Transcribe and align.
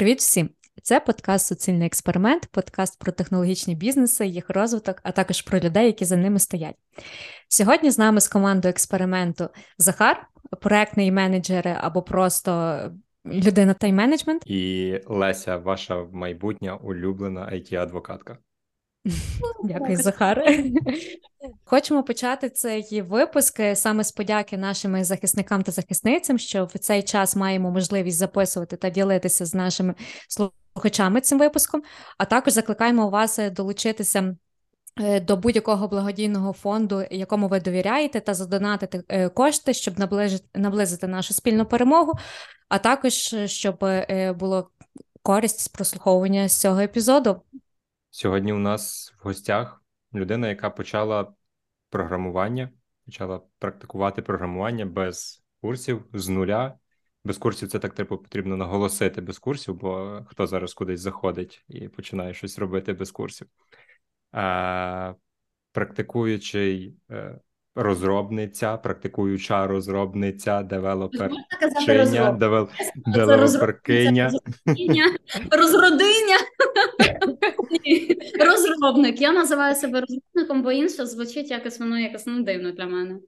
Привіт 0.00 0.18
всім! 0.18 0.50
Це 0.82 1.00
подкаст 1.00 1.46
Суцільний 1.46 1.86
експеримент, 1.86 2.48
подкаст 2.52 2.98
про 2.98 3.12
технологічні 3.12 3.74
бізнеси, 3.74 4.26
їх 4.26 4.50
розвиток, 4.50 5.00
а 5.02 5.12
також 5.12 5.42
про 5.42 5.60
людей, 5.60 5.86
які 5.86 6.04
за 6.04 6.16
ними 6.16 6.38
стоять. 6.38 6.74
Сьогодні 7.48 7.90
з 7.90 7.98
нами 7.98 8.20
з 8.20 8.28
командою 8.28 8.70
експерименту 8.70 9.48
Захар, 9.78 10.26
проектний 10.60 11.12
менеджер 11.12 11.78
або 11.80 12.02
просто 12.02 12.80
людина 13.26 13.74
тайм-менеджмент. 13.74 14.40
І 14.44 15.00
Леся, 15.06 15.56
ваша 15.56 16.04
майбутня 16.12 16.76
улюблена 16.76 17.50
it 17.52 17.74
адвокатка 17.74 18.38
Дякую, 19.64 19.96
Захар. 19.96 20.44
Хочемо 21.64 22.02
почати 22.02 22.50
цей 22.50 23.02
випуск 23.02 23.60
саме 23.74 24.04
з 24.04 24.12
подяки 24.12 24.56
нашим 24.56 25.04
захисникам 25.04 25.62
та 25.62 25.72
захисницям, 25.72 26.38
що 26.38 26.64
в 26.64 26.78
цей 26.78 27.02
час 27.02 27.36
маємо 27.36 27.70
можливість 27.70 28.18
записувати 28.18 28.76
та 28.76 28.90
ділитися 28.90 29.46
з 29.46 29.54
нашими 29.54 29.94
слухачами 30.28 31.20
цим 31.20 31.38
випуском. 31.38 31.82
А 32.18 32.24
також 32.24 32.52
закликаємо 32.52 33.08
вас 33.08 33.38
долучитися. 33.52 34.36
Е, 34.98 35.20
до 35.20 35.36
будь-якого 35.36 35.88
благодійного 35.88 36.52
фонду, 36.52 37.04
якому 37.10 37.48
ви 37.48 37.60
довіряєте, 37.60 38.20
та 38.20 38.34
задонатити 38.34 39.02
е, 39.08 39.28
кошти, 39.28 39.74
щоб 39.74 39.98
наближити 39.98 40.44
наблизити 40.54 41.06
нашу 41.06 41.34
спільну 41.34 41.66
перемогу, 41.66 42.12
а 42.68 42.78
також 42.78 43.34
щоб 43.46 43.84
е, 43.84 44.32
було 44.32 44.70
користь 45.22 45.60
з 45.60 45.68
прослуховування 45.68 46.48
з 46.48 46.60
цього 46.60 46.80
епізоду. 46.80 47.42
Сьогодні 48.10 48.52
у 48.52 48.58
нас 48.58 49.14
в 49.18 49.24
гостях 49.24 49.82
людина, 50.14 50.48
яка 50.48 50.70
почала 50.70 51.32
програмування, 51.90 52.70
почала 53.06 53.40
практикувати 53.58 54.22
програмування 54.22 54.86
без 54.86 55.42
курсів 55.60 56.04
з 56.12 56.28
нуля. 56.28 56.74
Без 57.24 57.38
курсів 57.38 57.68
це 57.68 57.78
так 57.78 57.94
типу 57.94 58.18
потрібно 58.18 58.56
наголосити 58.56 59.20
без 59.20 59.38
курсів, 59.38 59.74
бо 59.74 60.20
хто 60.28 60.46
зараз 60.46 60.74
кудись 60.74 61.00
заходить 61.00 61.64
і 61.68 61.88
починає 61.88 62.34
щось 62.34 62.58
робити 62.58 62.92
без 62.92 63.10
курсів. 63.10 63.46
А, 64.32 65.14
Практикуючий 65.72 66.96
е, 67.10 67.38
розробниця, 67.74 68.76
практикуюча 68.76 69.66
розробниця, 69.66 70.62
девелоперчиня, 70.62 72.32
девел... 72.32 72.68
девелоперкиня. 73.06 74.30
Розродиня. 75.50 76.36
Розробник. 78.46 79.20
Я 79.20 79.32
називаю 79.32 79.74
себе 79.74 80.00
розробником, 80.00 80.62
бо 80.62 80.72
інше 80.72 81.06
звучить 81.06 81.50
якось 81.50 81.80
воно 81.80 81.98
якось 81.98 82.26
ну, 82.26 82.42
дивно 82.42 82.72
для 82.72 82.86
мене. 82.86 83.18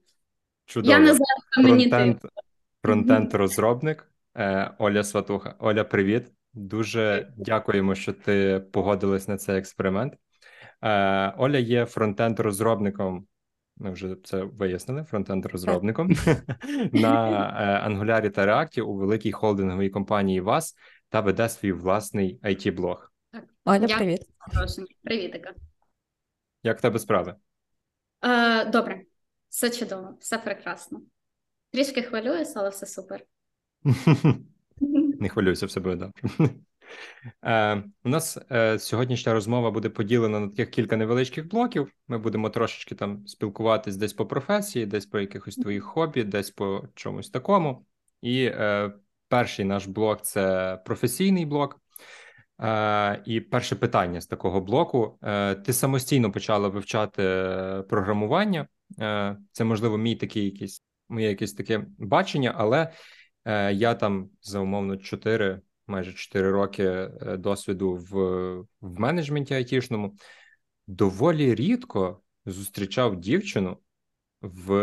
Чудово. 0.65 0.91
Я 0.91 0.99
не 0.99 1.13
знаю, 1.13 1.69
мені 1.69 2.15
Фронтенд 2.81 3.33
розробник 3.33 4.11
е, 4.35 4.71
Оля 4.77 5.03
Сватуха. 5.03 5.55
Оля, 5.59 5.83
привіт. 5.83 6.23
Дуже 6.53 7.33
дякуємо, 7.37 7.95
що 7.95 8.13
ти 8.13 8.63
погодилась 8.71 9.27
на 9.27 9.37
цей 9.37 9.57
експеримент. 9.57 10.13
Е, 10.81 11.33
Оля 11.37 11.57
є 11.57 11.85
фронтенд 11.85 12.39
розробником 12.39 13.27
ми 13.77 13.91
вже 13.91 14.15
це 14.23 14.43
вияснили 14.43 15.03
фронтенд 15.03 15.45
розробником 15.45 16.09
на 16.91 17.47
е, 17.85 17.89
Angular 17.89 18.29
та 18.29 18.45
React 18.45 18.81
у 18.81 18.93
великій 18.93 19.31
холдинговій 19.31 19.89
компанії 19.89 20.41
ВАС 20.41 20.75
та 21.09 21.21
веде 21.21 21.49
свій 21.49 21.71
власний 21.71 22.39
it 22.43 22.75
блог 22.75 23.12
Оля, 23.65 23.87
привіт. 23.97 24.21
Привітика. 25.03 25.53
Як 26.63 26.79
в 26.79 26.81
тебе 26.81 26.99
справи? 26.99 27.35
Е, 28.21 28.65
Добре, 28.65 29.01
все 29.49 29.69
чудово, 29.69 30.17
все 30.19 30.37
прекрасно. 30.37 31.01
Трішки 31.71 32.01
хвилююся, 32.01 32.59
але 32.59 32.69
все 32.69 32.85
супер. 32.85 33.25
Не 35.19 35.29
хвилюйся, 35.29 35.65
все 35.65 35.79
буде 35.79 35.95
добре. 35.95 36.49
Е, 37.43 37.83
У 38.03 38.09
нас 38.09 38.37
е, 38.51 38.79
сьогоднішня 38.79 39.33
розмова 39.33 39.71
буде 39.71 39.89
поділена 39.89 40.39
на 40.39 40.47
таких 40.47 40.69
кілька 40.69 40.97
невеличких 40.97 41.47
блоків. 41.47 41.91
Ми 42.07 42.17
будемо 42.17 42.49
трошечки 42.49 42.95
там 42.95 43.27
спілкуватись 43.27 43.95
десь 43.95 44.13
по 44.13 44.25
професії, 44.25 44.85
десь 44.85 45.05
по 45.05 45.19
якихось 45.19 45.55
твоїх 45.55 45.83
хобі, 45.83 46.23
десь 46.23 46.51
по 46.51 46.87
чомусь 46.95 47.29
такому. 47.29 47.85
І 48.21 48.43
е, 48.45 48.93
перший 49.27 49.65
наш 49.65 49.85
блок 49.85 50.21
це 50.21 50.77
професійний 50.85 51.45
блок. 51.45 51.82
Е, 52.61 53.21
І 53.25 53.41
перше 53.41 53.75
питання 53.75 54.21
з 54.21 54.27
такого 54.27 54.61
блоку: 54.61 55.17
Е, 55.23 55.55
ти 55.55 55.73
самостійно 55.73 56.31
почала 56.31 56.67
вивчати 56.67 57.23
програмування. 57.89 58.67
Е, 58.99 59.37
Це 59.51 59.63
можливо 59.63 59.97
мій 59.97 60.15
такий 60.15 60.45
якийсь 60.45 60.83
моє 61.09 61.29
якесь 61.29 61.53
таке 61.53 61.85
бачення, 61.97 62.53
але 62.57 62.91
я 63.73 63.95
там 63.95 64.29
за 64.41 64.59
умовно 64.59 64.97
4 64.97 65.61
майже 65.87 66.13
4 66.13 66.51
роки 66.51 67.09
досвіду 67.37 67.95
в 67.95 68.11
в 68.81 68.99
менеджменті 68.99 69.53
айтішному, 69.53 70.15
доволі 70.87 71.55
рідко 71.55 72.21
зустрічав 72.45 73.15
дівчину 73.19 73.77
в 74.43 74.73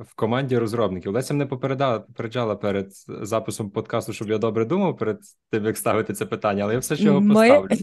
в 0.00 0.14
команді 0.14 0.58
розробників. 0.58 1.12
Леся 1.12 1.34
мене 1.34 1.46
попередала, 1.46 2.00
попереджала 2.00 2.56
перед 2.56 2.92
записом 3.08 3.70
подкасту, 3.70 4.12
щоб 4.12 4.30
я 4.30 4.38
добре 4.38 4.64
думав 4.64 4.96
перед 4.96 5.18
тим, 5.50 5.64
як 5.64 5.76
ставити 5.76 6.12
це 6.12 6.26
питання, 6.26 6.64
але 6.64 6.72
я 6.72 6.78
все 6.78 6.96
ще 6.96 7.04
його 7.04 7.28
поставлю. 7.28 7.68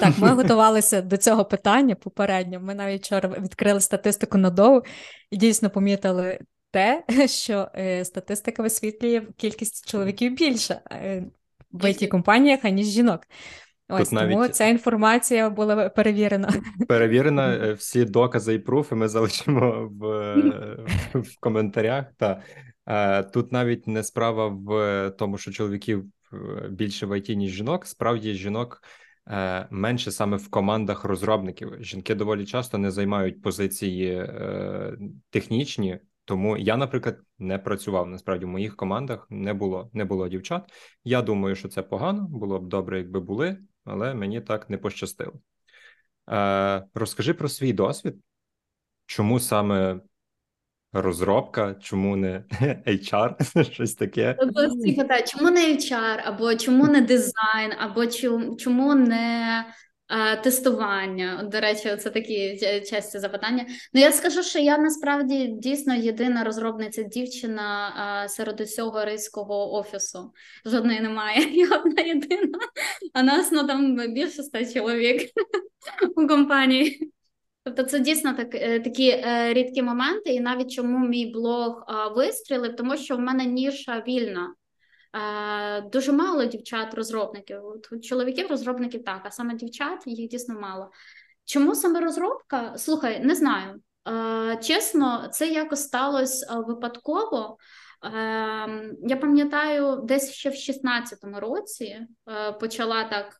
Так, 0.00 0.18
ми 0.18 0.28
готувалися 0.28 1.02
до 1.02 1.16
цього 1.16 1.44
питання 1.44 1.94
попередньо. 1.94 2.60
Ми 2.60 2.74
навіть 2.74 3.02
вчора 3.02 3.28
відкрили 3.28 3.80
статистику 3.80 4.38
на 4.38 4.50
доу 4.50 4.82
і 5.30 5.36
дійсно 5.36 5.70
помітили 5.70 6.38
те, 6.70 7.04
що 7.28 7.68
е, 7.74 8.04
статистика 8.04 8.62
висвітлює 8.62 9.22
кількість 9.36 9.90
чоловіків 9.90 10.36
більше 10.36 10.80
е, 10.90 11.24
в 11.72 11.84
it 11.84 12.08
компаніях, 12.08 12.64
аніж 12.64 12.86
жінок. 12.86 13.20
Ось 13.88 14.08
Тут 14.08 14.18
тому 14.18 14.40
навіть... 14.40 14.54
ця 14.54 14.66
інформація 14.66 15.50
була 15.50 15.88
перевірена. 15.88 16.52
Перевірена 16.88 17.54
е, 17.54 17.72
всі 17.72 18.04
докази 18.04 18.54
і 18.54 18.58
пруфи 18.58 18.94
ми 18.94 19.08
залишимо 19.08 19.90
в 19.92 20.34
в 21.14 21.40
коментарях. 21.40 22.04
Та 22.16 22.42
Тут 23.32 23.52
навіть 23.52 23.86
не 23.86 24.02
справа 24.02 24.48
в 24.48 25.10
тому, 25.10 25.38
що 25.38 25.52
чоловіків 25.52 26.04
більше 26.70 27.06
в 27.06 27.18
ІТ, 27.18 27.28
ніж 27.28 27.52
жінок. 27.52 27.86
Справді 27.86 28.34
жінок 28.34 28.82
менше 29.70 30.10
саме 30.10 30.36
в 30.36 30.50
командах 30.50 31.04
розробників. 31.04 31.72
Жінки 31.80 32.14
доволі 32.14 32.46
часто 32.46 32.78
не 32.78 32.90
займають 32.90 33.42
позиції 33.42 34.28
технічні 35.30 36.00
тому 36.24 36.56
я, 36.56 36.76
наприклад, 36.76 37.20
не 37.38 37.58
працював 37.58 38.08
насправді 38.08 38.44
в 38.44 38.48
моїх 38.48 38.76
командах 38.76 39.26
не 39.30 39.54
було 39.54 39.90
не 39.92 40.04
було 40.04 40.28
дівчат. 40.28 40.72
Я 41.04 41.22
думаю, 41.22 41.54
що 41.54 41.68
це 41.68 41.82
погано, 41.82 42.26
було 42.28 42.60
б 42.60 42.68
добре, 42.68 42.98
якби 42.98 43.20
були, 43.20 43.58
але 43.84 44.14
мені 44.14 44.40
так 44.40 44.70
не 44.70 44.78
пощастило. 44.78 45.40
Е, 46.30 46.84
Розкажи 46.94 47.34
про 47.34 47.48
свій 47.48 47.72
досвід, 47.72 48.14
чому 49.06 49.40
саме 49.40 50.00
розробка, 50.92 51.74
чому 51.74 52.16
не 52.16 52.44
HR, 52.86 53.62
щось 53.72 53.94
таке. 53.94 54.36
Чому 55.26 55.50
не 55.50 55.74
HR, 55.76 56.20
або 56.24 56.54
чому 56.54 56.86
не 56.86 57.00
дизайн, 57.00 57.72
або 57.78 58.06
чому 58.56 58.94
не 58.94 59.64
Тестування, 60.42 61.48
до 61.52 61.60
речі, 61.60 61.96
це 61.96 62.10
такі 62.10 62.58
часті 62.90 63.18
запитання. 63.18 63.66
Ну 63.92 64.00
я 64.00 64.12
скажу, 64.12 64.42
що 64.42 64.58
я 64.58 64.78
насправді 64.78 65.46
дійсно 65.46 65.94
єдина 65.94 66.44
розробниця 66.44 67.02
дівчина 67.02 68.26
серед 68.28 68.60
усього 68.60 69.04
ризького 69.04 69.72
офісу. 69.72 70.32
Жодної 70.66 71.00
немає. 71.00 71.50
Я 71.52 71.76
одна 71.76 72.02
єдина, 72.02 72.58
а 73.12 73.22
нас 73.22 73.52
ну 73.52 73.66
там 73.66 73.96
більше 73.96 74.42
ста 74.42 74.72
чоловік 74.72 75.30
у 76.16 76.26
компанії. 76.26 77.12
Тобто, 77.64 77.82
це 77.82 78.00
дійсно 78.00 78.34
так, 78.34 78.54
е, 78.54 78.80
такі 78.80 79.08
е, 79.08 79.52
рідкі 79.52 79.82
моменти, 79.82 80.30
і 80.30 80.40
навіть 80.40 80.72
чому 80.72 81.08
мій 81.08 81.26
блог 81.26 81.84
вистрілив, 82.16 82.76
тому 82.76 82.96
що 82.96 83.16
в 83.16 83.20
мене 83.20 83.44
ніша 83.44 84.04
вільна. 84.08 84.54
Дуже 85.92 86.12
мало 86.12 86.44
дівчат-розробників. 86.44 87.60
Чоловіків-розробників 88.02 89.04
так, 89.04 89.22
а 89.24 89.30
саме 89.30 89.54
дівчат 89.54 90.02
їх 90.06 90.30
дійсно 90.30 90.60
мало. 90.60 90.90
Чому 91.44 91.74
саме 91.74 92.00
розробка? 92.00 92.78
Слухай, 92.78 93.24
не 93.24 93.34
знаю. 93.34 93.80
Чесно, 94.62 95.28
це 95.32 95.48
якось 95.48 95.82
сталося 95.82 96.60
випадково. 96.60 97.56
Я 99.02 99.16
пам'ятаю, 99.20 100.00
десь 100.04 100.32
ще 100.32 100.50
в 100.50 100.52
16-му 100.52 101.40
році 101.40 101.98
почала 102.60 103.04
так 103.04 103.38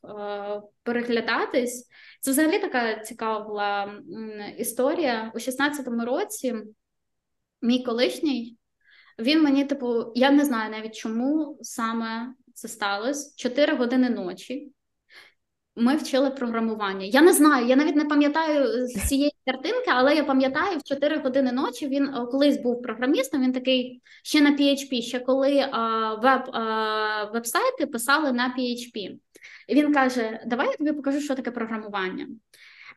переглядатись. 0.83 1.89
Це 2.21 2.31
взагалі 2.31 2.59
така 2.59 2.99
цікава 2.99 3.39
була 3.39 3.93
історія. 4.57 5.31
У 5.35 5.37
16-му 5.37 6.05
році 6.05 6.55
мій 7.61 7.83
колишній 7.83 8.57
він 9.19 9.43
мені, 9.43 9.65
типу, 9.65 10.11
я 10.15 10.31
не 10.31 10.45
знаю 10.45 10.71
навіть 10.71 10.95
чому 10.95 11.57
саме 11.61 12.33
це 12.53 12.67
сталося. 12.67 13.33
Чотири 13.37 13.75
години 13.75 14.09
ночі. 14.09 14.71
ми 15.77 15.95
вчили 15.95 16.29
програмування. 16.29 17.05
Я 17.05 17.21
не 17.21 17.33
знаю, 17.33 17.67
я 17.67 17.75
навіть 17.75 17.95
не 17.95 18.05
пам'ятаю 18.05 18.87
цієї 18.87 19.33
картинки, 19.45 19.87
але 19.87 20.15
я 20.15 20.23
пам'ятаю, 20.23 20.77
в 20.77 20.83
4 20.83 21.17
години 21.17 21.51
ночі 21.51 21.87
він 21.87 22.03
е, 22.07 22.25
колись 22.31 22.57
був 22.57 22.81
програмістом. 22.81 23.41
Він 23.41 23.53
такий 23.53 24.01
ще 24.23 24.41
на 24.41 24.51
PHP, 24.51 25.01
ще 25.01 25.19
коли 25.19 25.59
а, 25.71 26.13
веб 26.15 26.55
а, 26.55 27.23
веб-сайти 27.33 27.85
писали 27.85 28.31
на 28.31 28.55
PHP. 28.57 29.17
І 29.67 29.75
він 29.75 29.93
каже: 29.93 30.43
Давай 30.45 30.67
я 30.67 30.73
тобі 30.73 30.91
покажу, 30.91 31.21
що 31.21 31.35
таке 31.35 31.51
програмування. 31.51 32.27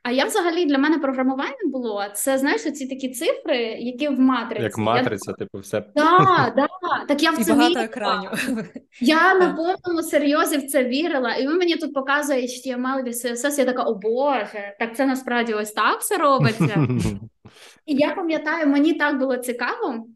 А 0.03 0.11
я 0.11 0.25
взагалі 0.25 0.65
для 0.65 0.79
мене 0.79 0.99
програмування 0.99 1.57
було 1.65 2.05
це 2.15 2.39
знаєш 2.39 2.63
ці 2.63 2.87
такі 2.87 3.09
цифри, 3.09 3.59
які 3.63 4.09
в 4.09 4.21
матриці. 4.21 4.63
Як 4.63 4.79
матриця, 4.79 5.31
я... 5.31 5.35
типу, 5.35 5.59
все. 5.59 5.81
Так, 5.81 6.55
да, 6.57 6.69
так 7.09 7.23
я 7.23 7.31
в 7.31 7.41
І 7.41 7.45
це 7.45 7.53
багато 7.53 7.71
вірила. 7.71 7.85
екранів. 7.85 8.31
Я 9.01 9.35
на 9.39 9.53
повному 9.53 10.03
серйозі 10.03 10.57
в 10.57 10.67
це 10.67 10.85
вірила, 10.85 11.35
і 11.35 11.49
він 11.49 11.59
мені 11.59 11.77
тут 11.77 11.95
показує 11.95 12.41
HTML 12.41 13.07
і 13.07 13.11
CSS, 13.11 13.59
Я 13.59 13.65
така, 13.65 13.83
о 13.83 13.95
Боже, 13.95 14.77
так 14.79 14.97
це 14.97 15.07
насправді 15.07 15.55
ось 15.55 15.73
так 15.73 16.01
все 16.01 16.17
робиться. 16.17 16.87
І 17.87 17.95
я 17.95 18.15
пам'ятаю, 18.15 18.67
мені 18.67 18.95
так 18.95 19.19
було 19.19 19.37
цікаво, 19.37 20.07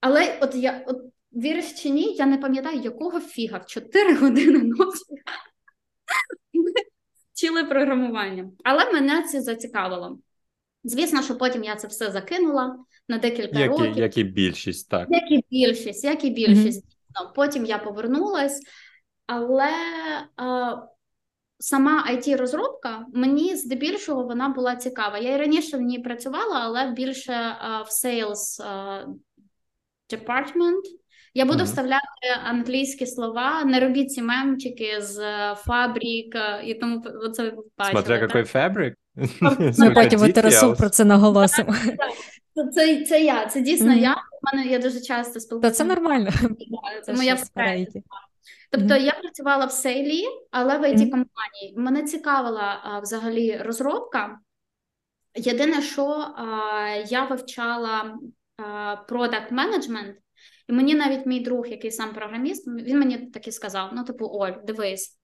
але 0.00 0.38
от 0.40 0.54
я 0.54 0.84
от 0.86 0.98
віриш 1.32 1.72
чи 1.82 1.90
ні, 1.90 2.14
я 2.14 2.26
не 2.26 2.38
пам'ятаю, 2.38 2.80
якого 2.80 3.20
фіга 3.20 3.58
в 3.58 3.66
4 3.66 4.14
години 4.14 4.58
ночі 4.58 5.04
вчили 7.38 7.64
програмування. 7.64 8.50
Але 8.64 8.92
мене 8.92 9.22
це 9.22 9.40
зацікавило. 9.40 10.18
Звісно, 10.84 11.22
що 11.22 11.38
потім 11.38 11.64
я 11.64 11.76
це 11.76 11.88
все 11.88 12.10
закинула 12.10 12.76
на 13.08 13.18
декілька 13.18 13.58
як, 13.58 13.70
років. 13.70 13.96
І, 13.96 14.00
як 14.00 14.18
і 14.18 14.24
більшість, 14.24 14.88
так. 14.88 15.08
Як 15.10 15.30
і 15.30 15.44
більшість, 15.50 16.04
як 16.04 16.24
і 16.24 16.30
більшість. 16.30 16.84
Mm-hmm. 16.84 17.34
Потім 17.34 17.64
я 17.64 17.78
повернулась, 17.78 18.62
але 19.26 19.72
а, 20.36 20.76
сама 21.58 22.06
it 22.10 22.36
розробка 22.36 23.06
мені 23.14 23.56
здебільшого 23.56 24.24
вона 24.24 24.48
була 24.48 24.76
цікава. 24.76 25.18
Я 25.18 25.34
і 25.34 25.38
раніше 25.38 25.76
в 25.76 25.80
ній 25.80 25.98
працювала, 25.98 26.60
але 26.60 26.90
більше 26.90 27.32
а, 27.32 27.82
в 27.82 27.88
sales 27.88 28.62
а, 28.62 29.06
department. 30.12 30.82
Я 31.38 31.44
буду 31.44 31.58
mm-hmm. 31.58 31.64
вставляти 31.64 32.28
англійські 32.44 33.06
слова, 33.06 33.64
не 33.64 33.80
робіть 33.80 34.12
ці 34.12 34.22
мемчики 34.22 35.00
з 35.00 35.20
фабрик 35.54 36.36
і 36.64 36.74
тому 36.74 37.00
це 37.32 37.52
бачили. 37.78 38.02
Смотря 38.02 38.16
який 38.16 38.44
фабрик. 38.44 38.94
Ми 39.78 39.90
потім 39.90 40.32
Тарасу 40.32 40.74
про 40.74 40.88
це 40.88 41.04
наголосимо. 41.04 41.74
Це 42.74 43.04
це 43.04 43.20
я, 43.20 43.46
це 43.46 43.60
дійсно 43.60 43.92
mm-hmm. 43.92 44.00
я. 44.00 44.12
У 44.14 44.56
мене 44.56 44.70
я 44.70 44.78
дуже 44.78 45.00
часто 45.00 45.40
спілкуюся. 45.40 45.70
Та 45.70 45.74
це 45.76 45.84
нормально. 45.84 46.30
Це 47.04 47.12
моя. 47.12 47.38
Тобто 48.70 48.94
mm-hmm. 48.94 49.00
я 49.00 49.12
працювала 49.12 49.66
в 49.66 49.72
сейлі, 49.72 50.24
але 50.50 50.78
в 50.78 50.82
it 50.82 50.98
компанії. 50.98 51.74
Мене 51.76 52.02
цікавила 52.02 52.80
а, 52.82 53.00
взагалі 53.00 53.56
розробка. 53.56 54.38
Єдине, 55.36 55.82
що 55.82 56.04
а, 56.06 56.46
я 57.08 57.24
вивчала 57.24 58.18
продакт 59.08 59.52
менеджмент, 59.52 60.16
і 60.68 60.72
мені 60.72 60.94
навіть 60.94 61.26
мій 61.26 61.40
друг, 61.40 61.66
який 61.66 61.90
сам 61.90 62.14
програміст, 62.14 62.68
він 62.68 62.98
мені 62.98 63.18
таки 63.18 63.52
сказав: 63.52 63.90
ну, 63.92 64.04
типу, 64.04 64.26
Оль, 64.26 64.52
дивись, 64.66 65.18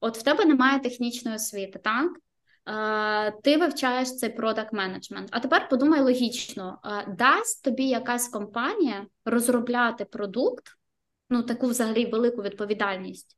от 0.00 0.18
в 0.18 0.22
тебе 0.22 0.44
немає 0.44 0.80
технічної 0.80 1.36
освіти, 1.36 1.78
так? 1.78 2.12
Ти 3.42 3.56
вивчаєш 3.56 4.16
цей 4.16 4.30
продакт 4.30 4.72
менеджмент. 4.72 5.28
А 5.30 5.40
тепер 5.40 5.68
подумай 5.68 6.00
логічно: 6.00 6.78
дасть 7.18 7.64
тобі 7.64 7.88
якась 7.88 8.28
компанія 8.28 9.06
розробляти 9.24 10.04
продукт, 10.04 10.64
ну 11.30 11.42
таку 11.42 11.66
взагалі 11.66 12.06
велику 12.06 12.42
відповідальність, 12.42 13.36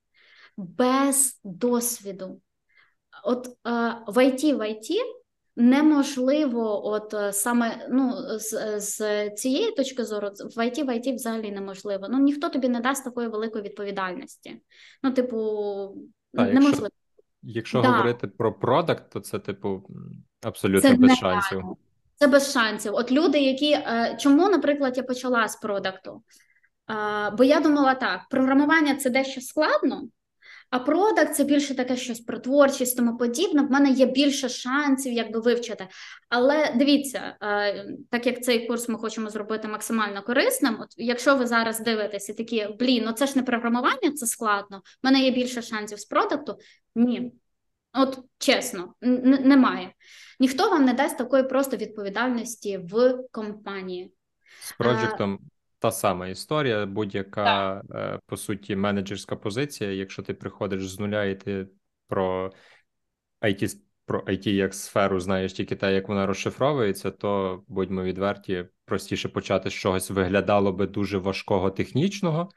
без 0.56 1.40
досвіду. 1.44 2.40
От 3.25 3.46
в 4.06 4.16
IT 4.16 4.56
в 4.56 4.61
IT 4.61 5.17
неможливо, 5.58 6.87
от 6.87 7.14
саме 7.34 7.87
ну, 7.90 8.12
з, 8.38 8.81
з 8.81 9.31
цієї 9.31 9.72
точки 9.72 10.05
зору, 10.05 10.28
в 10.28 10.58
IT 10.58 10.84
в 10.84 10.88
IT 10.88 11.14
взагалі 11.14 11.52
неможливо. 11.52 12.06
Ну 12.10 12.19
ніхто 12.19 12.49
тобі 12.49 12.69
не 12.69 12.81
дасть 12.81 13.05
такої 13.05 13.28
великої 13.28 13.64
відповідальності. 13.64 14.60
Ну, 15.02 15.10
типу, 15.10 15.37
так, 16.34 16.55
неможливо. 16.55 16.88
Якщо... 17.43 17.58
Якщо 17.58 17.82
да. 17.82 17.88
говорити 17.88 18.26
про 18.26 18.52
продакт, 18.52 19.12
то 19.12 19.20
це, 19.20 19.38
типу, 19.38 19.82
абсолютно 20.43 20.90
це 20.90 20.96
без 20.96 21.16
шансів. 21.16 21.62
Це 22.14 22.26
без 22.26 22.52
шансів. 22.52 22.94
От 22.94 23.12
люди, 23.12 23.38
які 23.38 23.78
чому, 24.19 24.49
наприклад, 24.49 24.96
я 24.96 25.02
почала 25.02 25.49
з 25.49 25.56
продакту? 25.56 26.22
Бо 27.38 27.44
я 27.44 27.61
думала 27.61 27.94
так: 27.94 28.20
програмування 28.31 28.94
це 28.94 29.11
дещо 29.11 29.40
складно, 29.40 30.08
а 30.70 30.78
продакт 30.78 31.34
це 31.34 31.44
більше 31.44 31.74
таке 31.74 31.96
щось 31.96 32.20
про 32.20 32.38
творчість, 32.38 32.96
тому 32.96 33.16
подібне. 33.16 33.62
В 33.62 33.70
мене 33.70 33.90
є 33.90 34.06
більше 34.06 34.48
шансів, 34.48 35.12
якби 35.12 35.40
вивчити. 35.40 35.88
Але 36.28 36.72
дивіться, 36.76 37.36
так 38.10 38.26
як 38.26 38.44
цей 38.44 38.66
курс 38.66 38.88
ми 38.88 38.98
хочемо 38.98 39.30
зробити 39.30 39.68
максимально 39.68 40.22
корисним. 40.22 40.78
От 40.80 40.88
якщо 40.96 41.36
ви 41.36 41.46
зараз 41.46 41.80
дивитеся, 41.80 42.34
такі 42.34 42.68
блін, 42.78 43.04
ну 43.06 43.12
це 43.12 43.26
ж 43.26 43.32
не 43.36 43.42
програмування, 43.42 44.12
це 44.14 44.26
складно. 44.26 44.78
В 44.78 45.06
мене 45.06 45.20
є 45.20 45.30
більше 45.30 45.62
шансів 45.62 45.98
з 46.00 46.04
продакту. 46.04 46.58
Ні, 46.94 47.32
от 47.92 48.18
чесно, 48.38 48.94
н- 49.04 49.38
немає. 49.44 49.92
Ніхто 50.40 50.70
вам 50.70 50.84
не 50.84 50.92
дасть 50.92 51.18
такої 51.18 51.42
просто 51.42 51.76
відповідальності 51.76 52.78
в 52.92 53.18
компанії. 53.30 54.12
З 54.60 54.72
проєктом 54.72 55.38
та 55.78 55.90
сама 55.90 56.28
історія, 56.28 56.86
будь-яка 56.86 57.82
так. 57.88 58.20
по 58.26 58.36
суті 58.36 58.76
менеджерська 58.76 59.36
позиція. 59.36 59.92
Якщо 59.92 60.22
ти 60.22 60.34
приходиш 60.34 60.88
з 60.88 60.98
нуля, 60.98 61.25
і 61.25 61.40
ти 61.40 61.66
про 62.08 62.52
IT, 63.42 63.76
про 64.06 64.20
IT 64.20 64.48
як 64.48 64.75
сферу 64.75 65.20
знаєш 65.20 65.52
тільки 65.52 65.76
те, 65.76 65.94
як 65.94 66.08
вона 66.08 66.26
розшифровується, 66.26 67.10
то 67.10 67.62
будьмо 67.69 68.02
відверті, 68.02 68.64
простіше 68.84 69.28
почати 69.28 69.70
з 69.70 69.72
чогось 69.72 70.10
виглядало 70.10 70.72
би 70.72 70.86
дуже 70.86 71.19
важкого 71.19 71.70
технічного, 71.70 72.48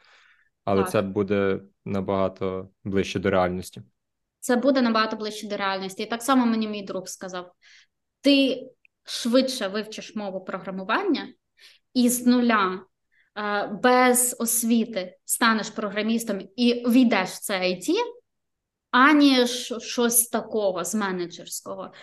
але 0.66 0.82
так. 0.82 0.92
це 0.92 1.02
буде 1.02 1.62
набагато 1.86 2.70
ближче 2.84 3.20
до 3.20 3.30
реальності. 3.30 3.82
Це 4.40 4.56
буде 4.56 4.82
набагато 4.82 5.16
ближче 5.16 5.48
до 5.48 5.58
реальності. 5.58 6.04
І 6.04 6.06
так 6.06 6.22
само 6.22 6.46
мені 6.46 6.68
мій 6.68 6.84
друг 6.84 7.08
сказав: 7.08 7.52
ти 8.22 8.68
швидше 9.04 9.68
вивчиш 9.68 10.16
мову 10.16 10.42
програмування 10.44 11.34
і 11.94 12.10
з 12.10 12.26
нуля 12.26 12.86
без 13.84 14.36
освіти 14.40 15.18
станеш 15.26 15.70
програмістом 15.70 16.42
і 16.56 16.74
війдеш 16.88 17.30
в 17.30 17.40
це 17.40 17.60
IT, 17.60 17.90
аніж 18.92 19.74
щось 19.80 20.28
такого 20.28 20.84
з 20.84 20.96
менеджерського. 20.96 21.94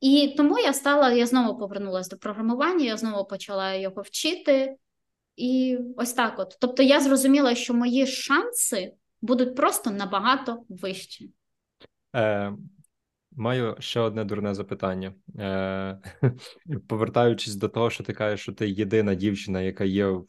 І 0.00 0.34
тому 0.36 0.58
я 0.58 0.72
стала, 0.72 1.12
я 1.12 1.26
знову 1.26 1.58
повернулася 1.58 2.10
до 2.10 2.16
програмування, 2.16 2.84
я 2.84 2.96
знову 2.96 3.24
почала 3.24 3.74
його 3.74 4.02
вчити. 4.02 4.76
І 5.36 5.78
ось 5.96 6.12
так 6.12 6.38
от. 6.38 6.56
Тобто 6.60 6.82
я 6.82 7.00
зрозуміла, 7.00 7.54
що 7.54 7.74
мої 7.74 8.06
шанси 8.06 8.92
будуть 9.22 9.56
просто 9.56 9.90
набагато 9.90 10.64
вищі. 10.68 11.30
Е, 12.16 12.52
Маю 13.36 13.76
ще 13.78 14.00
одне 14.00 14.24
дурне 14.24 14.54
запитання. 14.54 15.12
Е, 15.38 15.98
Повертаючись 16.88 17.54
до 17.54 17.68
того, 17.68 17.90
що 17.90 18.04
ти 18.04 18.12
кажеш, 18.12 18.40
що 18.40 18.52
ти 18.52 18.68
єдина 18.68 19.14
дівчина, 19.14 19.60
яка 19.60 19.84
є 19.84 20.06
в 20.06 20.24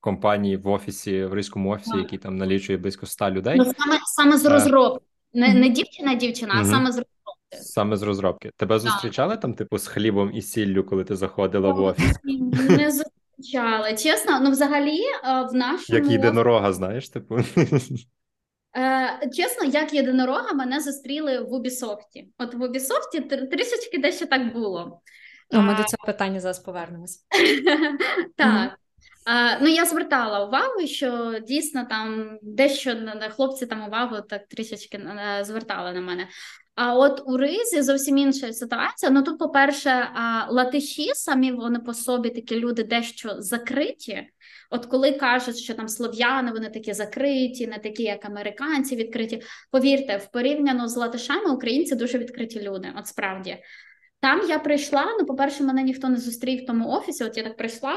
компанії 0.00 0.56
в 0.56 0.68
офісі, 0.68 1.24
в 1.24 1.32
ризькому 1.32 1.70
офісі, 1.70 1.96
який 1.96 2.18
там 2.18 2.36
налічує 2.36 2.78
близько 2.78 3.06
ста 3.06 3.30
людей. 3.30 3.58
Ну, 3.58 3.64
саме 3.64 3.98
саме 4.04 4.38
з 4.38 4.46
е, 4.46 4.48
розробки. 4.48 5.04
Не 5.34 5.54
не 5.54 5.68
дівчина, 5.68 6.14
дівчина, 6.14 6.54
а 6.56 6.64
саме 6.64 6.92
з 6.92 6.96
розробки. 6.96 7.56
Саме 7.60 7.96
з 7.96 8.02
розробки. 8.02 8.50
Тебе 8.56 8.78
зустрічали 8.78 9.36
там, 9.36 9.54
типу, 9.54 9.78
з 9.78 9.86
хлібом 9.86 10.30
і 10.34 10.42
сіллю, 10.42 10.84
коли 10.84 11.04
ти 11.04 11.16
заходила 11.16 11.72
в 11.72 11.82
офіс? 11.82 12.16
Не 12.68 12.90
зустрічали. 12.90 13.96
Чесно, 13.96 14.40
ну 14.40 14.50
взагалі 14.50 15.00
в 15.50 15.54
нашому... 15.54 15.98
Як 15.98 16.06
єдинорога, 16.06 16.72
знаєш, 16.72 17.08
типу. 17.08 17.38
Е, 18.76 19.30
Чесно, 19.36 19.64
як 19.64 19.94
єдинорога 19.94 20.52
мене 20.52 20.80
зустріли 20.80 21.40
в 21.40 21.52
Убісофті. 21.52 22.28
От 22.38 22.54
в 22.54 22.62
Убісофті 22.62 23.20
трішечки 23.20 23.98
дещо 23.98 24.26
так 24.26 24.52
було. 24.52 25.00
Ну, 25.50 25.62
Ми 25.62 25.72
а... 25.72 25.76
до 25.76 25.82
цього 25.82 26.06
питання 26.06 26.40
зараз 26.40 26.58
повернемось. 26.58 27.26
Так. 28.36 28.78
А, 29.26 29.58
Ну, 29.60 29.68
я 29.68 29.84
звертала 29.84 30.46
увагу, 30.46 30.86
що 30.86 31.38
дійсно 31.48 31.84
там 31.84 32.38
дещо 32.42 32.96
хлопці 33.36 33.66
там 33.66 33.86
увагу 33.86 34.16
так 34.28 34.48
трішечки 34.48 34.98
е, 34.98 35.44
звертали 35.44 35.92
на 35.92 36.00
мене. 36.00 36.28
А 36.74 36.94
от 36.94 37.22
у 37.26 37.36
ризі 37.36 37.82
зовсім 37.82 38.18
інша 38.18 38.52
ситуація. 38.52 39.12
Ну 39.12 39.22
тут, 39.22 39.38
по-перше, 39.38 40.08
латиші 40.48 41.10
самі 41.14 41.52
вони 41.52 41.78
по 41.78 41.94
собі 41.94 42.30
такі 42.30 42.60
люди 42.60 42.84
дещо 42.84 43.34
закриті. 43.38 44.30
От 44.70 44.86
коли 44.86 45.12
кажуть, 45.12 45.56
що 45.56 45.74
там 45.74 45.88
слов'яни 45.88 46.52
вони 46.52 46.70
такі 46.70 46.92
закриті, 46.92 47.66
не 47.66 47.78
такі, 47.78 48.02
як 48.02 48.24
американці, 48.24 48.96
відкриті. 48.96 49.42
Повірте, 49.70 50.16
в 50.16 50.30
порівняно 50.32 50.88
з 50.88 50.96
латишами 50.96 51.50
українці 51.50 51.94
дуже 51.94 52.18
відкриті 52.18 52.60
люди. 52.62 52.88
От 52.98 53.06
справді. 53.06 53.58
Там 54.20 54.40
я 54.48 54.58
прийшла. 54.58 55.06
Ну, 55.20 55.26
по-перше, 55.26 55.64
мене 55.64 55.82
ніхто 55.82 56.08
не 56.08 56.16
зустрів 56.16 56.62
в 56.62 56.66
тому 56.66 56.88
офісі. 56.88 57.24
От 57.24 57.36
я 57.36 57.42
так 57.42 57.56
прийшла, 57.56 57.94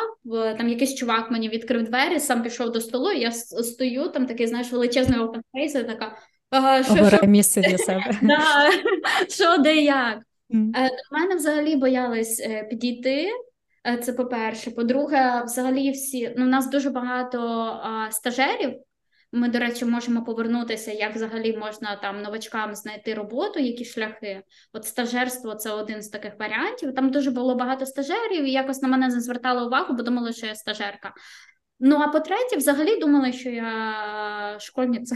там 0.57 0.69
якийсь 0.69 0.95
чувак 0.95 1.31
мені 1.31 1.49
відкрив 1.49 1.83
двері, 1.83 2.19
сам 2.19 2.43
пішов 2.43 2.71
до 2.71 2.81
столу. 2.81 3.11
і 3.11 3.19
Я 3.19 3.31
стою, 3.31 4.07
там 4.07 4.25
такий, 4.25 4.47
знаєш, 4.47 4.71
величезний 4.71 5.19
open 5.19 5.41
face, 5.53 5.79
і 5.79 5.83
така. 5.83 6.17
А, 6.49 6.83
що, 6.83 7.17
що, 7.17 7.27
місце 7.27 7.61
для 7.61 7.77
себе. 7.77 8.11
да, 8.21 8.71
що, 9.29 9.57
де, 9.57 9.75
як. 9.75 10.19
Е, 10.53 10.89
До 10.89 11.17
мене 11.17 11.35
взагалі 11.35 11.75
боялись 11.75 12.39
е, 12.39 12.63
підійти. 12.63 13.29
Е, 13.87 13.97
Це 13.97 14.13
по-перше. 14.13 14.71
По-друге, 14.71 15.43
взагалі 15.45 15.91
всі 15.91 16.33
ну, 16.37 16.45
у 16.45 16.49
нас 16.49 16.69
дуже 16.69 16.89
багато 16.89 17.39
а, 17.83 18.11
стажерів. 18.11 18.79
Ми, 19.31 19.49
до 19.49 19.59
речі, 19.59 19.85
можемо 19.85 20.23
повернутися, 20.23 20.91
як 20.91 21.15
взагалі 21.15 21.57
можна 21.57 21.95
там 21.95 22.21
новачкам 22.21 22.75
знайти 22.75 23.13
роботу, 23.13 23.59
які 23.59 23.85
шляхи. 23.85 24.43
От 24.73 24.85
стажерство 24.85 25.55
це 25.55 25.71
один 25.71 26.01
з 26.01 26.09
таких 26.09 26.39
варіантів. 26.39 26.95
Там 26.95 27.09
дуже 27.09 27.31
було 27.31 27.55
багато 27.55 27.85
стажерів, 27.85 28.43
і 28.45 28.51
якось 28.51 28.81
на 28.81 28.87
мене 28.87 29.07
не 29.07 29.21
звертали 29.21 29.67
увагу, 29.67 29.93
бо 29.93 30.03
думали, 30.03 30.33
що 30.33 30.45
я 30.45 30.55
стажерка. 30.55 31.13
Ну 31.79 31.95
а 31.95 32.07
по-третє, 32.07 32.57
взагалі 32.57 32.99
думали, 32.99 33.33
що 33.33 33.49
я 33.49 34.57
школьниця. 34.59 35.15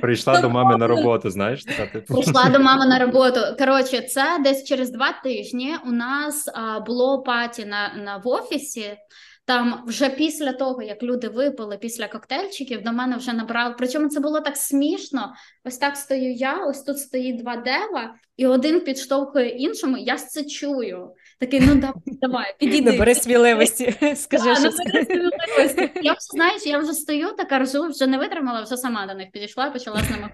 Прийшла 0.00 0.40
до 0.40 0.50
мами 0.50 0.76
на 0.76 0.86
роботу, 0.86 1.30
знаєш, 1.30 1.64
така 1.64 1.86
типу. 1.86 2.14
Прийшла 2.14 2.48
до 2.48 2.58
мами 2.58 2.86
на 2.86 2.98
роботу. 2.98 3.40
Коротше, 3.58 4.00
це 4.00 4.38
десь 4.44 4.64
через 4.64 4.90
два 4.90 5.12
тижні 5.24 5.76
у 5.86 5.92
нас 5.92 6.48
а, 6.54 6.80
було 6.80 7.22
паті 7.22 7.64
на, 7.64 7.94
на 8.04 8.16
в 8.16 8.28
офісі. 8.28 8.96
Там 9.44 9.84
вже 9.86 10.08
після 10.08 10.52
того, 10.52 10.82
як 10.82 11.02
люди 11.02 11.28
випили 11.28 11.78
після 11.78 12.08
коктейльчиків, 12.08 12.82
до 12.82 12.92
мене 12.92 13.16
вже 13.16 13.32
набрали. 13.32 13.74
Причому 13.78 14.08
це 14.08 14.20
було 14.20 14.40
так 14.40 14.56
смішно. 14.56 15.32
Ось 15.64 15.78
так 15.78 15.96
стою 15.96 16.32
я, 16.32 16.66
ось 16.66 16.82
тут 16.82 16.98
стоїть 16.98 17.42
два 17.42 17.56
дева, 17.56 18.14
і 18.36 18.46
один 18.46 18.80
підштовхує 18.80 19.48
іншому. 19.48 19.96
Я 19.96 20.16
це 20.16 20.44
чую. 20.44 21.10
Такий, 21.42 21.60
ну 21.60 21.74
да, 21.74 21.92
давай, 22.06 22.54
підійди. 22.58 22.90
Набери 22.92 23.14
сміливості, 23.14 23.84
скажи 24.16 24.44
Да, 24.44 24.54
щось. 24.56 24.78
набери 24.78 25.04
сміливості. 25.04 25.90
Я 26.02 26.12
вже 26.12 26.20
знаєш, 26.20 26.66
я 26.66 26.78
вже 26.78 26.92
стою, 26.92 27.32
така 27.32 27.58
ржу, 27.58 27.88
вже 27.88 28.06
не 28.06 28.18
витримала, 28.18 28.62
вже 28.62 28.76
сама 28.76 29.06
до 29.06 29.14
них 29.14 29.30
підійшла 29.30 29.66
і 29.66 29.72
почала 29.72 30.02
з 30.02 30.10
ними. 30.10 30.30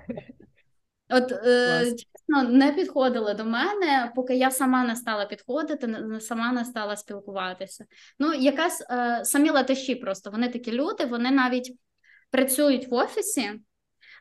От 1.10 1.32
е, 1.32 1.84
чесно, 1.84 2.42
не 2.50 2.72
підходили 2.72 3.34
до 3.34 3.44
мене, 3.44 4.12
поки 4.16 4.34
я 4.36 4.50
сама 4.50 4.84
не 4.84 4.96
стала 4.96 5.24
підходити, 5.24 5.86
не- 5.86 6.00
не- 6.00 6.20
сама 6.20 6.52
не 6.52 6.64
стала 6.64 6.96
спілкуватися. 6.96 7.84
Ну, 8.18 8.34
якась 8.34 8.86
е, 8.90 9.20
самі 9.24 9.50
латиші 9.50 9.94
просто 9.94 10.30
вони 10.30 10.48
такі 10.48 10.72
люди, 10.72 11.04
вони 11.04 11.30
навіть 11.30 11.72
працюють 12.30 12.88
в 12.88 12.94
офісі. 12.94 13.50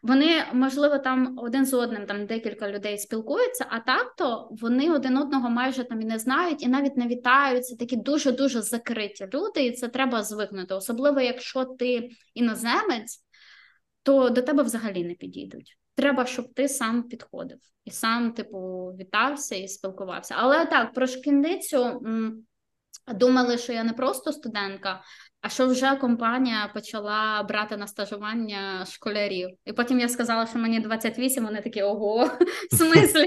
Вони, 0.04 0.46
можливо, 0.54 0.98
там 0.98 1.34
один 1.38 1.66
з 1.66 1.74
одним 1.74 2.06
там 2.06 2.26
декілька 2.26 2.72
людей 2.72 2.98
спілкуються, 2.98 3.66
а 3.70 3.80
так 3.80 4.16
то 4.16 4.50
вони 4.52 4.92
один 4.92 5.18
одного 5.18 5.50
майже 5.50 5.84
там 5.84 6.02
і 6.02 6.06
не 6.06 6.20
знають, 6.20 6.64
і 6.64 6.68
навіть 6.68 6.98
не 6.98 7.08
вітаються. 7.08 7.76
Такі 7.76 7.96
дуже 7.96 8.32
дуже 8.32 8.62
закриті 8.62 9.30
люди, 9.34 9.66
і 9.66 9.72
це 9.72 9.88
треба 9.88 10.24
звикнути. 10.24 10.74
Особливо, 10.74 11.22
якщо 11.22 11.66
ти 11.66 12.10
іноземець, 12.34 13.24
то 14.04 14.30
до 14.30 14.42
тебе 14.42 14.64
взагалі 14.64 15.04
не 15.04 15.14
підійдуть. 15.14 15.78
Треба, 15.96 16.26
щоб 16.26 16.54
ти 16.54 16.70
сам 16.70 17.04
підходив 17.04 17.58
і 17.86 17.92
сам, 17.92 18.32
типу, 18.32 18.92
вітався 19.00 19.56
і 19.56 19.68
спілкувався. 19.68 20.36
Але 20.38 20.66
так, 20.66 20.94
про 20.94 21.08
шкільницю 21.08 22.02
думали, 23.08 23.58
що 23.58 23.74
я 23.74 23.84
не 23.84 23.94
просто 23.94 24.32
студентка, 24.32 25.02
а 25.48 25.50
що 25.50 25.68
вже 25.68 25.96
компанія 25.96 26.72
почала 26.74 27.44
брати 27.44 27.78
на 27.78 27.88
стажування 27.88 28.86
школярів. 28.86 29.50
І 29.66 29.74
потім 29.74 30.00
я 30.00 30.10
сказала, 30.10 30.48
що 30.48 30.60
мені 30.60 30.80
28, 30.80 31.46
вони 31.46 31.62
такі 31.62 31.84
ого, 31.84 32.26
в 32.72 32.76
смислі? 32.76 33.26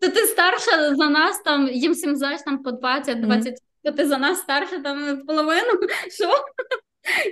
То 0.00 0.08
ти 0.08 0.20
старша 0.20 0.94
за 0.94 1.08
нас, 1.08 1.42
там 1.42 1.68
їм 1.68 1.92
всім 1.92 2.16
знаєш, 2.16 2.42
там 2.42 2.62
по 2.62 2.72
20, 2.72 3.20
20, 3.20 3.54
то 3.84 3.92
ти 3.92 4.08
за 4.08 4.18
нас 4.18 4.38
старша 4.38 4.78
там 4.82 5.26
половину. 5.26 5.72
Що? 6.10 6.30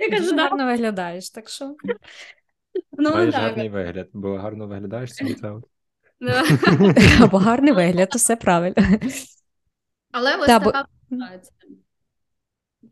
Я 0.01 0.09
кажу, 0.09 0.35
гарно 0.35 0.65
виглядаєш, 0.65 1.29
так 1.29 1.49
що 1.49 1.75
Ну, 2.91 3.11
Маєш 3.11 3.33
так. 3.33 3.43
гарний 3.43 3.69
вигляд, 3.69 4.07
бо 4.13 4.35
гарно 4.35 4.67
виглядаєш 4.67 5.15
собі 5.15 5.33
це. 5.33 5.51
от. 5.51 5.63
Або 7.21 7.37
гарний 7.37 7.73
вигляд, 7.73 8.09
то 8.09 8.17
все 8.17 8.35
правильно. 8.35 8.75
Але 10.11 10.35
ось 10.35 10.47
така 10.47 10.85
ситуація. 11.09 11.53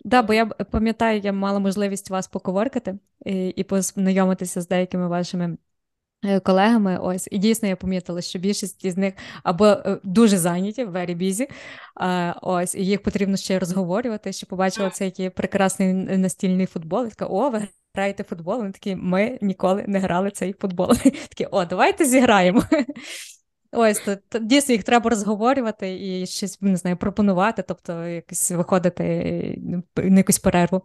Да, 0.08 0.22
бо 0.24 0.34
я 0.34 0.46
пам'ятаю, 0.46 1.20
я 1.20 1.34
мала 1.34 1.60
можливість 1.60 2.10
вас 2.10 2.28
поковоркати 2.28 3.00
і, 3.26 3.48
і 3.48 3.64
познайомитися 3.64 4.62
з 4.62 4.68
деякими 4.68 5.08
вашими 5.08 5.58
е, 6.24 6.40
колегами. 6.40 6.98
Ось, 6.98 7.28
і 7.32 7.38
дійсно 7.38 7.68
я 7.68 7.76
помітила, 7.76 8.22
що 8.22 8.40
більшість 8.40 8.86
із 8.86 8.98
них 8.98 9.14
або 9.44 9.66
е, 9.66 10.00
дуже 10.04 10.38
зайняті, 10.38 10.86
very 10.86 11.18
busy, 11.18 11.50
ось, 12.42 12.76
і 12.76 12.86
їх 12.86 13.04
потрібно 13.04 13.38
ще 13.38 13.60
розговорювати, 13.60 14.34
що 14.34 14.48
побачила 14.48 14.90
цей 14.90 15.06
який 15.06 15.30
прекрасний 15.30 15.94
настільний 15.94 16.66
футбол. 16.66 17.06
І 17.06 17.10
така, 17.10 17.26
о, 17.26 17.50
ви 17.50 17.68
граєте 17.94 18.24
футбол? 18.24 18.58
Вони 18.58 18.72
такі, 18.72 18.96
ми 18.96 19.40
ніколи 19.42 19.86
не 19.88 20.00
грали 20.00 20.32
цей 20.32 20.54
футбол. 20.54 20.94
Такі, 21.30 21.46
о, 21.52 21.66
давайте 21.66 22.06
зіграємо. 22.06 22.64
Ось, 23.72 24.00
то, 24.00 24.18
то 24.30 24.40
дійсно 24.40 24.74
їх 24.74 24.84
треба 24.84 25.10
розговорювати 25.10 26.06
і 26.06 26.26
щось, 26.26 26.62
не 26.62 26.78
знаю, 26.78 26.98
пропонувати, 26.98 27.64
тобто 27.68 28.06
якось 28.06 28.52
виходити 28.52 29.04
е, 29.98 30.02
на 30.10 30.18
якусь 30.18 30.40
перерву. 30.40 30.82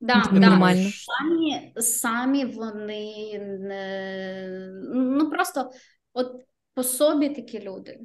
Да, 0.00 0.28
да. 0.32 0.74
Самі, 0.90 1.72
самі 1.76 2.44
вони 2.44 3.38
не 3.60 4.58
ну 4.94 5.30
просто 5.30 5.70
от 6.12 6.44
по 6.74 6.82
собі 6.82 7.28
такі 7.28 7.60
люди. 7.60 8.00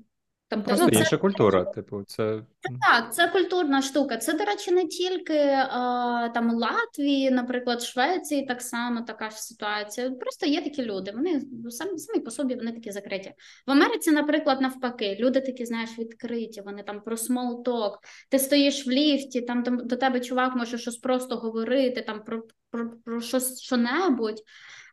Тобто, 0.50 0.66
Просто 0.66 0.86
ну, 0.86 0.92
це 0.92 1.00
інша 1.00 1.18
культура, 1.18 1.64
типу, 1.66 2.04
це 2.04 2.44
так, 2.82 3.14
це 3.14 3.28
культурна 3.28 3.82
штука. 3.82 4.18
Це, 4.18 4.34
до 4.34 4.46
речі, 4.46 4.72
не 4.72 4.86
тільки 4.86 5.38
а, 5.70 6.30
там 6.34 6.52
Латвії, 6.52 7.32
наприклад, 7.32 7.82
Швеції 7.82 8.46
так 8.46 8.62
само 8.62 9.02
така 9.02 9.30
ж 9.30 9.44
ситуація. 9.44 10.12
Просто 10.12 10.46
є 10.46 10.62
такі 10.62 10.84
люди. 10.84 11.12
Вони 11.12 11.42
самі, 11.70 12.00
самі 12.00 12.20
по 12.20 12.32
собі 12.32 12.56
вони 12.56 12.72
такі 12.72 12.92
закриті. 12.92 13.34
В 13.68 13.72
Америці, 13.72 14.12
наприклад, 14.12 14.62
навпаки, 14.62 15.18
люди 15.20 15.42
такі, 15.42 15.66
знаєш, 15.66 16.00
відкриті. 16.00 16.62
Вони 16.66 16.84
там 16.84 17.02
про 17.02 17.16
small 17.16 17.64
talk. 17.64 17.94
Ти 18.30 18.40
стоїш 18.40 18.88
в 18.88 18.90
ліфті, 18.90 19.42
там, 19.42 19.64
там 19.64 19.88
до 19.88 19.96
тебе 19.96 20.20
чувак 20.20 20.56
може 20.56 20.78
щось 20.78 20.98
просто 20.98 21.36
говорити, 21.36 22.02
там 22.02 22.24
про, 22.24 22.44
про, 22.72 22.90
про 23.06 23.22
щось 23.22 23.62
що-небудь. 23.62 24.42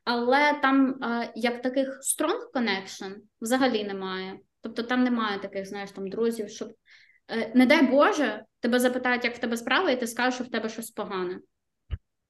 Але 0.04 0.58
там 0.62 0.96
а, 1.00 1.24
як 1.34 1.62
таких 1.62 1.88
strong 1.88 2.40
connection 2.54 3.12
взагалі 3.40 3.84
немає. 3.84 4.38
Тобто 4.64 4.82
там 4.82 5.04
немає 5.04 5.38
таких, 5.38 5.66
знаєш, 5.66 5.90
там 5.90 6.08
друзів, 6.08 6.48
щоб 6.48 6.68
Е, 7.30 7.52
не 7.54 7.66
дай 7.66 7.86
Боже, 7.86 8.44
тебе 8.60 8.78
запитають, 8.78 9.24
як 9.24 9.34
в 9.34 9.38
тебе 9.38 9.56
справа, 9.56 9.90
і 9.90 10.00
ти 10.00 10.06
скажеш, 10.06 10.34
що 10.34 10.44
в 10.44 10.50
тебе 10.50 10.68
щось 10.68 10.90
погане. 10.90 11.38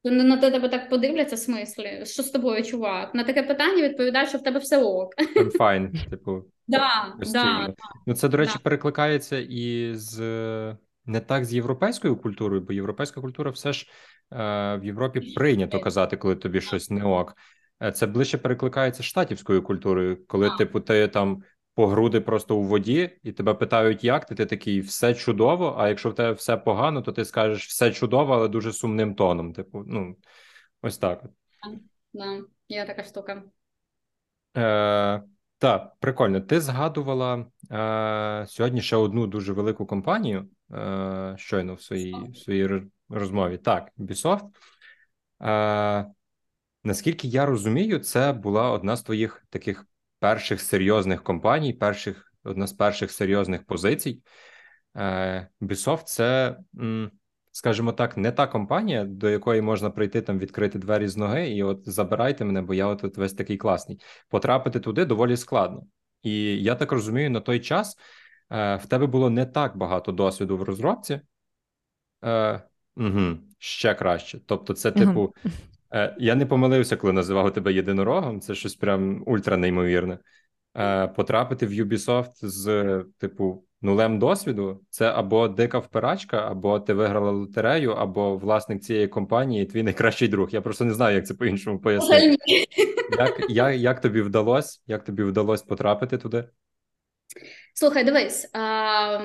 На 0.04 0.36
тебе 0.36 0.68
так 0.68 0.90
подивляться, 0.90 1.36
в 1.36 1.38
смислі, 1.38 2.02
що 2.06 2.22
з 2.22 2.30
тобою, 2.30 2.64
чувак? 2.64 3.14
На 3.14 3.24
таке 3.24 3.42
питання 3.42 3.82
відповідаєш, 3.82 4.28
що 4.28 4.38
в 4.38 4.42
тебе 4.42 4.58
все 4.58 4.82
ок. 4.82 5.14
I'm 5.36 5.56
fine, 5.56 6.10
типу, 6.10 6.44
Да, 6.68 7.14
да. 7.32 7.74
Ну, 8.06 8.14
це, 8.14 8.28
до 8.28 8.36
речі, 8.36 8.52
Да. 8.54 8.60
перекликається 8.62 9.38
і 9.38 9.92
з 9.94 10.20
е, 10.20 10.76
не 11.06 11.20
так 11.20 11.44
з 11.44 11.54
європейською 11.54 12.16
культурою, 12.16 12.60
бо 12.60 12.72
європейська 12.72 13.20
культура 13.20 13.50
все 13.50 13.72
ж 13.72 13.86
е, 14.32 14.36
в 14.76 14.84
Європі 14.84 15.20
прийнято 15.20 15.80
казати, 15.80 16.16
коли 16.16 16.36
тобі 16.36 16.60
щось 16.60 16.90
не 16.90 17.04
ок. 17.04 17.36
Е, 17.82 17.92
Це 17.92 18.06
ближче 18.06 18.38
перекликається 18.38 19.02
з 19.02 19.06
штатівською 19.06 19.62
культурою, 19.62 20.26
коли, 20.26 20.50
типу, 20.58 20.80
ти 20.80 21.08
там 21.08 21.42
по 21.74 21.86
груди 21.86 22.20
просто 22.20 22.56
у 22.56 22.62
воді, 22.62 23.10
і 23.22 23.32
тебе 23.32 23.54
питають, 23.54 24.04
як 24.04 24.26
ти, 24.26 24.34
ти 24.34 24.46
такий 24.46 24.80
все 24.80 25.14
чудово. 25.14 25.74
А 25.78 25.88
якщо 25.88 26.10
в 26.10 26.14
тебе 26.14 26.32
все 26.32 26.56
погано, 26.56 27.02
то 27.02 27.12
ти 27.12 27.24
скажеш 27.24 27.66
все 27.66 27.90
чудово, 27.92 28.34
але 28.34 28.48
дуже 28.48 28.72
сумним 28.72 29.14
тоном. 29.14 29.52
Типу, 29.52 29.84
ну 29.86 30.16
ось 30.82 30.98
так. 30.98 31.24
от. 31.24 31.30
Да, 32.12 32.40
є 32.68 32.86
така 32.86 33.04
штука. 33.04 33.42
Е, 34.56 35.22
так, 35.58 35.92
прикольно. 36.00 36.40
Ти 36.40 36.60
згадувала 36.60 37.46
е, 37.70 38.46
сьогодні 38.48 38.82
ще 38.82 38.96
одну 38.96 39.26
дуже 39.26 39.52
велику 39.52 39.86
компанію 39.86 40.48
е, 40.72 41.34
щойно 41.38 41.74
в 41.74 41.82
своїй, 41.82 42.30
в 42.30 42.36
своїй 42.36 42.82
розмові. 43.08 43.58
Так, 43.58 43.90
Ubisoft. 43.98 44.46
Е, 45.42 46.06
наскільки 46.84 47.28
я 47.28 47.46
розумію, 47.46 47.98
це 47.98 48.32
була 48.32 48.70
одна 48.70 48.96
з 48.96 49.02
твоїх 49.02 49.46
таких 49.50 49.86
перших 50.24 50.60
серйозних 50.60 51.22
компаній, 51.22 51.72
перших, 51.72 52.32
одна 52.44 52.66
з 52.66 52.72
перших 52.72 53.10
серйозних 53.10 53.66
позицій. 53.66 54.22
Е, 54.96 55.48
Ubisoft– 55.60 56.02
це, 56.04 56.56
скажімо 57.52 57.92
так, 57.92 58.16
не 58.16 58.32
та 58.32 58.46
компанія, 58.46 59.04
до 59.04 59.30
якої 59.30 59.60
можна 59.60 59.90
прийти 59.90 60.22
там 60.22 60.38
відкрити 60.38 60.78
двері 60.78 61.08
з 61.08 61.16
ноги, 61.16 61.50
і 61.50 61.62
от 61.62 61.90
забирайте 61.90 62.44
мене, 62.44 62.62
бо 62.62 62.74
я 62.74 62.86
от, 62.86 63.04
от 63.04 63.16
весь 63.16 63.32
такий 63.32 63.56
класний. 63.56 64.00
Потрапити 64.28 64.80
туди 64.80 65.04
доволі 65.04 65.36
складно. 65.36 65.82
І 66.22 66.62
я 66.62 66.74
так 66.74 66.92
розумію, 66.92 67.30
на 67.30 67.40
той 67.40 67.60
час 67.60 67.96
е, 68.50 68.76
в 68.76 68.86
тебе 68.86 69.06
було 69.06 69.30
не 69.30 69.46
так 69.46 69.76
багато 69.76 70.12
досвіду 70.12 70.56
в 70.56 70.62
розробці. 70.62 71.20
Е, 72.24 72.62
угу, 72.96 73.36
ще 73.58 73.94
краще. 73.94 74.40
Тобто, 74.46 74.74
це, 74.74 74.90
типу, 74.92 75.34
е, 75.46 75.50
я 76.18 76.34
не 76.34 76.46
помилився, 76.46 76.96
коли 76.96 77.12
називав 77.12 77.52
тебе 77.52 77.72
єдинорогом. 77.72 78.40
Це 78.40 78.54
щось 78.54 78.74
прям 78.74 79.22
ультра 79.26 79.56
неймовірне. 79.56 80.18
Е, 80.76 81.08
потрапити 81.08 81.66
в 81.66 81.70
Ubisoft 81.70 82.32
з, 82.42 83.04
типу, 83.18 83.64
нулем 83.82 84.18
досвіду 84.18 84.80
це 84.90 85.10
або 85.10 85.48
дика 85.48 85.78
впирачка, 85.78 86.50
або 86.50 86.80
ти 86.80 86.94
виграла 86.94 87.30
лотерею, 87.30 87.92
або 87.92 88.36
власник 88.36 88.82
цієї 88.82 89.08
компанії, 89.08 89.66
твій 89.66 89.82
найкращий 89.82 90.28
друг. 90.28 90.50
Я 90.50 90.60
просто 90.60 90.84
не 90.84 90.94
знаю, 90.94 91.16
як 91.16 91.26
це 91.26 91.34
по-іншому 91.34 91.78
пояснити. 91.78 92.36
Як, 93.18 93.46
як, 93.48 93.76
як 93.76 94.00
тобі 94.00 94.22
вдалося? 94.22 94.80
Як 94.86 95.04
тобі 95.04 95.22
вдалося 95.22 95.64
потрапити 95.68 96.18
туди? 96.18 96.44
Слухай, 97.74 98.04
дивись. 98.04 98.50
А, 98.52 99.20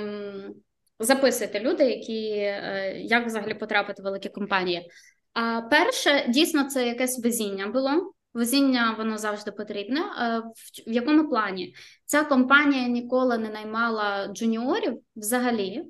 записуйте 1.00 1.60
люди, 1.60 1.84
які 1.84 2.30
е, 2.38 2.94
як 3.00 3.26
взагалі 3.26 3.54
потрапити 3.54 4.02
в 4.02 4.06
великі 4.06 4.30
компанії. 4.30 4.90
А 5.34 5.62
перше, 5.62 6.26
дійсно, 6.30 6.64
це 6.64 6.88
якесь 6.88 7.24
везіння 7.24 7.68
було. 7.68 8.14
Везіння 8.34 8.96
воно 8.98 9.18
завжди 9.18 9.52
потрібне. 9.52 10.00
Е, 10.00 10.44
в 10.88 10.92
якому 10.92 11.30
плані 11.30 11.76
ця 12.06 12.24
компанія 12.24 12.88
ніколи 12.88 13.38
не 13.38 13.50
наймала 13.50 14.28
джуніорів 14.28 15.00
взагалі. 15.16 15.84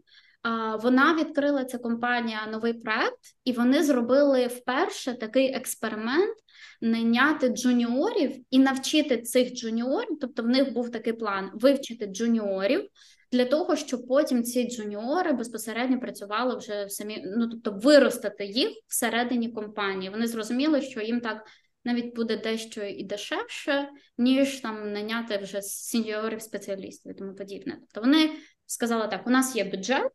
Вона 0.82 1.16
відкрила 1.20 1.66
ця 1.66 1.78
компанія 1.78 2.48
новий 2.52 2.74
проект, 2.74 3.20
і 3.44 3.52
вони 3.52 3.84
зробили 3.84 4.48
вперше 4.48 5.14
такий 5.14 5.54
експеримент 5.54 6.36
найняти 6.82 7.50
джуніорів 7.50 8.36
і 8.50 8.60
навчити 8.60 9.18
цих 9.18 9.54
джуніорів. 9.54 10.18
Тобто, 10.22 10.44
в 10.44 10.48
них 10.48 10.74
був 10.74 10.92
такий 10.92 11.14
план 11.14 11.52
вивчити 11.54 12.06
джуніорів 12.06 12.90
для 13.32 13.46
того, 13.46 13.76
щоб 13.76 14.08
потім 14.08 14.44
ці 14.44 14.70
джуніори 14.70 15.34
безпосередньо 15.34 16.00
працювали 16.00 16.58
вже 16.58 16.90
самі, 16.90 17.24
ну 17.38 17.48
тобто 17.48 17.72
виростити 17.72 18.46
їх 18.46 18.70
всередині 18.88 19.52
компанії. 19.52 20.12
Вони 20.12 20.28
зрозуміли, 20.28 20.82
що 20.82 21.02
їм 21.02 21.22
так 21.22 21.48
навіть 21.86 22.16
буде 22.16 22.38
дещо 22.38 22.84
і 22.84 23.04
дешевше, 23.04 23.90
ніж 24.18 24.60
там 24.60 24.94
наняти 24.94 25.38
вже 25.38 25.62
сеньорів 25.62 26.42
спеціалістів 26.42 27.12
і 27.12 27.16
тому 27.16 27.36
подібне. 27.36 27.78
Тобто 27.80 28.02
вони 28.02 28.32
сказали 28.66 29.08
так: 29.08 29.28
у 29.28 29.30
нас 29.30 29.56
є 29.56 29.64
бюджет. 29.64 30.12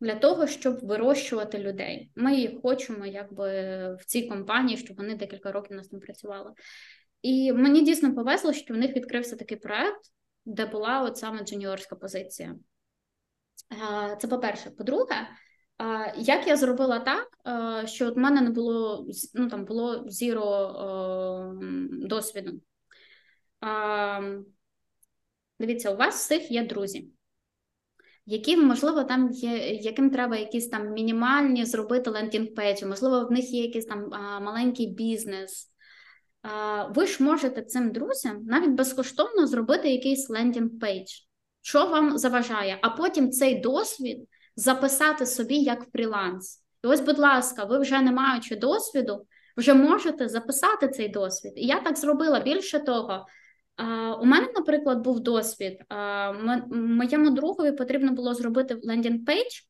Для 0.00 0.14
того 0.14 0.46
щоб 0.46 0.78
вирощувати 0.86 1.58
людей, 1.58 2.10
ми 2.14 2.36
їх 2.36 2.50
хочемо, 2.62 3.06
якби 3.06 3.46
в 4.00 4.04
цій 4.06 4.22
компанії, 4.22 4.78
щоб 4.78 4.96
вони 4.96 5.14
декілька 5.14 5.52
років 5.52 5.72
у 5.72 5.74
нас 5.74 5.88
там 5.88 6.00
працювали. 6.00 6.52
І 7.22 7.52
мені 7.52 7.82
дійсно 7.82 8.14
повезло, 8.14 8.52
що 8.52 8.74
в 8.74 8.76
них 8.76 8.96
відкрився 8.96 9.36
такий 9.36 9.56
проект, 9.56 10.00
де 10.46 10.66
була 10.66 11.02
от 11.02 11.18
саме 11.18 11.44
джуніорська 11.44 11.96
позиція. 11.96 12.56
Це 14.20 14.28
по-перше. 14.28 14.70
По-друге, 14.70 15.28
як 16.16 16.46
я 16.46 16.56
зробила 16.56 16.98
так, 16.98 17.28
що 17.88 18.06
от 18.06 18.16
в 18.16 18.18
мене 18.18 18.40
не 18.40 18.50
було 18.50 19.06
ну 19.34 19.48
там 19.48 19.64
було 19.64 20.04
zero 20.08 20.74
досвіду. 21.90 22.60
Дивіться, 25.60 25.90
у 25.90 25.96
вас 25.96 26.14
всіх 26.14 26.50
є 26.50 26.66
друзі, 26.66 27.10
які, 28.26 28.56
можливо, 28.56 29.04
там 29.04 29.30
є, 29.30 29.74
яким 29.74 30.10
треба 30.10 30.36
якісь 30.36 30.68
там 30.68 30.92
мінімальні 30.92 31.64
зробити 31.64 32.10
landing 32.10 32.51
page 32.51 32.74
і, 32.74 32.86
можливо, 32.86 33.26
в 33.26 33.32
них 33.32 33.50
є 33.50 33.62
якийсь 33.62 33.86
там 33.86 34.08
маленький 34.42 34.86
бізнес. 34.86 35.72
Ви 36.90 37.06
ж 37.06 37.22
можете 37.22 37.62
цим 37.62 37.92
друзям 37.92 38.44
навіть 38.44 38.70
безкоштовно 38.70 39.46
зробити 39.46 39.90
якийсь 39.90 40.30
landing 40.30 40.74
page, 40.74 41.06
що 41.62 41.86
вам 41.86 42.18
заважає, 42.18 42.78
а 42.82 42.90
потім 42.90 43.30
цей 43.30 43.60
досвід 43.60 44.28
записати 44.56 45.26
собі 45.26 45.56
як 45.56 45.90
фріланс. 45.92 46.62
І 46.84 46.86
ось, 46.86 47.00
будь 47.00 47.18
ласка, 47.18 47.64
ви 47.64 47.78
вже 47.78 48.00
не 48.00 48.12
маючи 48.12 48.56
досвіду, 48.56 49.26
вже 49.56 49.74
можете 49.74 50.28
записати 50.28 50.88
цей 50.88 51.08
досвід. 51.08 51.52
І 51.56 51.66
я 51.66 51.80
так 51.80 51.98
зробила 51.98 52.40
більше 52.40 52.78
того. 52.78 53.26
У 54.20 54.24
мене, 54.24 54.48
наприклад, 54.56 54.98
був 54.98 55.20
досвід. 55.20 55.78
Моєму 56.70 57.30
другові 57.30 57.72
потрібно 57.72 58.12
було 58.12 58.34
зробити 58.34 58.74
landing 58.74 59.25
page, 59.25 59.62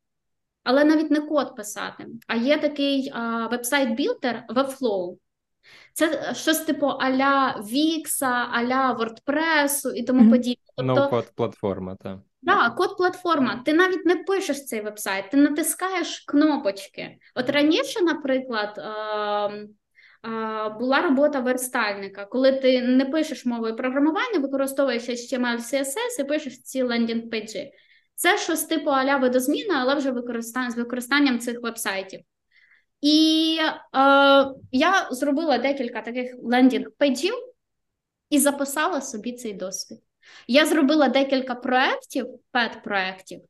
але 0.65 0.85
навіть 0.85 1.11
не 1.11 1.21
код 1.21 1.57
писати. 1.57 2.07
А 2.27 2.37
є 2.37 2.59
такий 2.59 3.13
вебсайт-білдер 3.51 4.45
Webflow. 4.49 5.17
Це 5.97 6.35
щось 6.35 6.59
типу 6.59 6.87
аля 6.87 7.65
Вікса, 7.73 8.49
аля 8.53 8.97
WordPress 9.01 9.95
і 9.95 10.03
тому 10.03 10.31
подібне. 10.31 10.65
Тобто, 10.77 10.95
No-код 10.95 11.33
платформа, 11.37 11.97
так. 12.03 12.19
Да, 12.43 12.71
код 12.71 12.97
платформа. 12.97 13.63
Ти 13.65 13.75
навіть 13.75 14.07
не 14.07 14.17
пишеш 14.17 14.65
цей 14.65 14.81
вебсайт, 14.81 15.31
ти 15.31 15.37
натискаєш 15.37 16.21
кнопочки. 16.21 17.19
От 17.35 17.51
раніше, 17.51 18.03
наприклад, 18.03 18.79
е, 18.79 18.89
е, 20.29 20.69
була 20.79 21.03
робота 21.03 21.41
верстальника, 21.41 22.25
коли 22.25 22.53
ти 22.53 22.83
не 22.83 23.05
пишеш 23.05 23.47
мовою 23.47 23.77
програмування, 23.77 24.39
використовуєш 24.39 25.09
HTML, 25.09 25.59
CSS 25.59 26.21
і 26.21 26.25
пишеш 26.25 26.63
ці 26.63 26.83
лендінг-пейджі. 26.83 27.71
Це 28.15 28.39
щось 28.39 28.65
типу 28.65 28.91
аля 28.91 29.17
видозміна, 29.17 29.81
але 29.81 29.95
вже 29.95 30.11
використання 30.11 30.71
з 30.71 30.77
використанням 30.77 31.39
цих 31.39 31.63
вебсайтів. 31.63 32.21
І 33.07 33.59
е, 33.61 33.69
я 34.73 35.09
зробила 35.11 35.59
декілька 35.59 36.03
таких 36.03 36.37
лендінг-пейджів 36.39 37.35
і 38.31 38.39
записала 38.39 39.01
собі 39.01 39.33
цей 39.33 39.53
досвід. 39.53 39.99
Я 40.49 40.67
зробила 40.67 41.09
декілька 41.09 41.55
проєктів, 41.55 42.27
пет-проєктів, 42.53 43.41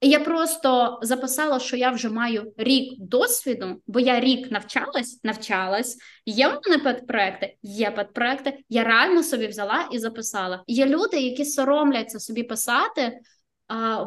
і 0.00 0.08
я 0.08 0.20
просто 0.20 0.98
записала, 1.02 1.58
що 1.58 1.76
я 1.76 1.90
вже 1.90 2.08
маю 2.08 2.52
рік 2.56 2.94
досвіду, 2.98 3.82
бо 3.86 4.00
я 4.00 4.20
рік 4.20 4.50
навчалась, 4.50 5.20
навчалась. 5.24 5.96
Є 6.26 6.48
в 6.48 6.60
мене 6.64 6.84
пет-проекти, 6.84 7.54
є 7.62 7.90
пет-проекти. 7.90 8.58
Я 8.68 8.84
реально 8.84 9.22
собі 9.22 9.46
взяла 9.46 9.88
і 9.92 9.98
записала. 9.98 10.64
Є 10.66 10.86
люди, 10.86 11.20
які 11.20 11.44
соромляться 11.44 12.20
собі 12.20 12.42
писати 12.42 13.18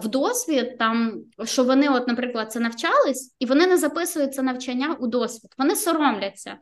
в 0.02 0.08
досвід, 0.08 0.78
там 0.78 1.24
що 1.44 1.64
вони, 1.64 1.90
от, 1.90 2.08
наприклад, 2.08 2.52
це 2.52 2.60
навчались, 2.60 3.36
і 3.40 3.46
вони 3.46 3.68
не 3.68 3.78
записують 3.78 4.34
це 4.34 4.42
навчання 4.42 4.98
у 5.00 5.08
досвід. 5.08 5.52
Вони 5.58 5.76
соромляться. 5.76 6.58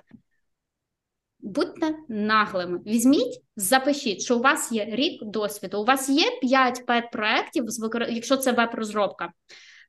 Будьте 1.39 1.95
наглими. 2.09 2.79
Візьміть, 2.85 3.41
запишіть, 3.55 4.21
що 4.21 4.37
у 4.37 4.41
вас 4.41 4.71
є 4.71 4.85
рік 4.85 5.23
досвіду. 5.23 5.81
У 5.81 5.85
вас 5.85 6.09
є 6.09 6.39
5 6.41 6.85
пет 6.85 7.11
проєктів, 7.11 7.65
якщо 8.09 8.37
це 8.37 8.51
веб-розробка, 8.51 9.31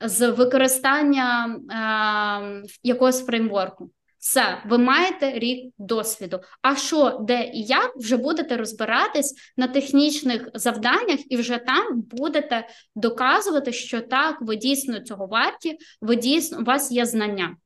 з 0.01 0.31
використання 0.31 1.57
е, 2.65 2.69
якогось 2.83 3.27
фреймворку. 3.27 3.91
Все, 4.25 4.63
ви 4.67 4.79
маєте 4.79 5.33
рік 5.33 5.75
досвіду. 5.79 6.41
А 6.63 6.77
що, 6.77 7.19
де 7.21 7.45
і 7.55 7.63
як, 7.63 7.97
вже 7.97 8.17
будете 8.17 8.57
розбиратись 8.57 9.35
на 9.57 9.69
технічних 9.69 10.49
завданнях, 10.55 11.33
і 11.33 11.37
вже 11.37 11.59
там 11.59 12.03
будете 12.11 12.69
доказувати, 12.95 13.73
що 13.73 14.01
так, 14.01 14.37
ви 14.41 14.57
дійсно 14.57 15.01
цього 15.01 15.27
варті, 15.27 15.79
ви 16.01 16.17
дійсно 16.17 16.59
у 16.61 16.65
вас 16.65 16.93
є 16.93 17.07
знання. 17.07 17.57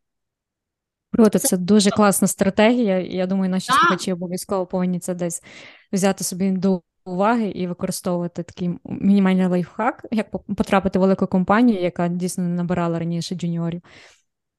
Круто, 1.13 1.39
це 1.39 1.57
дуже 1.57 1.91
класна 1.91 2.29
стратегія. 2.29 2.99
Я 2.99 3.27
думаю, 3.27 3.51
наші 3.51 3.73
слухачі 3.73 4.13
обов'язково 4.13 4.67
повинні 4.67 5.01
це 5.01 5.15
десь 5.15 5.43
взяти 5.93 6.25
собі 6.25 6.51
до 6.51 6.83
уваги 7.05 7.49
і 7.49 7.67
використовувати 7.67 8.43
такий 8.43 8.71
мінімальний 8.85 9.47
лайфхак, 9.47 10.07
як 10.11 10.31
потрапити 10.31 10.99
в 10.99 11.03
велику 11.03 11.27
компанію, 11.27 11.81
яка 11.81 12.09
дійсно 12.09 12.45
набирала 12.45 12.99
раніше 12.99 13.35
джуніорів. 13.35 13.83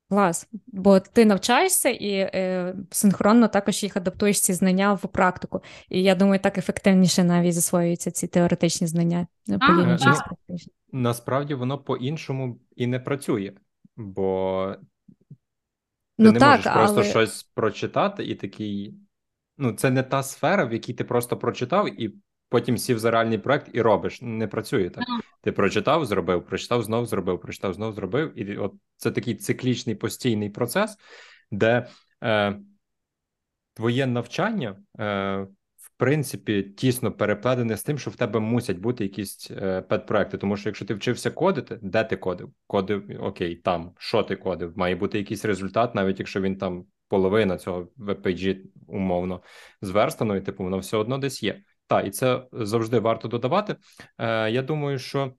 Клас, 0.09 0.47
бо 0.67 0.99
ти 0.99 1.25
навчаєшся 1.25 1.89
і 1.89 2.11
е, 2.13 2.75
синхронно 2.91 3.47
також 3.47 3.83
їх 3.83 3.97
адаптуєш 3.97 4.41
ці 4.41 4.53
знання 4.53 4.93
в 4.93 5.07
практику. 5.07 5.61
І 5.89 6.03
я 6.03 6.15
думаю, 6.15 6.39
так 6.39 6.57
ефективніше 6.57 7.23
навіть 7.23 7.53
засвоюються 7.53 8.11
ці 8.11 8.27
теоретичні 8.27 8.87
знання. 8.87 9.27
А, 9.59 9.97
Насправді 10.91 11.53
воно 11.53 11.77
по-іншому 11.77 12.59
і 12.75 12.87
не 12.87 12.99
працює, 12.99 13.53
бо 13.97 14.75
ти 16.17 16.23
ну, 16.23 16.31
не 16.31 16.39
так, 16.39 16.57
можеш 16.57 16.73
просто 16.73 17.01
але... 17.01 17.09
щось 17.09 17.43
прочитати 17.43 18.25
і 18.25 18.35
такий. 18.35 18.95
Ну, 19.57 19.73
це 19.73 19.89
не 19.89 20.03
та 20.03 20.23
сфера, 20.23 20.65
в 20.65 20.73
якій 20.73 20.93
ти 20.93 21.03
просто 21.03 21.37
прочитав 21.37 22.01
і 22.01 22.15
потім 22.49 22.77
сів 22.77 22.99
за 22.99 23.11
реальний 23.11 23.37
проект 23.37 23.69
і 23.73 23.81
робиш. 23.81 24.21
Не 24.21 24.47
працює 24.47 24.89
так. 24.89 25.05
Ти 25.41 25.51
прочитав, 25.51 26.05
зробив, 26.05 26.45
прочитав, 26.45 26.83
знов 26.83 27.05
зробив, 27.05 27.41
прочитав, 27.41 27.73
знов 27.73 27.93
зробив. 27.93 28.39
І 28.39 28.57
от 28.57 28.73
це 28.97 29.11
такий 29.11 29.35
циклічний 29.35 29.95
постійний 29.95 30.49
процес, 30.49 30.97
де 31.51 31.87
е, 32.23 32.59
твоє 33.73 34.07
навчання 34.07 34.77
е, 34.99 35.47
принципі, 35.99 36.63
тісно 36.63 37.11
переплетене 37.11 37.77
з 37.77 37.83
тим, 37.83 37.97
що 37.97 38.11
в 38.11 38.15
тебе 38.15 38.39
мусять 38.39 38.77
бути 38.77 39.03
якісь 39.03 39.51
е, 39.51 39.81
педпроекти. 39.81 40.37
Тому 40.37 40.57
що 40.57 40.69
якщо 40.69 40.85
ти 40.85 40.93
вчився 40.93 41.31
кодити, 41.31 41.79
де 41.81 42.03
ти 42.03 42.17
кодив? 42.17 42.53
Кодив 42.67 43.03
окей, 43.19 43.55
там 43.55 43.91
що 43.97 44.23
ти 44.23 44.35
кодив? 44.35 44.77
Має 44.77 44.95
бути 44.95 45.17
якийсь 45.17 45.45
результат, 45.45 45.95
навіть 45.95 46.19
якщо 46.19 46.41
він 46.41 46.57
там 46.57 46.85
половина 47.07 47.57
цього 47.57 47.87
веб-пейджі 47.97 48.61
умовно 48.87 49.41
зверстано, 49.81 50.35
і 50.35 50.41
типу 50.41 50.63
воно 50.63 50.77
все 50.77 50.97
одно 50.97 51.17
десь 51.17 51.43
є. 51.43 51.61
Так, 51.89 52.07
і 52.07 52.09
це 52.09 52.43
завжди 52.51 52.99
варто 52.99 53.27
додавати. 53.27 53.75
Е, 54.17 54.51
Я 54.51 54.61
думаю, 54.61 54.99
що 54.99 55.33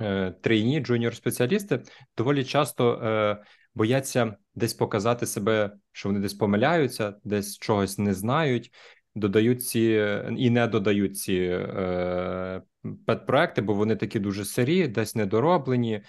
е, 0.00 0.30
трейні, 0.40 0.80
джуніор 0.80 1.14
спеціалісти 1.14 1.82
доволі 2.16 2.44
часто 2.44 2.92
е, 2.94 3.44
бояться 3.74 4.36
десь 4.54 4.74
показати 4.74 5.26
себе, 5.26 5.72
що 5.92 6.08
вони 6.08 6.20
десь 6.20 6.34
помиляються, 6.34 7.14
десь 7.24 7.58
чогось 7.58 7.98
не 7.98 8.14
знають. 8.14 8.70
додають 9.14 9.64
ці 9.64 10.06
і 10.36 10.50
не 10.50 10.66
додають 10.66 11.18
ці 11.18 11.34
е, 11.34 12.62
педпроекти, 13.06 13.62
бо 13.62 13.74
вони 13.74 13.96
такі 13.96 14.18
дуже 14.18 14.44
сирі, 14.44 14.88
десь 14.88 15.14
недороблені, 15.14 16.02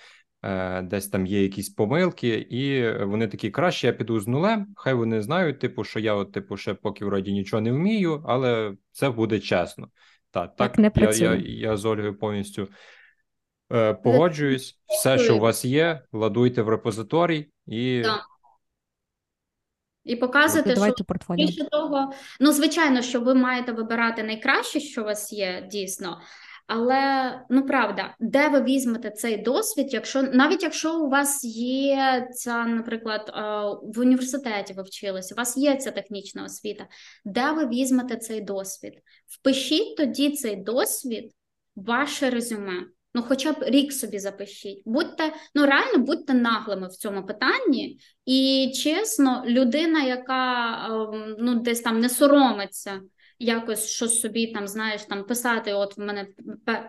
десь 0.83 1.07
там 1.07 1.25
є 1.25 1.43
якісь 1.43 1.69
помилки, 1.69 2.47
і 2.49 2.91
вони 3.03 3.27
такі 3.27 3.51
краще. 3.51 3.87
Я 3.87 3.93
піду 3.93 4.19
з 4.19 4.27
нулем. 4.27 4.67
Хай 4.75 4.93
вони 4.93 5.21
знають, 5.21 5.59
типу, 5.59 5.83
що 5.83 5.99
я, 5.99 6.13
от, 6.13 6.31
типу, 6.31 6.57
ще 6.57 6.73
поки 6.73 7.05
вроді 7.05 7.33
нічого 7.33 7.61
не 7.61 7.71
вмію, 7.71 8.23
але 8.27 8.73
це 8.91 9.09
буде 9.09 9.39
чесно. 9.39 9.89
Так, 10.31 10.55
так, 10.55 10.71
так 10.71 10.77
не 10.77 10.91
я, 11.01 11.33
я, 11.33 11.41
я 11.43 11.77
з 11.77 11.85
Ольгою 11.85 12.17
повністю. 12.17 12.67
Е, 13.73 13.93
погоджуюсь, 13.93 14.79
все, 14.87 15.17
що 15.17 15.35
у 15.35 15.39
вас 15.39 15.65
є, 15.65 16.01
ладуйте 16.11 16.61
в 16.61 16.69
репозиторій 16.69 17.51
і 17.65 18.01
так. 18.03 18.21
І 20.03 20.15
показуєте, 20.15 20.75
що 20.75 21.03
портфоліо. 21.03 21.45
більше 21.45 21.63
того, 21.63 22.13
ну 22.39 22.51
звичайно, 22.51 23.01
що 23.01 23.21
ви 23.21 23.35
маєте 23.35 23.71
вибирати 23.71 24.23
найкраще, 24.23 24.79
що 24.79 25.01
у 25.01 25.05
вас 25.05 25.33
є, 25.33 25.67
дійсно. 25.71 26.21
Але 26.73 27.33
ну 27.49 27.65
правда, 27.65 28.15
де 28.19 28.47
ви 28.47 28.61
візьмете 28.61 29.09
цей 29.11 29.37
досвід, 29.37 29.93
якщо 29.93 30.21
навіть 30.21 30.63
якщо 30.63 30.99
у 30.99 31.09
вас 31.09 31.43
є 31.55 32.27
ця, 32.33 32.65
наприклад, 32.65 33.31
в 33.83 33.99
університеті 33.99 34.73
ви 34.73 34.83
вчилися, 34.83 35.35
у 35.35 35.37
вас 35.37 35.57
є 35.57 35.75
ця 35.75 35.91
технічна 35.91 36.43
освіта, 36.43 36.87
де 37.25 37.51
ви 37.51 37.67
візьмете 37.67 38.17
цей 38.17 38.41
досвід? 38.41 38.93
Впишіть 39.27 39.97
тоді 39.97 40.31
цей 40.31 40.55
досвід 40.55 41.31
в 41.75 41.85
ваше 41.85 42.29
резюме. 42.29 42.85
Ну, 43.13 43.21
хоча 43.21 43.51
б 43.51 43.55
рік 43.61 43.93
собі 43.93 44.19
запишіть. 44.19 44.81
Будьте 44.85 45.33
ну 45.55 45.65
реально 45.65 45.97
будьте 45.97 46.33
наглими 46.33 46.87
в 46.87 46.91
цьому 46.91 47.25
питанні, 47.25 47.99
і 48.25 48.71
чесно, 48.75 49.43
людина, 49.45 50.03
яка 50.03 50.73
ем, 50.85 51.35
ну 51.39 51.59
десь 51.59 51.81
там 51.81 51.99
не 51.99 52.09
соромиться 52.09 53.01
якось 53.41 53.89
щось 53.89 54.19
собі 54.19 54.47
там 54.47 54.67
знаєш 54.67 55.01
там 55.01 55.23
писати. 55.23 55.73
От 55.73 55.97
в 55.97 56.01
мене 56.01 56.27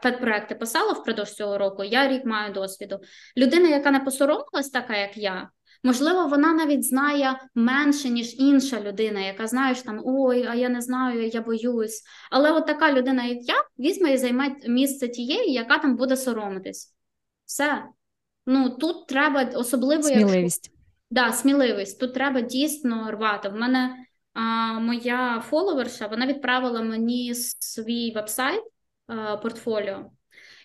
педпроекти 0.03 0.55
писала 0.55 0.93
впродовж 0.93 1.31
цього 1.31 1.59
року. 1.59 1.85
Я 1.85 2.09
рік 2.09 2.25
маю 2.25 2.53
досвіду. 2.53 3.01
Людина, 3.37 3.69
яка 3.69 3.91
не 3.91 4.01
посоромилась, 4.01 4.71
така 4.71 4.97
як 4.97 5.17
я. 5.17 5.51
Можливо, 5.85 6.27
вона 6.27 6.53
навіть 6.53 6.85
знає 6.85 7.41
менше, 7.55 8.09
ніж 8.09 8.35
інша 8.39 8.81
людина, 8.81 9.21
яка 9.21 9.47
знаєш 9.47 9.83
там 9.83 10.01
ой, 10.05 10.47
а 10.47 10.55
я 10.55 10.69
не 10.69 10.81
знаю, 10.81 11.27
я 11.27 11.41
боюсь. 11.41 12.03
Але 12.31 12.53
от 12.53 12.67
така 12.67 12.93
людина, 12.93 13.25
як 13.25 13.39
я, 13.49 13.55
візьме 13.79 14.13
і 14.13 14.19
займе 14.19 14.57
місце 14.69 15.09
тієї, 15.09 15.53
яка 15.53 15.79
там 15.79 15.97
буде 15.97 16.17
соромитись. 16.17 16.95
Все. 17.45 17.85
Ну 18.47 18.71
тут 18.71 19.07
треба 19.07 19.51
особливо 19.55 20.03
сміливість. 20.03 20.67
Якщо... 20.67 20.83
Да, 21.11 21.33
сміливість. 21.33 22.01
Тут 22.01 22.15
треба 22.15 22.41
дійсно 22.41 23.11
рвати. 23.11 23.49
В 23.49 23.55
мене 23.55 23.97
моя 24.81 25.41
фоловерша 25.41 26.07
вона 26.07 26.27
відправила 26.27 26.83
мені 26.83 27.35
свій 27.35 28.13
вебсайт 28.13 28.63
портфоліо 29.43 30.11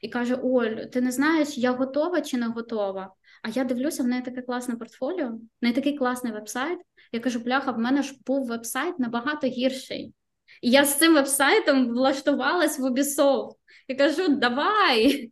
і 0.02 0.10
каже: 0.10 0.36
Оль, 0.44 0.76
ти 0.94 1.02
не 1.02 1.12
знаєш, 1.12 1.58
я 1.58 1.72
готова 1.72 2.22
чи 2.22 2.38
не 2.38 2.48
готова? 2.48 3.14
А 3.44 3.50
я 3.50 3.64
дивлюся, 3.64 4.04
в 4.04 4.08
неї 4.08 4.22
таке 4.22 4.42
класне 4.42 4.76
портфоліо, 4.76 5.30
в 5.30 5.40
неї 5.62 5.76
такий 5.76 5.98
класний 5.98 6.34
вебсайт. 6.34 6.80
Я 7.12 7.20
кажу, 7.20 7.40
бляха, 7.40 7.72
в 7.72 7.80
мене 7.80 8.04
ж 8.04 8.16
був 8.26 8.48
вебсайт 8.48 9.00
набагато 9.00 9.48
гірший. 9.48 10.14
І 10.62 10.70
я 10.70 10.86
з 10.86 10.98
цим 10.98 11.14
вебсайтом 11.14 11.88
влаштувалась 11.88 12.80
в 12.80 12.86
Ubisoft. 12.86 13.52
Я 13.88 13.96
кажу, 13.96 14.28
давай, 14.28 15.32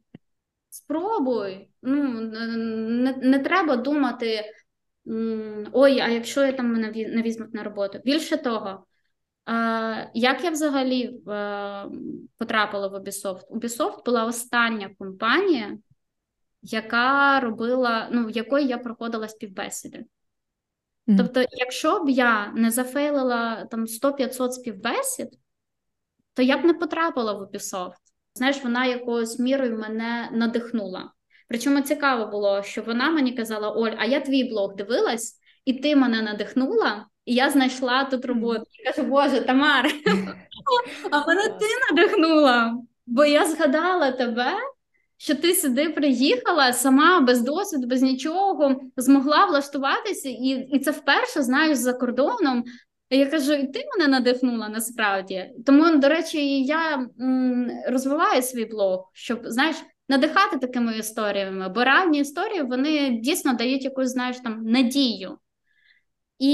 спробуй. 0.69 1.69
Ну, 1.82 2.21
Не 2.21 3.13
не 3.13 3.39
треба 3.39 3.76
думати, 3.76 4.52
ой, 5.73 5.99
а 5.99 6.07
якщо 6.07 6.45
я 6.45 6.51
там 6.51 6.73
мене 6.73 6.91
не 6.91 7.21
візьмуть 7.21 7.53
на 7.53 7.63
роботу. 7.63 7.99
Більше 8.05 8.37
того, 8.37 8.85
як 10.13 10.43
я 10.43 10.49
взагалі 10.49 11.03
е, 11.03 11.85
потрапила 12.37 12.87
в 12.87 12.95
Ubisoft? 12.95 13.47
Ubisoft 13.49 14.05
була 14.05 14.25
остання 14.25 14.89
компанія, 14.99 15.77
яка 16.61 17.39
робила, 17.39 18.09
ну, 18.11 18.25
в 18.25 18.31
якої 18.31 18.67
я 18.67 18.77
проходила 18.77 19.27
співбесіди. 19.27 19.97
Mm-hmm. 21.07 21.17
Тобто, 21.17 21.45
якщо 21.51 22.03
б 22.03 22.09
я 22.09 22.51
не 22.51 22.71
зафейлила 22.71 23.65
там 23.65 23.85
100-500 23.85 24.51
співбесід, 24.51 25.29
то 26.33 26.41
я 26.41 26.57
б 26.57 26.65
не 26.65 26.73
потрапила 26.73 27.33
в 27.33 27.41
Ubisoft. 27.41 27.93
Знаєш, 28.35 28.63
вона 28.63 28.85
якоюсь 28.85 29.39
мірою 29.39 29.79
мене 29.79 30.29
надихнула. 30.31 31.11
Причому 31.47 31.81
цікаво 31.81 32.31
було, 32.31 32.63
що 32.63 32.81
вона 32.81 33.10
мені 33.10 33.31
казала: 33.31 33.71
Оль, 33.71 33.91
а 33.97 34.05
я 34.05 34.19
твій 34.19 34.43
блог 34.43 34.75
дивилась, 34.75 35.39
і 35.65 35.73
ти 35.73 35.95
мене 35.95 36.21
надихнула, 36.21 37.05
і 37.25 37.34
я 37.34 37.49
знайшла 37.49 38.03
тут 38.03 38.25
роботу. 38.25 38.63
Я 38.86 38.91
кажу, 38.91 39.08
Боже, 39.08 39.41
Тамар, 39.41 39.86
а 41.12 41.27
мене 41.27 41.43
ти 41.43 41.65
надихнула, 41.91 42.73
бо 43.05 43.25
я 43.25 43.45
згадала 43.45 44.12
тебе 44.12 44.53
що 45.17 45.36
ти 45.36 45.55
сюди 45.55 45.89
приїхала 45.89 46.73
сама 46.73 47.19
без 47.19 47.41
досвіду, 47.41 47.88
без 47.88 48.01
нічого, 48.01 48.81
змогла 48.97 49.45
влаштуватися, 49.45 50.29
і 50.29 50.47
і 50.47 50.79
це 50.79 50.91
вперше 50.91 51.41
знаєш 51.43 51.77
за 51.77 51.93
кордоном. 51.93 52.63
Я 53.10 53.25
кажу, 53.25 53.53
і 53.53 53.67
ти 53.67 53.84
мене 53.97 54.08
надихнула 54.12 54.69
насправді. 54.69 55.49
Тому, 55.65 55.95
до 55.97 56.10
речі, 56.10 56.63
я 56.63 57.08
м, 57.21 57.71
розвиваю 57.88 58.41
свій 58.41 58.65
блог, 58.65 59.10
щоб 59.13 59.39
знаєш, 59.43 59.75
надихати 60.09 60.57
такими 60.57 60.97
історіями, 60.97 61.69
бо 61.69 61.83
реальні 61.83 62.19
історії 62.19 62.61
вони 62.61 63.09
дійсно 63.09 63.53
дають 63.53 63.83
якусь 63.83 64.09
знаєш 64.09 64.37
там 64.39 64.63
надію. 64.63 65.37
І 66.39 66.51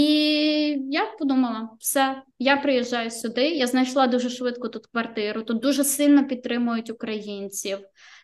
я 0.90 1.06
подумала, 1.20 1.70
все, 1.80 2.22
я 2.40 2.58
приїжджаю 2.58 3.12
сюди. 3.12 3.50
Я 3.50 3.68
знайшла 3.68 4.08
дуже 4.08 4.30
швидко 4.30 4.68
тут 4.68 4.88
квартиру. 4.88 5.44
Тут 5.44 5.60
дуже 5.60 5.84
сильно 5.84 6.28
підтримують 6.28 6.90
українців 6.90 7.80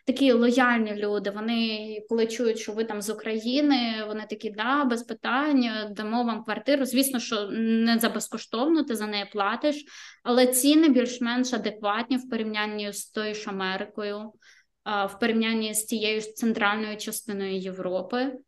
такі 0.08 0.32
лояльні 0.32 0.94
люди. 0.94 1.30
Вони, 1.30 1.78
коли 2.08 2.26
чують, 2.26 2.58
що 2.58 2.72
ви 2.72 2.84
там 2.84 3.02
з 3.02 3.10
України, 3.10 4.04
вони 4.06 4.26
такі, 4.30 4.50
да, 4.50 4.84
без 4.84 5.02
питань, 5.02 5.70
дамо 5.90 6.24
вам 6.24 6.44
квартиру. 6.44 6.84
Звісно, 6.84 7.20
що 7.20 7.48
не 7.52 7.98
за 7.98 8.08
безкоштовно, 8.08 8.84
ти 8.84 8.96
за 8.96 9.06
неї 9.06 9.26
платиш, 9.32 9.84
але 10.24 10.46
ціни 10.46 10.88
більш-менш 10.88 11.52
адекватні 11.52 12.16
в 12.16 12.30
порівнянні 12.30 12.92
з 12.92 13.10
тою 13.10 13.34
ж 13.34 13.50
Америкою, 13.50 14.32
в 14.88 15.18
порівнянні 15.20 15.74
з 15.74 15.84
тією 15.84 16.20
центральною 16.20 16.96
частиною 16.96 17.58
Європи. 17.58 18.38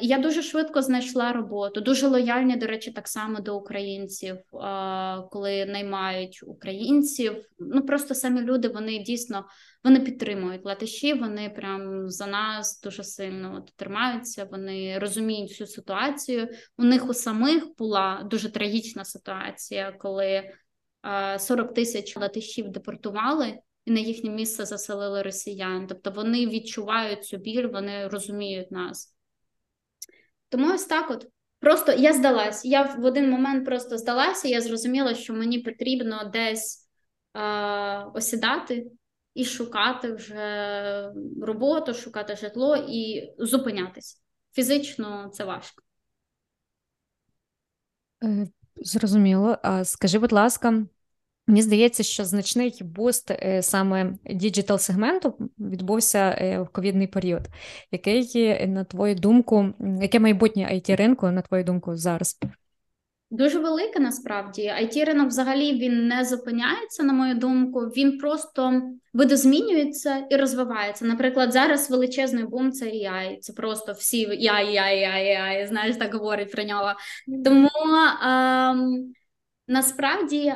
Я 0.00 0.18
дуже 0.18 0.42
швидко 0.42 0.82
знайшла 0.82 1.32
роботу. 1.32 1.80
Дуже 1.80 2.08
лояльні, 2.08 2.56
до 2.56 2.66
речі, 2.66 2.90
так 2.90 3.08
само 3.08 3.40
до 3.40 3.56
українців, 3.56 4.36
коли 5.30 5.66
наймають 5.66 6.40
українців. 6.46 7.36
Ну 7.58 7.86
просто 7.86 8.14
самі 8.14 8.40
люди 8.40 8.68
вони 8.68 8.98
дійсно 8.98 9.44
вони 9.84 10.00
підтримують 10.00 10.64
латиші. 10.64 11.14
Вони 11.14 11.50
прям 11.50 12.10
за 12.10 12.26
нас 12.26 12.80
дуже 12.80 13.04
сильно 13.04 13.54
от, 13.56 13.72
тримаються. 13.76 14.48
Вони 14.50 14.98
розуміють 14.98 15.52
цю 15.52 15.66
ситуацію. 15.66 16.48
У 16.78 16.84
них 16.84 17.08
у 17.08 17.14
самих 17.14 17.64
була 17.78 18.22
дуже 18.30 18.52
трагічна 18.52 19.04
ситуація, 19.04 19.92
коли 19.92 20.50
40 21.38 21.70
е, 21.70 21.74
тисяч 21.74 22.16
латишів 22.16 22.68
депортували. 22.68 23.58
І 23.88 23.90
на 23.90 24.00
їхнє 24.00 24.30
місце 24.30 24.64
заселили 24.64 25.22
росіян, 25.22 25.86
тобто 25.86 26.10
вони 26.10 26.46
відчувають 26.46 27.24
цю 27.24 27.36
біль, 27.36 27.66
вони 27.66 28.08
розуміють 28.08 28.70
нас. 28.70 29.16
Тому 30.48 30.74
ось 30.74 30.86
так 30.86 31.10
от. 31.10 31.26
Просто 31.58 31.92
я 31.92 32.12
здалась. 32.12 32.64
Я 32.64 32.82
в 32.82 33.04
один 33.04 33.30
момент 33.30 33.64
просто 33.64 33.98
здалася, 33.98 34.48
я 34.48 34.60
зрозуміла, 34.60 35.14
що 35.14 35.34
мені 35.34 35.58
потрібно 35.58 36.30
десь 36.32 36.88
е, 37.34 38.04
осідати 38.14 38.86
і 39.34 39.44
шукати 39.44 40.12
вже 40.12 41.12
роботу, 41.42 41.94
шукати 41.94 42.36
житло 42.36 42.76
і 42.88 43.32
зупинятися. 43.38 44.16
Фізично 44.52 45.30
це 45.32 45.44
важко. 45.44 45.82
Е, 48.24 48.48
зрозуміло. 48.76 49.58
А 49.62 49.84
скажи, 49.84 50.18
будь 50.18 50.32
ласка, 50.32 50.86
Мені 51.48 51.62
здається, 51.62 52.02
що 52.02 52.24
значний 52.24 52.78
буст 52.80 53.30
е, 53.30 53.62
саме 53.62 54.12
діджитал 54.30 54.78
сегменту 54.78 55.34
відбувся 55.58 56.18
е, 56.18 56.60
в 56.60 56.68
ковідний 56.68 57.06
період. 57.06 57.42
Який, 57.92 58.66
на 58.66 58.84
твою 58.84 59.14
думку, 59.14 59.66
яке 60.00 60.20
майбутнє 60.20 60.70
it 60.72 60.96
ринку, 60.96 61.30
на 61.30 61.42
твою 61.42 61.64
думку, 61.64 61.96
зараз? 61.96 62.38
Дуже 63.30 63.58
велике 63.58 64.00
насправді. 64.00 64.62
it 64.62 65.04
ринок 65.04 65.28
взагалі 65.28 65.72
він 65.72 66.08
не 66.08 66.24
зупиняється, 66.24 67.02
на 67.02 67.12
мою 67.12 67.34
думку. 67.34 67.80
Він 67.80 68.18
просто 68.18 68.82
видозмінюється 69.14 70.26
і 70.30 70.36
розвивається. 70.36 71.04
Наприклад, 71.04 71.52
зараз 71.52 71.90
величезний 71.90 72.44
бум 72.44 72.72
це 72.72 72.86
AI. 72.86 73.38
Це 73.40 73.52
просто 73.52 73.92
всі 73.92 74.26
AI, 74.28 74.66
AI, 74.70 75.04
AI, 75.06 75.66
знаєш, 75.68 75.96
так 75.96 76.14
говорять 76.14 76.52
про 76.52 76.64
нього. 76.64 76.92
Тому. 77.44 77.68
Ем... 78.28 79.12
Насправді, 79.70 80.54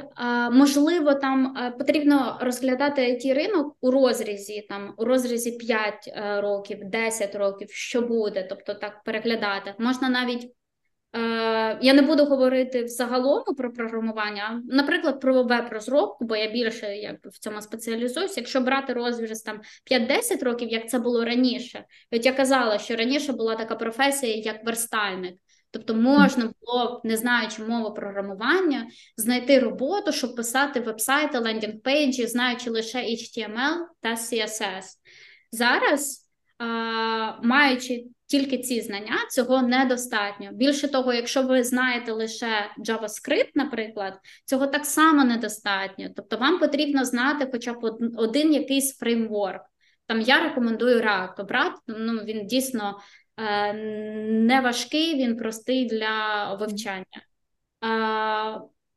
можливо, 0.53 1.14
там 1.14 1.57
потрібно 1.79 2.38
розглядати 2.40 3.03
it 3.03 3.35
ринок 3.35 3.77
у 3.81 3.90
розрізі, 3.90 4.66
там 4.68 4.94
у 4.96 5.05
розрізі 5.05 5.53
5 5.53 5.94
е, 6.09 6.40
років, 6.40 6.79
10 6.85 7.35
років, 7.35 7.70
що 7.70 8.03
буде, 8.03 8.46
тобто 8.48 8.75
так 8.75 9.03
переглядати. 9.05 9.75
Можна 9.79 10.09
навіть 10.09 10.53
Я 11.81 11.92
не 11.94 12.03
буду 12.03 12.25
говорити 12.25 12.85
взагалом 12.85 13.44
про 13.57 13.72
програмування, 13.72 14.62
наприклад, 14.70 15.20
про 15.20 15.42
веб-розробку, 15.42 16.25
бо 16.25 16.37
я 16.37 16.51
більше 16.51 16.96
якби 16.96 17.31
в 17.31 17.38
цьому 17.38 17.61
спеціалізуюся. 17.61 18.40
Якщо 18.40 18.61
брати 18.61 18.92
розріз 18.92 19.42
там 19.42 19.61
5-10 19.90 20.44
років, 20.44 20.68
як 20.68 20.88
це 20.88 20.98
було 20.98 21.25
раніше, 21.25 21.85
от 22.11 22.27
я 22.27 22.33
казала, 22.33 22.79
що 22.79 22.96
раніше 22.96 23.33
була 23.33 23.57
така 23.57 23.75
професія, 23.75 24.35
як 24.37 24.64
верстальник. 24.64 25.35
Тобто 25.73 25.95
можна 25.95 26.53
було, 26.61 27.01
не 27.05 27.17
знаючи 27.17 27.65
мови 27.65 27.91
програмування, 27.91 28.87
знайти 29.17 29.59
роботу, 29.59 30.13
щоб 30.13 30.35
писати 30.35 30.81
вебсайти, 30.81 31.39
лендінг-пейджі, 31.39 32.27
знаючи 32.27 32.71
лише 32.71 32.99
HTML 32.99 33.77
та 34.01 34.11
CSS. 34.11 34.85
Зараз, 35.53 36.29
маючи 37.43 38.05
тільки 38.27 38.59
ці 38.59 38.81
знання, 38.81 39.17
цього 39.31 39.63
недостатньо. 39.63 40.51
Більше 40.53 40.89
того, 40.89 41.13
якщо 41.13 41.43
ви 41.43 41.65
знаєте 41.65 42.13
лише 42.13 42.71
JavaScript, 42.89 43.51
наприклад, 43.55 44.19
цього 44.45 44.67
так 44.67 44.87
само 44.87 45.25
недостатньо. 45.25 46.09
Тобто, 46.17 46.37
вам 46.37 46.59
потрібно 46.59 47.05
знати 47.05 47.49
хоча 47.53 47.73
б 47.73 47.99
один 48.17 48.53
якийсь 48.53 48.99
фреймворк. 48.99 49.63
Там 50.07 50.21
я 50.21 50.41
рекомендую 50.41 51.01
React. 51.01 51.41
Обрати, 51.41 51.77
ну 51.87 52.13
він 52.13 52.47
дійсно 52.47 52.99
не 53.37 54.61
важкий, 54.64 55.14
він 55.14 55.37
простий 55.37 55.87
для 55.87 56.55
вивчання. 56.55 57.23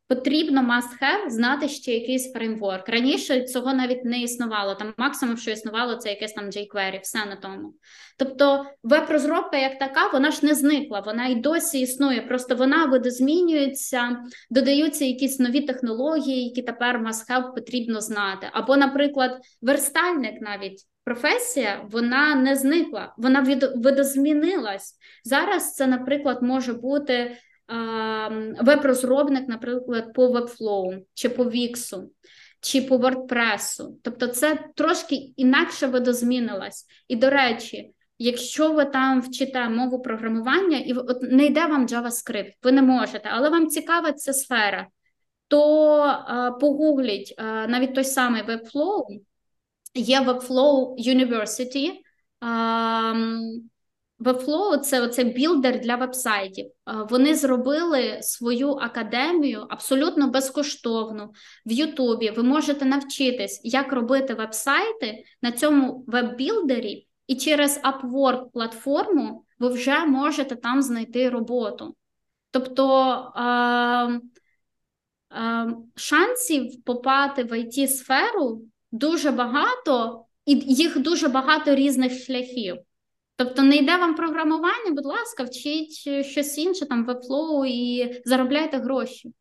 Потрібно 0.08 0.62
must 0.62 1.02
have 1.02 1.30
знати 1.30 1.70
ще 1.70 1.94
якийсь 1.94 2.34
фреймворк. 2.34 2.90
Раніше 2.90 3.42
цього 3.42 3.74
навіть 3.74 4.06
не 4.06 4.22
існувало. 4.22 4.76
Там 4.76 4.94
максимум, 4.98 5.38
що 5.38 5.52
існувало, 5.52 5.96
це 5.96 6.10
якесь 6.10 6.34
там 6.34 6.46
jQuery, 6.46 7.02
все 7.02 7.26
на 7.26 7.36
тому. 7.36 7.74
Тобто, 8.18 8.66
веб-розробка 8.84 9.58
як 9.58 9.80
така, 9.80 10.08
вона 10.08 10.32
ж 10.32 10.46
не 10.46 10.56
зникла, 10.56 11.00
вона 11.00 11.28
й 11.28 11.36
досі 11.36 11.80
існує. 11.80 12.22
Просто 12.22 12.56
вона 12.56 12.86
видозмінюється, 12.86 14.18
додаються 14.50 15.06
якісь 15.06 15.40
нові 15.40 15.62
технології, 15.62 16.44
які 16.44 16.62
тепер 16.62 17.00
must 17.00 17.32
have 17.32 17.56
потрібно 17.56 18.02
знати. 18.02 18.48
Або, 18.52 18.78
наприклад, 18.78 19.40
верстальник 19.62 20.42
навіть 20.42 20.86
професія 21.04 21.86
вона 21.92 22.36
не 22.36 22.56
зникла, 22.56 23.14
вона 23.18 23.60
видозмінилась. 23.76 24.96
Зараз 25.24 25.74
це, 25.74 25.88
наприклад, 25.88 26.42
може 26.42 26.74
бути 26.74 27.38
веб-розробник, 28.62 29.48
наприклад, 29.48 30.14
по 30.14 30.28
Webflow, 30.28 31.02
чи 31.14 31.30
по 31.30 31.44
Wix, 31.44 32.04
чи 32.62 32.82
по 32.82 32.98
WordPress. 32.98 33.88
Тобто, 34.04 34.28
це 34.28 34.60
трошки 34.76 35.16
інакше 35.16 35.88
видозмінилась. 35.88 36.86
І, 37.08 37.16
до 37.16 37.30
речі, 37.30 37.94
якщо 38.18 38.72
ви 38.72 38.86
там 38.86 39.22
вчите 39.22 39.70
мову 39.70 40.02
програмування, 40.02 40.78
і 40.78 40.94
от 40.94 41.22
не 41.22 41.46
йде 41.46 41.66
вам 41.66 41.88
JavaScript, 41.88 42.54
ви 42.64 42.72
не 42.72 42.82
можете, 42.82 43.30
але 43.32 43.50
вам 43.50 43.68
цікава 43.68 44.12
ця 44.12 44.34
сфера, 44.34 44.88
то 45.48 46.00
а, 46.02 46.52
погугліть 46.52 47.34
а, 47.38 47.68
навіть 47.68 47.96
той 47.96 48.04
самий 48.04 48.44
Webflow, 48.44 49.06
Є 49.98 50.22
Webflow 50.22 50.96
University. 50.98 51.92
Webflow– 54.26 54.80
це 54.82 55.02
оце 55.02 55.24
білдер 55.24 55.80
для 55.80 55.96
вебсайтів. 55.96 56.72
Вони 57.10 57.36
зробили 57.36 58.20
свою 58.22 58.70
академію 58.70 59.66
абсолютно 59.70 60.28
безкоштовну 60.28 61.34
в 61.66 61.72
Ютубі. 61.72 62.30
Ви 62.30 62.44
можете 62.44 62.86
навчитись, 62.86 63.62
як 63.64 63.94
робити 63.94 64.34
вебсайти 64.34 65.24
на 65.42 65.52
цьому 65.52 66.04
веб-білдері, 66.08 67.08
і 67.28 67.36
через 67.36 67.82
Upwork 67.84 68.52
платформу 68.54 69.46
ви 69.60 69.70
вже 69.70 70.06
можете 70.06 70.56
там 70.56 70.82
знайти 70.82 71.30
роботу. 71.30 71.96
Тобто 72.52 73.32
шансів 75.96 76.84
попати 76.84 77.44
в 77.44 77.52
it 77.52 77.88
сферу 77.88 78.62
дуже 78.92 79.32
багато, 79.32 80.26
і 80.46 80.54
їх 80.56 81.00
дуже 81.00 81.28
багато 81.28 81.76
різних 81.76 82.26
шляхів. 82.26 82.78
Тобто 83.36 83.64
не 83.64 83.76
йде 83.76 83.98
вам 83.98 84.16
програмування, 84.16 84.92
будь 84.92 85.06
ласка, 85.06 85.44
вчіть 85.44 86.26
щось 86.26 86.58
інше, 86.58 86.86
там 86.86 87.08
Webflow 87.08 87.66
і 87.66 88.14
заробляйте 88.26 88.78
гроші. 88.78 89.34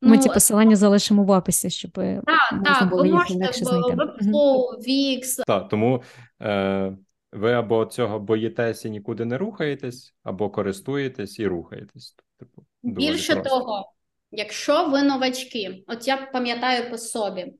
Ми 0.00 0.16
ну, 0.16 0.22
ці 0.22 0.28
посилання 0.28 0.76
залишимо 0.76 1.24
в 1.24 1.30
описі, 1.30 1.70
щоб 1.70 1.90
так, 1.90 2.52
можна 2.52 2.74
так, 2.80 2.90
було 2.90 3.06
їх 3.06 3.30
легше 3.30 3.64
знайти. 3.64 3.96
Webflow, 3.96 4.62
Wix. 4.88 5.44
Так, 5.46 5.68
тому 5.68 6.02
е, 6.42 6.96
ви 7.32 7.52
або 7.52 7.86
цього 7.86 8.18
боїтесь 8.18 8.84
і 8.84 8.90
нікуди 8.90 9.24
не 9.24 9.38
рухаєтесь, 9.38 10.14
або 10.22 10.50
користуєтесь 10.50 11.38
і 11.38 11.46
рухаєтесь. 11.46 12.16
Типу, 12.38 12.64
Більше 12.82 13.32
просто. 13.32 13.50
того, 13.50 13.92
якщо 14.30 14.88
ви 14.88 15.02
новачки, 15.02 15.84
от 15.86 16.08
я 16.08 16.16
пам'ятаю 16.32 16.90
по 16.90 16.98
собі, 16.98 17.54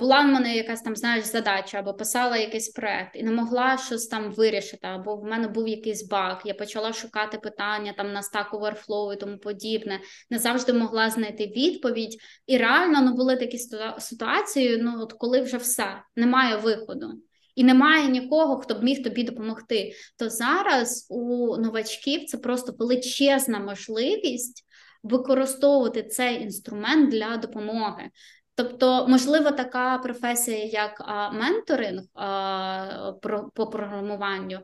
була 0.00 0.20
в 0.20 0.26
мене 0.26 0.56
якась 0.56 0.82
там, 0.82 0.96
знаєш, 0.96 1.24
задача, 1.24 1.78
або 1.78 1.94
писала 1.94 2.36
якийсь 2.36 2.68
проект 2.68 3.16
і 3.16 3.22
не 3.22 3.30
могла 3.30 3.78
щось 3.78 4.06
там 4.06 4.32
вирішити, 4.32 4.86
або 4.86 5.16
в 5.16 5.24
мене 5.24 5.48
був 5.48 5.68
якийсь 5.68 6.08
баг. 6.08 6.42
Я 6.44 6.54
почала 6.54 6.92
шукати 6.92 7.38
питання 7.38 7.94
там 7.96 8.12
на 8.12 8.20
Stack 8.20 8.50
Overflow 8.50 9.12
і 9.12 9.16
тому 9.16 9.38
подібне. 9.38 10.00
Не 10.30 10.38
завжди 10.38 10.72
могла 10.72 11.10
знайти 11.10 11.46
відповідь. 11.46 12.16
І 12.46 12.58
реально 12.58 13.02
ну, 13.02 13.14
були 13.14 13.36
такі 13.36 13.58
ситуації, 13.98 14.78
ну 14.82 15.02
от 15.02 15.12
коли 15.12 15.40
вже 15.40 15.56
все, 15.56 16.02
немає 16.16 16.56
виходу. 16.56 17.12
І 17.54 17.64
немає 17.64 18.08
нікого, 18.08 18.56
хто 18.56 18.74
б 18.74 18.82
міг 18.82 19.02
тобі 19.02 19.22
допомогти. 19.22 19.92
То 20.18 20.30
зараз 20.30 21.06
у 21.10 21.56
новачків 21.56 22.24
це 22.24 22.38
просто 22.38 22.74
величезна 22.78 23.58
можливість 23.58 24.66
використовувати 25.02 26.02
цей 26.02 26.42
інструмент 26.42 27.10
для 27.10 27.36
допомоги. 27.36 28.10
Тобто, 28.56 29.06
можливо, 29.08 29.50
така 29.50 29.98
професія, 29.98 30.64
як 30.64 31.02
а, 31.06 31.30
менторинг 31.30 32.02
а, 32.14 33.12
про, 33.22 33.50
по 33.54 33.66
програмуванню, 33.66 34.60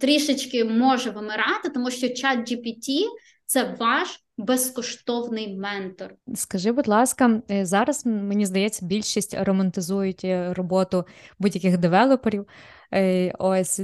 трішечки 0.00 0.64
може 0.64 1.10
вимирати, 1.10 1.68
тому 1.74 1.90
що 1.90 2.08
чат 2.08 2.38
GPT– 2.38 3.04
це 3.46 3.76
ваш 3.78 4.23
безкоштовний 4.38 5.56
ментор. 5.56 6.14
Скажи, 6.34 6.72
будь 6.72 6.88
ласка, 6.88 7.42
е, 7.50 7.66
зараз 7.66 8.06
мені 8.06 8.46
здається, 8.46 8.86
більшість 8.86 9.36
романтизують 9.40 10.24
е, 10.24 10.54
роботу 10.54 11.04
будь-яких 11.38 11.78
девелоперів. 11.78 12.46
Е, 12.94 13.32
ось 13.38 13.80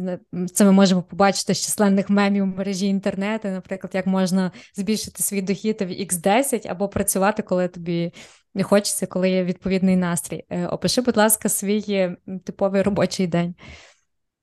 це 0.53 0.65
ми 0.65 0.73
можемо 0.73 1.03
побачити 1.03 1.55
з 1.55 1.65
численних 1.65 2.11
мемів 2.11 2.45
в 2.45 2.57
мережі 2.57 2.87
інтернету, 2.87 3.49
наприклад, 3.49 3.95
як 3.95 4.07
можна 4.07 4.53
збільшити 4.75 5.23
свій 5.23 5.43
дохід 5.43 5.81
в 5.81 5.91
X10 5.91 6.69
або 6.69 6.89
працювати, 6.89 7.43
коли 7.43 7.69
тобі 7.69 8.13
хочеться, 8.63 9.07
коли 9.07 9.31
є 9.31 9.45
відповідний 9.45 9.97
настрій. 9.97 10.45
Опиши, 10.71 11.01
будь 11.01 11.17
ласка, 11.17 11.49
свій 11.49 12.17
типовий 12.45 12.83
робочий 12.83 13.27
день. 13.27 13.55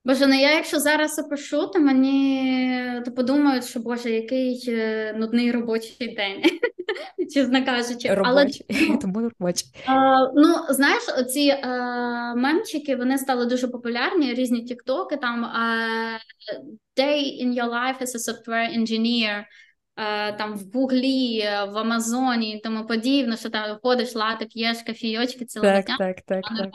Боже, 0.08 0.28
ну 0.28 0.34
я 0.34 0.54
якщо 0.54 0.80
зараз 0.80 1.20
опишу, 1.20 1.68
то 1.68 1.80
мені 1.80 3.02
то 3.06 3.12
подумають, 3.12 3.66
що 3.66 3.80
Боже, 3.80 4.12
який 4.12 4.66
е, 4.68 5.14
нудний 5.18 5.52
робочий 5.52 6.16
день, 6.16 6.44
чесно 7.34 7.66
кажучи. 7.66 8.14
Робочий. 8.14 8.66
Але, 8.70 8.98
Тому 9.02 9.20
робочий. 9.20 9.70
А, 9.86 10.18
ну, 10.36 10.56
знаєш, 10.70 11.04
оці 11.20 11.50
а, 11.50 12.36
мемчики 12.36 12.96
вони 12.96 13.18
стали 13.18 13.46
дуже 13.46 13.68
популярні, 13.68 14.34
різні 14.34 14.64
тіктоки, 14.64 15.18
там 15.18 15.46
а, 15.46 15.78
Day 16.98 17.46
in 17.46 17.54
your 17.54 17.70
life 17.70 18.02
as 18.02 18.16
a 18.16 18.20
software 18.20 18.80
engineer, 18.80 19.44
там 20.38 20.58
в 20.58 20.72
Гуглі, 20.74 21.40
в 21.42 21.78
Амазоні 21.78 22.52
і 22.52 22.60
тому 22.60 22.88
подібне, 22.88 23.38
що 23.38 23.50
там 23.50 23.78
ходиш, 23.84 24.16
лати, 24.16 24.46
п'єш 24.46 24.78
кафійочки 24.82 25.46
цілого 25.46 25.72
так. 25.72 25.86
Так, 25.98 26.22
так, 26.22 26.42
так. 26.58 26.70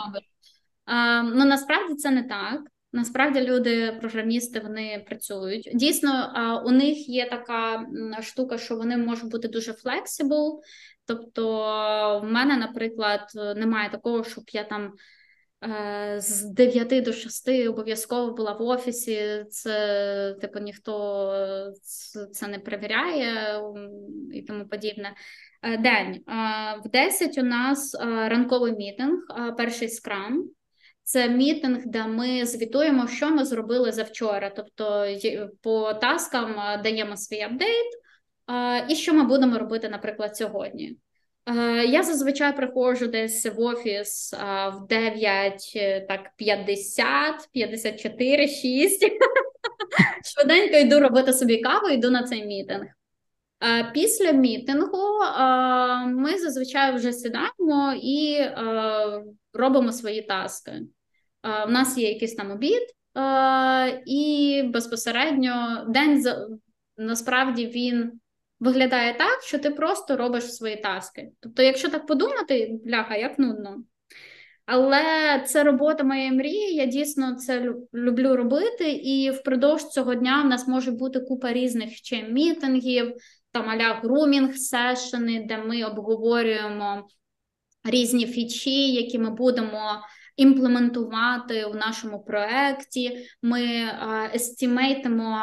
А, 0.85 1.23
ну 1.23 1.45
насправді 1.45 1.95
це 1.95 2.11
не 2.11 2.23
так. 2.23 2.72
Насправді 2.93 3.41
люди, 3.41 3.97
програмісти, 4.01 4.61
вони 4.61 5.05
працюють. 5.09 5.71
Дійсно, 5.75 6.33
у 6.67 6.71
них 6.71 7.09
є 7.09 7.31
така 7.31 7.87
штука, 8.23 8.59
що 8.59 8.77
вони 8.77 8.97
можуть 8.97 9.31
бути 9.31 9.49
дуже 9.49 9.73
flexible. 9.73 10.59
Тобто, 11.07 12.21
в 12.25 12.27
мене, 12.27 12.57
наприклад, 12.57 13.21
немає 13.57 13.91
такого, 13.91 14.25
щоб 14.25 14.45
я 14.53 14.65
там 14.65 14.93
е, 15.65 16.21
з 16.21 16.45
9 16.45 17.05
до 17.05 17.13
6 17.13 17.49
обов'язково 17.69 18.33
була 18.33 18.53
в 18.53 18.63
офісі. 18.63 19.45
Це 19.51 20.37
типу 20.41 20.59
ніхто 20.59 21.73
це 22.33 22.49
не 22.49 22.59
перевіряє 22.59 23.61
і 24.33 24.43
тому 24.43 24.69
подібне. 24.69 25.15
Е, 25.63 25.77
день 25.77 26.25
в 26.85 26.89
10 26.89 27.39
у 27.39 27.43
нас 27.43 27.95
е, 27.95 28.29
ранковий 28.29 28.73
мітинг, 28.73 29.19
перший 29.57 29.89
скрам. 29.89 30.51
Це 31.05 31.29
мітинг, 31.29 31.83
де 31.87 32.07
ми 32.07 32.47
звітуємо, 32.47 33.09
що 33.09 33.31
ми 33.31 33.45
зробили 33.45 33.93
завчора. 33.93 34.53
Тобто 34.57 35.07
по 35.63 35.95
таскам 35.95 36.55
даємо 36.83 37.17
свій 37.17 37.41
апдейт, 37.41 37.91
і 38.89 38.95
що 38.95 39.15
ми 39.15 39.25
будемо 39.25 39.59
робити, 39.59 39.89
наприклад, 39.89 40.37
сьогодні. 40.37 40.97
Я 41.89 42.03
зазвичай 42.03 42.57
приходжу 42.57 43.07
десь 43.07 43.47
в 43.47 43.61
офіс 43.61 44.33
в 44.73 44.87
9, 44.89 45.79
так 46.09 46.31
50, 46.37 47.49
54, 47.53 48.49
6. 48.49 49.07
Швиденько 50.25 50.77
йду 50.77 51.01
робити 51.01 51.33
собі 51.33 51.61
каву, 51.61 51.89
йду 51.89 52.11
на 52.11 52.23
цей 52.23 52.47
мітинг. 52.47 52.87
Після 53.95 54.33
мітингу 54.33 55.19
ми 56.07 56.39
зазвичай 56.39 56.95
вже 56.95 57.13
сідаємо 57.13 57.95
і 58.03 58.39
робимо 59.53 59.93
свої 59.93 60.23
таски. 60.23 60.73
У 61.67 61.71
нас 61.71 61.99
є 61.99 62.09
якийсь 62.09 62.35
там 62.35 62.51
обід, 62.51 62.83
і 64.07 64.63
безпосередньо 64.67 65.85
день 65.89 66.25
насправді 66.97 67.67
він 67.67 68.13
виглядає 68.61 69.15
так, 69.19 69.43
що 69.43 69.59
ти 69.59 69.71
просто 69.71 70.17
робиш 70.17 70.55
свої 70.55 70.77
таски. 70.77 71.31
Тобто, 71.41 71.63
якщо 71.63 71.89
так 71.89 72.07
подумати, 72.07 72.81
бляха, 72.85 73.17
як 73.17 73.39
нудно. 73.39 73.77
Але 74.67 75.03
це 75.47 75.65
робота 75.65 76.05
моєї 76.05 76.33
мрії. 76.33 76.75
Я 76.75 76.87
дійсно 76.87 77.35
це 77.35 77.75
люблю 77.95 78.37
робити, 78.37 78.93
і 78.93 79.31
впродовж 79.31 79.83
цього 79.83 80.15
дня 80.15 80.43
в 80.43 80.49
нас 80.49 80.69
може 80.69 80.91
бути 80.91 81.21
купа 81.21 81.53
різних 81.53 81.95
ще 81.97 82.23
мітингів, 82.23 83.13
там 83.53 83.69
аля 83.69 84.01
грумінг 84.03 84.57
сешени, 84.57 85.45
де 85.49 85.59
ми 85.59 85.85
обговорюємо 85.85 87.07
різні 87.85 88.27
фічі, 88.27 88.93
які 88.93 89.19
ми 89.19 89.31
будемо 89.31 90.03
імплементувати 90.37 91.65
у 91.65 91.75
нашому 91.75 92.25
проєкті. 92.25 93.27
Ми 93.43 93.63
естімейтимо, 94.35 95.43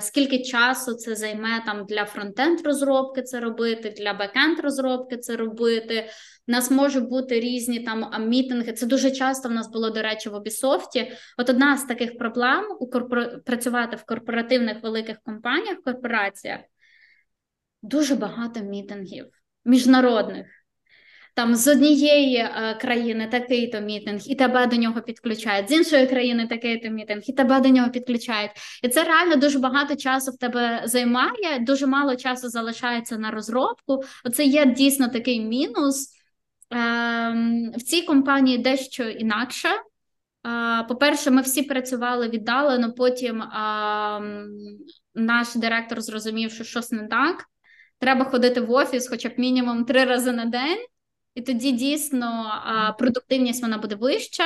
скільки 0.00 0.38
часу 0.38 0.94
це 0.94 1.14
займе 1.14 1.62
там 1.66 1.86
для 1.86 2.04
фронтенд 2.04 2.60
розробки 2.66 3.22
це 3.22 3.40
робити, 3.40 3.94
для 3.98 4.14
бекенд 4.14 4.60
розробки 4.60 5.16
це 5.16 5.36
робити. 5.36 6.08
У 6.48 6.52
нас 6.52 6.70
можуть 6.70 7.08
бути 7.08 7.40
різні 7.40 7.80
там 7.80 8.28
мітинги. 8.28 8.72
Це 8.72 8.86
дуже 8.86 9.10
часто 9.10 9.48
в 9.48 9.52
нас 9.52 9.70
було, 9.70 9.90
до 9.90 10.02
речі, 10.02 10.28
в 10.28 10.34
Обісофті. 10.34 11.12
От 11.38 11.50
одна 11.50 11.76
з 11.76 11.84
таких 11.84 12.18
проблем 12.18 12.64
у 12.80 12.90
корпор... 12.90 13.44
працювати 13.44 13.96
в 13.96 14.04
корпоративних 14.04 14.82
великих 14.82 15.16
компаніях, 15.24 15.82
корпораціях 15.84 16.60
дуже 17.84 18.14
багато 18.14 18.60
мітингів 18.60 19.26
міжнародних. 19.64 20.46
Там 21.34 21.54
з 21.54 21.68
однієї 21.68 22.36
е, 22.36 22.78
країни 22.80 23.28
такий-то 23.30 23.80
мітинг, 23.80 24.20
і 24.26 24.34
тебе 24.34 24.66
до 24.66 24.76
нього 24.76 25.00
підключають, 25.00 25.68
з 25.68 25.72
іншої 25.72 26.06
країни 26.06 26.46
такий-то 26.46 26.88
мітинг, 26.88 27.22
і 27.26 27.32
тебе 27.32 27.60
до 27.60 27.68
нього 27.68 27.90
підключають. 27.90 28.50
І 28.82 28.88
це 28.88 29.04
реально 29.04 29.36
дуже 29.36 29.58
багато 29.58 29.96
часу 29.96 30.30
в 30.30 30.38
тебе 30.38 30.82
займає, 30.84 31.58
дуже 31.60 31.86
мало 31.86 32.16
часу 32.16 32.48
залишається 32.48 33.18
на 33.18 33.30
розробку. 33.30 34.02
Оце 34.24 34.44
є 34.44 34.66
дійсно 34.66 35.08
такий 35.08 35.40
мінус. 35.40 36.10
Ем, 36.70 37.72
в 37.76 37.82
цій 37.82 38.02
компанії 38.02 38.58
дещо 38.58 39.04
інакше. 39.04 39.68
Е, 39.68 40.84
по-перше, 40.88 41.30
ми 41.30 41.42
всі 41.42 41.62
працювали 41.62 42.28
віддалено, 42.28 42.92
потім 42.92 43.42
ем, 43.42 44.48
наш 45.14 45.54
директор 45.54 46.00
зрозумів, 46.00 46.52
що 46.52 46.64
щось 46.64 46.92
не 46.92 47.08
так. 47.08 47.44
Треба 48.04 48.24
ходити 48.24 48.60
в 48.60 48.70
офіс, 48.70 49.08
хоча 49.08 49.28
б 49.28 49.32
мінімум 49.36 49.84
три 49.84 50.04
рази 50.04 50.32
на 50.32 50.44
день, 50.44 50.78
і 51.34 51.42
тоді 51.42 51.72
дійсно 51.72 52.46
продуктивність 52.98 53.62
вона 53.62 53.78
буде 53.78 53.94
вища. 53.94 54.44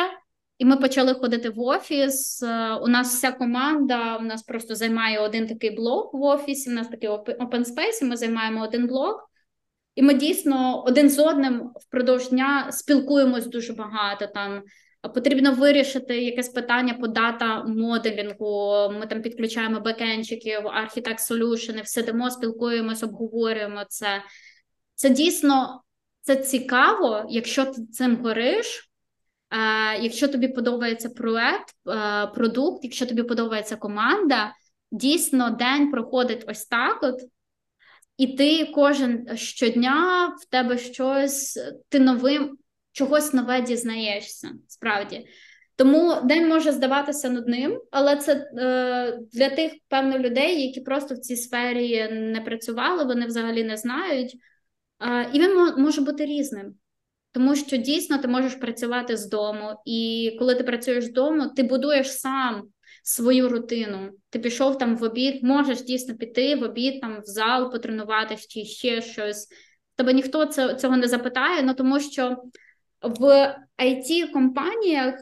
І 0.59 0.65
ми 0.65 0.77
почали 0.77 1.15
ходити 1.15 1.51
в 1.51 1.61
офіс. 1.61 2.43
Е, 2.43 2.75
у 2.75 2.89
нас 2.89 3.15
вся 3.15 3.33
команда 3.33 4.17
у 4.17 4.23
нас 4.23 4.43
просто 4.43 4.75
займає 4.75 5.19
один 5.19 5.47
такий 5.47 5.71
блок 5.71 6.15
в 6.15 6.23
офісі. 6.23 6.71
У 6.71 6.73
нас 6.73 6.89
такий 6.89 7.09
open 7.09 7.65
space, 7.65 8.03
і 8.03 8.05
Ми 8.05 8.17
займаємо 8.17 8.65
один 8.65 8.87
блок, 8.87 9.31
і 9.95 10.03
ми 10.03 10.15
дійсно 10.15 10.85
один 10.85 11.11
з 11.11 11.19
одним 11.19 11.71
впродовж 11.81 12.29
дня 12.29 12.73
спілкуємось 12.73 13.47
дуже 13.47 13.73
багато 13.73 14.27
там. 14.27 14.63
Потрібно 15.03 15.53
вирішити 15.53 16.23
якесь 16.25 16.49
питання 16.49 16.95
по 16.95 17.09
дата 17.09 17.65
моделінгу. 17.65 18.91
Ми 19.01 19.07
там 19.07 19.23
підключаємо 19.23 19.81
бекенчиків, 19.81 20.69
архітект 20.69 21.21
солюшени, 21.21 21.83
сидимо, 21.85 22.31
спілкуємось, 22.31 23.03
обговорюємо 23.03 23.85
це. 23.89 24.23
Це 24.95 25.11
дійсно 25.11 25.83
це 26.21 26.37
цікаво, 26.37 27.25
якщо 27.29 27.65
ти 27.65 27.87
цим 27.87 28.17
гориш. 28.17 28.91
Е, 29.51 29.99
якщо 30.03 30.29
тобі 30.29 30.49
подобається 30.49 31.09
проект, 31.09 31.75
е, 31.89 32.27
продукт, 32.27 32.85
якщо 32.85 33.07
тобі 33.07 33.23
подобається 33.23 33.77
команда, 33.77 34.53
дійсно 34.93 35.51
день 35.51 35.91
проходить 35.91 36.45
ось 36.49 36.67
так. 36.67 37.03
от, 37.03 37.23
І 38.17 38.27
ти 38.27 38.65
кожен 38.75 39.37
щодня 39.37 40.27
в 40.41 40.45
тебе 40.51 40.79
щось, 40.79 41.59
ти 41.89 42.01
новим 42.01 42.59
чогось 42.99 43.33
нове 43.33 43.61
дізнаєшся 43.63 44.51
справді. 44.69 45.27
Тому 45.77 46.15
день 46.25 46.49
може 46.49 46.73
здаватися 46.73 47.31
нудним, 47.31 47.81
але 47.91 48.17
це 48.17 48.33
е, 48.35 49.19
для 49.33 49.51
тих 49.51 49.73
певно 49.89 50.19
людей, 50.19 50.67
які 50.67 50.81
просто 50.81 51.15
в 51.15 51.19
цій 51.19 51.37
сфері 51.37 52.09
не 52.11 52.41
працювали, 52.41 53.05
вони 53.05 53.27
взагалі 53.27 53.65
не 53.65 53.77
знають. 53.77 54.37
Е, 55.03 55.31
і 55.33 55.41
він 55.41 55.75
може 55.77 56.01
бути 56.01 56.27
різним, 56.27 56.75
тому 57.33 57.57
що 57.57 57.77
дійсно 57.77 58.19
ти 58.19 58.29
можеш 58.29 58.55
працювати 58.55 59.17
з 59.17 59.29
дому, 59.29 59.83
і 59.87 60.37
коли 60.39 60.55
ти 60.55 60.65
працюєш 60.65 61.05
з 61.05 61.13
ти 61.57 61.63
будуєш 61.63 62.13
сам 62.13 62.63
свою 63.03 63.49
рутину. 63.49 64.11
Ти 64.31 64.39
пішов 64.39 64.79
там 64.79 64.97
в 64.97 65.03
обід, 65.03 65.43
можеш 65.43 65.83
дійсно 65.83 66.17
піти 66.17 66.57
в 66.57 66.63
обід, 66.63 67.01
там 67.01 67.21
в 67.21 67.25
зал 67.25 67.73
потренуватися 67.73 68.47
чи 68.49 68.65
ще 68.65 69.03
щось. 69.03 69.49
Тебе 69.97 70.13
ніхто 70.13 70.47
цього 70.75 70.97
не 70.97 71.09
запитає, 71.09 71.63
ну 71.63 71.75
тому 71.75 72.01
що 72.01 72.37
в 73.03 73.55
it 73.79 74.33
компаніях 74.33 75.15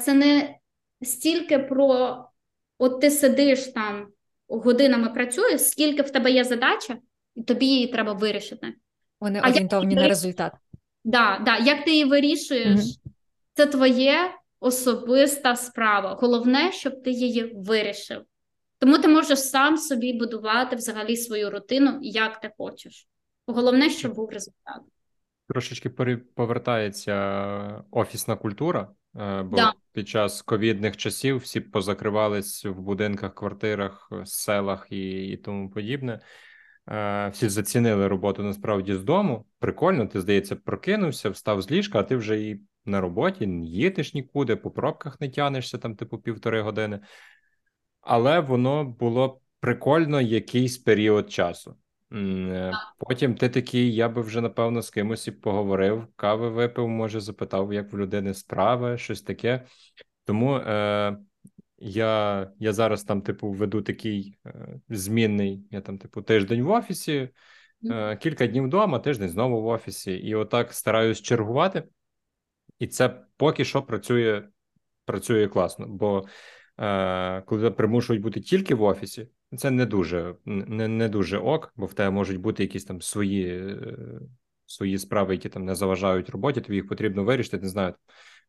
це 0.00 0.14
не 0.14 0.58
стільки 1.02 1.58
про 1.58 2.18
от 2.78 3.00
ти 3.00 3.10
сидиш 3.10 3.66
там 3.66 4.06
годинами 4.48 5.08
працюєш, 5.10 5.66
скільки 5.66 6.02
в 6.02 6.10
тебе 6.10 6.30
є 6.30 6.44
задача, 6.44 6.98
і 7.34 7.42
тобі 7.42 7.66
її 7.66 7.86
треба 7.86 8.12
вирішити. 8.12 8.74
Вони 9.20 9.40
а 9.42 9.48
орієнтовані 9.48 9.94
на 9.94 10.08
результат. 10.08 10.52
Да, 11.04 11.42
да. 11.44 11.58
Як 11.58 11.84
ти 11.84 11.90
її 11.90 12.04
вирішуєш, 12.04 12.80
mm 12.80 12.96
це 13.56 13.66
твоє 13.66 14.34
особиста 14.60 15.56
справа. 15.56 16.18
Головне, 16.20 16.72
щоб 16.72 17.02
ти 17.02 17.10
її 17.10 17.52
вирішив. 17.56 18.22
Тому 18.78 18.98
ти 18.98 19.08
можеш 19.08 19.38
сам 19.38 19.76
собі 19.76 20.12
будувати 20.12 20.76
взагалі 20.76 21.16
свою 21.16 21.50
рутину, 21.50 21.98
як 22.02 22.40
ти 22.40 22.50
хочеш. 22.58 23.08
Головне, 23.46 23.90
щоб 23.90 24.14
був 24.14 24.30
результат. 24.30 24.80
Трошечки 25.48 25.90
повертається 26.34 27.84
офісна 27.90 28.36
культура, 28.36 28.88
е, 29.16 29.42
бо 29.42 29.56
да. 29.56 29.72
під 29.92 30.08
час 30.08 30.42
ковідних 30.42 30.96
часів 30.96 31.36
всі 31.36 31.60
позакривались 31.60 32.64
в 32.64 32.74
будинках, 32.74 33.34
квартирах, 33.34 34.12
селах 34.24 34.86
і, 34.90 35.26
і 35.26 35.36
тому 35.36 35.70
подібне. 35.70 36.20
Е, 36.88 37.28
всі 37.28 37.48
зацінили 37.48 38.08
роботу 38.08 38.42
насправді 38.42 38.94
з 38.94 39.02
дому. 39.02 39.46
Прикольно, 39.58 40.06
ти 40.06 40.20
здається, 40.20 40.56
прокинувся, 40.56 41.30
встав 41.30 41.62
з 41.62 41.70
ліжка, 41.70 41.98
а 41.98 42.02
ти 42.02 42.16
вже 42.16 42.40
і 42.40 42.60
на 42.84 43.00
роботі 43.00 43.46
не 43.46 43.64
їдеш 43.64 44.14
нікуди, 44.14 44.56
по 44.56 44.70
пробках 44.70 45.20
не 45.20 45.30
тянешся 45.30 45.78
там, 45.78 45.96
типу, 45.96 46.18
півтори 46.18 46.62
години. 46.62 47.00
Але 48.00 48.40
воно 48.40 48.84
було 48.84 49.40
прикольно 49.60 50.20
якийсь 50.20 50.78
період 50.78 51.32
часу. 51.32 51.76
Е, 52.14 52.72
потім 52.98 53.34
ти 53.34 53.48
такий, 53.48 53.94
я 53.94 54.08
би 54.08 54.22
вже 54.22 54.40
напевно 54.40 54.82
з 54.82 54.90
кимось 54.90 55.28
і 55.28 55.32
поговорив, 55.32 56.06
кави 56.16 56.48
випив, 56.48 56.88
може, 56.88 57.20
запитав, 57.20 57.72
як 57.72 57.92
в 57.92 57.98
людини 57.98 58.34
справи, 58.34 58.98
щось 58.98 59.22
таке. 59.22 59.66
Тому 60.24 60.56
е, 60.56 61.16
я 61.78 62.50
я 62.58 62.72
зараз 62.72 63.04
там, 63.04 63.22
типу, 63.22 63.50
веду 63.50 63.82
такий 63.82 64.38
е, 64.46 64.80
змінний, 64.88 65.66
я 65.70 65.80
там, 65.80 65.98
типу, 65.98 66.22
тиждень 66.22 66.62
в 66.62 66.70
офісі, 66.70 67.28
е, 67.90 68.16
кілька 68.16 68.46
днів 68.46 68.64
вдома, 68.64 68.98
тиждень 68.98 69.28
знову 69.28 69.62
в 69.62 69.66
офісі, 69.66 70.12
і 70.12 70.34
отак 70.34 70.72
стараюсь 70.72 71.22
чергувати. 71.22 71.82
І 72.78 72.86
це 72.86 73.24
поки 73.36 73.64
що 73.64 73.82
працює 73.82 74.42
працює 75.04 75.48
класно. 75.48 75.86
Бо 75.88 76.24
е, 76.78 77.42
коли 77.42 77.70
примушують 77.70 78.22
бути 78.22 78.40
тільки 78.40 78.74
в 78.74 78.82
офісі, 78.82 79.28
це 79.56 79.70
не 79.70 79.86
дуже 79.86 80.34
не, 80.44 80.88
не 80.88 81.08
дуже 81.08 81.38
ок, 81.38 81.72
бо 81.76 81.86
в 81.86 81.94
тебе 81.94 82.10
можуть 82.10 82.40
бути 82.40 82.62
якісь 82.62 82.84
там 82.84 83.02
свої 83.02 83.46
е, 83.48 84.20
свої 84.66 84.98
справи, 84.98 85.34
які 85.34 85.48
там 85.48 85.64
не 85.64 85.74
заважають 85.74 86.30
роботі. 86.30 86.60
Тобі 86.60 86.74
їх 86.74 86.88
потрібно 86.88 87.24
вирішити. 87.24 87.58
Не 87.58 87.68
знаю, 87.68 87.94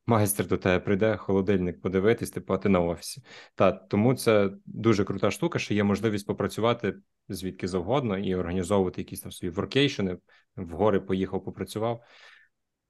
майстер 0.05 0.47
до 0.47 0.57
тебе 0.57 0.79
прийде, 0.79 1.17
холодильник 1.17 1.81
подивитись, 1.81 2.31
типу, 2.31 2.53
а 2.53 2.57
ти 2.57 2.69
на 2.69 2.79
офісі. 2.79 3.21
Та 3.55 3.71
тому 3.71 4.13
це 4.13 4.51
дуже 4.65 5.03
крута 5.03 5.31
штука, 5.31 5.59
що 5.59 5.73
є 5.73 5.83
можливість 5.83 6.27
попрацювати 6.27 6.95
звідки 7.29 7.67
завгодно 7.67 8.17
і 8.17 8.35
організовувати 8.35 9.01
якісь 9.01 9.21
там 9.21 9.31
свої 9.31 9.51
воркейшени. 9.51 10.17
В 10.55 10.71
гори 10.71 10.99
поїхав, 10.99 11.45
попрацював. 11.45 12.03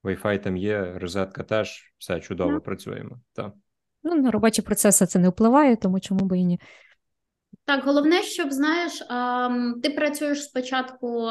Wi-Fi 0.04 0.44
там 0.44 0.58
є, 0.58 0.94
розетка 1.00 1.44
теж 1.44 1.94
все 1.98 2.20
чудово. 2.20 2.62
Працюємо. 2.62 3.20
Так. 3.34 3.54
Ну, 4.04 4.16
на 4.16 4.32
робочі 4.32 4.62
процеси 4.62 5.06
це 5.06 5.20
не 5.20 5.30
впливає, 5.30 5.76
тому 5.76 6.00
чому 6.00 6.26
би 6.26 6.40
і 6.40 6.46
ні. 6.46 6.60
Так, 7.66 7.84
головне, 7.84 8.24
щоб 8.24 8.52
знаєш, 8.52 9.04
ти 9.84 9.90
працюєш 9.90 10.44
спочатку 10.44 11.22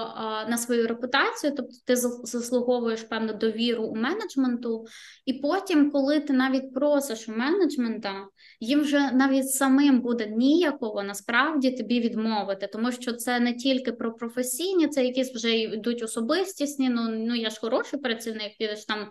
на 0.49 0.59
свою 0.59 0.87
репутацію, 0.87 1.53
тобто 1.57 1.73
ти 1.85 1.97
заслуговуєш 1.97 3.03
певну 3.03 3.35
довіру 3.35 3.85
у 3.85 3.95
менеджменту, 3.95 4.87
і 5.25 5.33
потім, 5.33 5.91
коли 5.91 6.21
ти 6.21 6.33
навіть 6.33 6.75
просиш 6.75 7.29
у 7.29 7.33
менеджмента, 7.33 8.13
їм 8.61 8.81
вже 8.81 9.11
навіть 9.13 9.51
самим 9.51 10.01
буде 10.01 10.27
ніяково 10.27 11.03
насправді 11.03 11.71
тобі 11.71 12.01
відмовити, 12.01 12.69
тому 12.73 12.93
що 12.93 13.13
це 13.13 13.41
не 13.41 13.55
тільки 13.55 13.93
про 13.93 14.15
професійні, 14.15 14.89
це 14.89 15.05
якісь 15.05 15.35
вже 15.35 15.57
йдуть 15.57 16.03
особистісні. 16.03 16.89
Ну 16.89 17.09
ну 17.09 17.35
я 17.35 17.51
ж 17.51 17.61
хороший 17.61 18.01
працівник, 18.01 18.57
підеш 18.59 18.85
там 18.85 19.09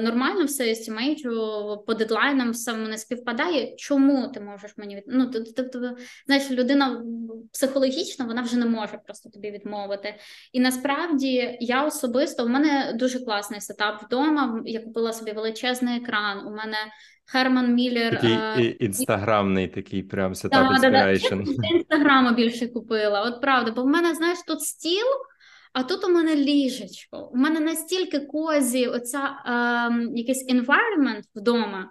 нормально 0.00 0.44
все 0.44 0.70
естімейджу, 0.70 1.84
по 1.86 1.94
дедлайнам 1.94 2.50
все 2.50 2.72
не 2.72 2.98
співпадає. 2.98 3.74
Чому 3.76 4.28
ти 4.28 4.40
можеш 4.40 4.76
мені 4.76 4.96
від... 4.96 5.04
Ну, 5.06 5.30
тобто, 5.56 5.96
знаєш, 6.26 6.50
людина 6.50 7.02
психологічно 7.52 8.26
вона 8.26 8.42
вже 8.42 8.58
не 8.58 8.66
може 8.66 8.98
просто 9.06 9.30
тобі 9.30 9.50
відмовити. 9.50 10.14
І 10.52 10.60
насправді 10.60 11.58
я 11.60 11.84
особисто 11.84 12.44
у 12.44 12.48
мене 12.48 12.92
дуже 12.94 13.24
класний 13.24 13.60
сетап 13.60 14.02
вдома. 14.02 14.62
Я 14.64 14.80
купила 14.80 15.12
собі 15.12 15.32
величезний 15.32 15.96
екран. 15.96 16.46
У 16.46 16.50
мене 16.50 16.76
Херман 17.26 17.74
Міллер. 17.74 18.14
Такий 18.20 18.66
е... 18.66 18.76
інстаграмний 18.80 19.68
такий 19.68 20.02
прям 20.02 20.34
сетап 20.34 20.68
да, 20.68 20.74
інспірейшн. 20.74 21.42
Да, 21.44 21.52
да. 21.58 21.68
Інстаграму 21.68 22.34
більше 22.34 22.68
купила. 22.68 23.22
От 23.22 23.40
правда, 23.40 23.70
бо 23.70 23.82
в 23.82 23.86
мене, 23.86 24.14
знаєш, 24.14 24.38
тут 24.46 24.60
стіл. 24.60 25.06
А 25.74 25.82
тут 25.82 26.04
у 26.04 26.08
мене 26.08 26.36
ліжечко. 26.36 27.30
У 27.32 27.36
мене 27.36 27.60
настільки 27.60 28.20
козі, 28.20 28.86
оця 28.86 29.18
е, 29.18 30.16
якийсь 30.16 30.46
environment 30.48 31.22
вдома, 31.34 31.90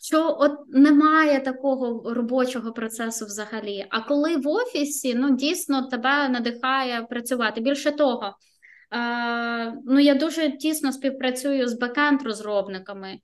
що 0.00 0.36
от 0.40 0.52
немає 0.68 1.40
такого 1.40 2.14
робочого 2.14 2.72
процесу 2.72 3.24
взагалі. 3.24 3.86
А 3.90 4.00
коли 4.00 4.36
в 4.36 4.48
офісі 4.48 5.14
ну 5.14 5.36
дійсно 5.36 5.82
тебе 5.82 6.28
надихає 6.28 7.02
працювати. 7.02 7.60
Більше 7.60 7.92
того, 7.92 8.36
е, 8.94 9.74
ну 9.84 9.98
я 10.00 10.14
дуже 10.14 10.56
тісно 10.56 10.92
співпрацюю 10.92 11.68
з 11.68 11.80
бекенд-розробниками. 11.80 13.18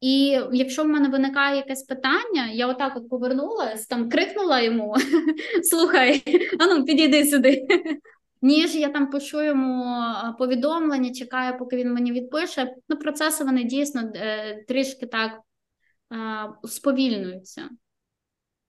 І 0.00 0.40
якщо 0.52 0.82
в 0.82 0.86
мене 0.86 1.08
виникає 1.08 1.56
якесь 1.56 1.82
питання, 1.82 2.48
я 2.52 2.66
отак 2.66 2.96
от 2.96 3.08
повернулася, 3.08 3.86
там 3.88 4.10
крикнула 4.10 4.60
йому: 4.60 4.96
Слухай, 5.70 6.22
ану, 6.58 6.84
підійди 6.84 7.26
сюди 7.26 7.66
ніж 8.42 8.74
я 8.74 8.88
там 8.88 9.10
пишу 9.10 9.42
йому 9.42 9.94
повідомлення, 10.38 11.12
чекаю, 11.12 11.58
поки 11.58 11.76
він 11.76 11.92
мені 11.92 12.12
відпише. 12.12 12.74
Ну, 12.88 12.96
процеси 12.96 13.44
вони 13.44 13.64
дійсно 13.64 14.12
е, 14.14 14.64
трішки 14.68 15.06
так 15.06 15.32
сповільнюються. 16.64 17.68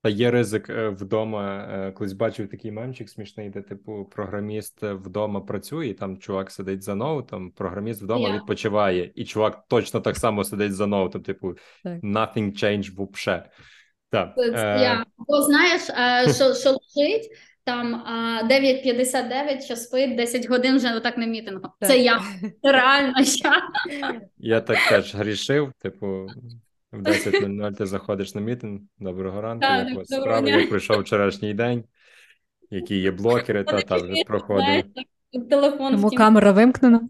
Та 0.03 0.09
є 0.09 0.31
ризик 0.31 0.69
е, 0.69 0.89
вдома. 0.89 1.67
Е, 1.71 1.91
колись 1.91 2.13
бачив 2.13 2.49
такий 2.49 2.71
мемчик 2.71 3.09
смішний, 3.09 3.49
де 3.49 3.61
типу 3.61 4.05
програміст 4.05 4.83
вдома 4.83 5.41
працює, 5.41 5.87
і 5.87 5.93
там 5.93 6.17
чувак 6.17 6.51
сидить 6.51 6.83
за 6.83 6.95
ноутом, 6.95 7.51
програміст 7.51 8.01
вдома 8.01 8.29
yeah. 8.29 8.35
відпочиває, 8.35 9.11
і 9.15 9.25
чувак 9.25 9.63
точно 9.67 10.01
так 10.01 10.17
само 10.17 10.43
сидить 10.43 10.75
за 10.75 10.87
ноутом. 10.87 11.23
Типу, 11.23 11.55
так. 11.83 12.03
nothing 12.03 12.63
change 12.63 12.95
вообще. 12.95 13.49
Так. 14.09 14.37
Yeah. 14.37 15.03
Бо 15.17 15.41
знаєш, 15.41 15.81
що 16.35 16.53
що 16.53 16.69
лежить, 16.69 17.31
там 17.63 18.03
9.59, 18.49 19.61
що 19.61 19.75
спить 19.75 20.15
10 20.15 20.49
годин 20.49 20.77
вже 20.77 20.95
отак 20.95 21.17
на 21.17 21.25
мітингу. 21.25 21.69
Так. 21.79 21.89
Це 21.89 21.97
я. 21.97 22.21
Реально 22.63 23.13
я. 23.19 23.61
Я 24.37 24.61
так 24.61 24.77
теж 24.89 25.15
грішив, 25.15 25.73
типу, 25.79 26.27
в 26.91 27.01
10.00 27.01 27.75
ти 27.75 27.85
заходиш 27.85 28.35
на 28.35 28.41
мітинг. 28.41 28.79
Доброго 28.99 29.41
ранку, 29.41 29.61
так, 29.61 29.87
як 29.87 29.95
у 29.95 29.99
вас 29.99 30.07
справи, 30.07 30.49
як 30.49 30.69
пройшов 30.69 30.99
вчорашній 30.99 31.53
день, 31.53 31.83
які 32.69 32.97
є 32.97 33.11
блокери, 33.11 33.63
та 33.63 33.81
та 33.81 33.95
вже 33.95 34.23
проходив. 34.27 34.83
Телефон 35.49 35.95
Тому 35.95 36.09
камера 36.09 36.51
вимкнена. 36.51 37.01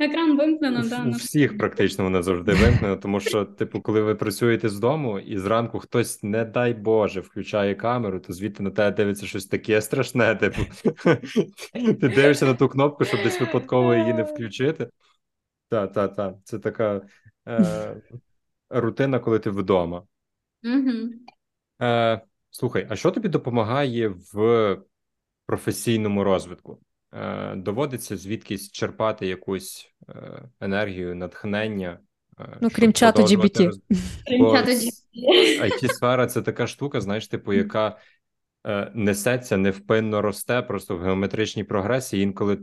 Екран 0.00 0.36
вимкнено, 0.36 0.88
да. 0.88 1.04
У 1.04 1.10
всіх 1.10 1.58
практично 1.58 2.04
вона 2.04 2.22
завжди 2.22 2.52
вимкнена, 2.52 2.96
тому 2.96 3.20
що, 3.20 3.44
типу, 3.44 3.80
коли 3.80 4.02
ви 4.02 4.14
працюєте 4.14 4.68
з 4.68 4.78
дому, 4.78 5.18
і 5.18 5.38
зранку 5.38 5.78
хтось, 5.78 6.22
не 6.22 6.44
дай 6.44 6.74
Боже, 6.74 7.20
включає 7.20 7.74
камеру, 7.74 8.20
то 8.20 8.32
звідти 8.32 8.62
на 8.62 8.70
тебе 8.70 8.96
дивиться 8.96 9.26
щось 9.26 9.46
таке 9.46 9.82
страшне. 9.82 10.34
Типу, 10.34 10.62
ти 12.00 12.08
дивишся 12.08 12.46
на 12.46 12.54
ту 12.54 12.68
кнопку, 12.68 13.04
щоб 13.04 13.22
десь 13.22 13.40
випадково 13.40 13.94
її 13.94 14.14
не 14.14 14.22
включити. 14.22 14.88
та 15.68 15.86
та 15.86 16.08
та 16.08 16.34
це 16.44 16.58
така 16.58 17.02
е, 17.48 17.96
рутина, 18.70 19.18
коли 19.18 19.38
ти 19.38 19.50
вдома. 19.50 20.02
Е, 21.82 22.20
Слухай, 22.50 22.86
а 22.90 22.96
що 22.96 23.10
тобі 23.10 23.28
допомагає 23.28 24.08
в 24.08 24.78
професійному 25.46 26.24
розвитку? 26.24 26.80
Е, 27.14 27.54
доводиться 27.56 28.16
звідкись 28.16 28.70
черпати 28.70 29.26
якусь 29.26 29.92
е, 30.08 30.42
енергію, 30.60 31.14
натхнення. 31.14 31.98
Е, 32.40 32.58
ну, 32.60 32.68
крім 32.72 32.92
чату 32.92 33.22
GBT. 33.22 33.66
Роз... 33.66 33.80
it 35.60 35.88
сфера 35.92 36.26
це 36.26 36.42
така 36.42 36.66
штука, 36.66 37.00
знаєш, 37.00 37.28
типу, 37.28 37.52
яка 37.52 37.98
несеться, 38.94 39.56
невпинно 39.56 40.22
росте, 40.22 40.62
просто 40.62 40.96
в 40.96 41.02
геометричній 41.02 41.64
прогресії. 41.64 42.22
Інколи 42.22 42.58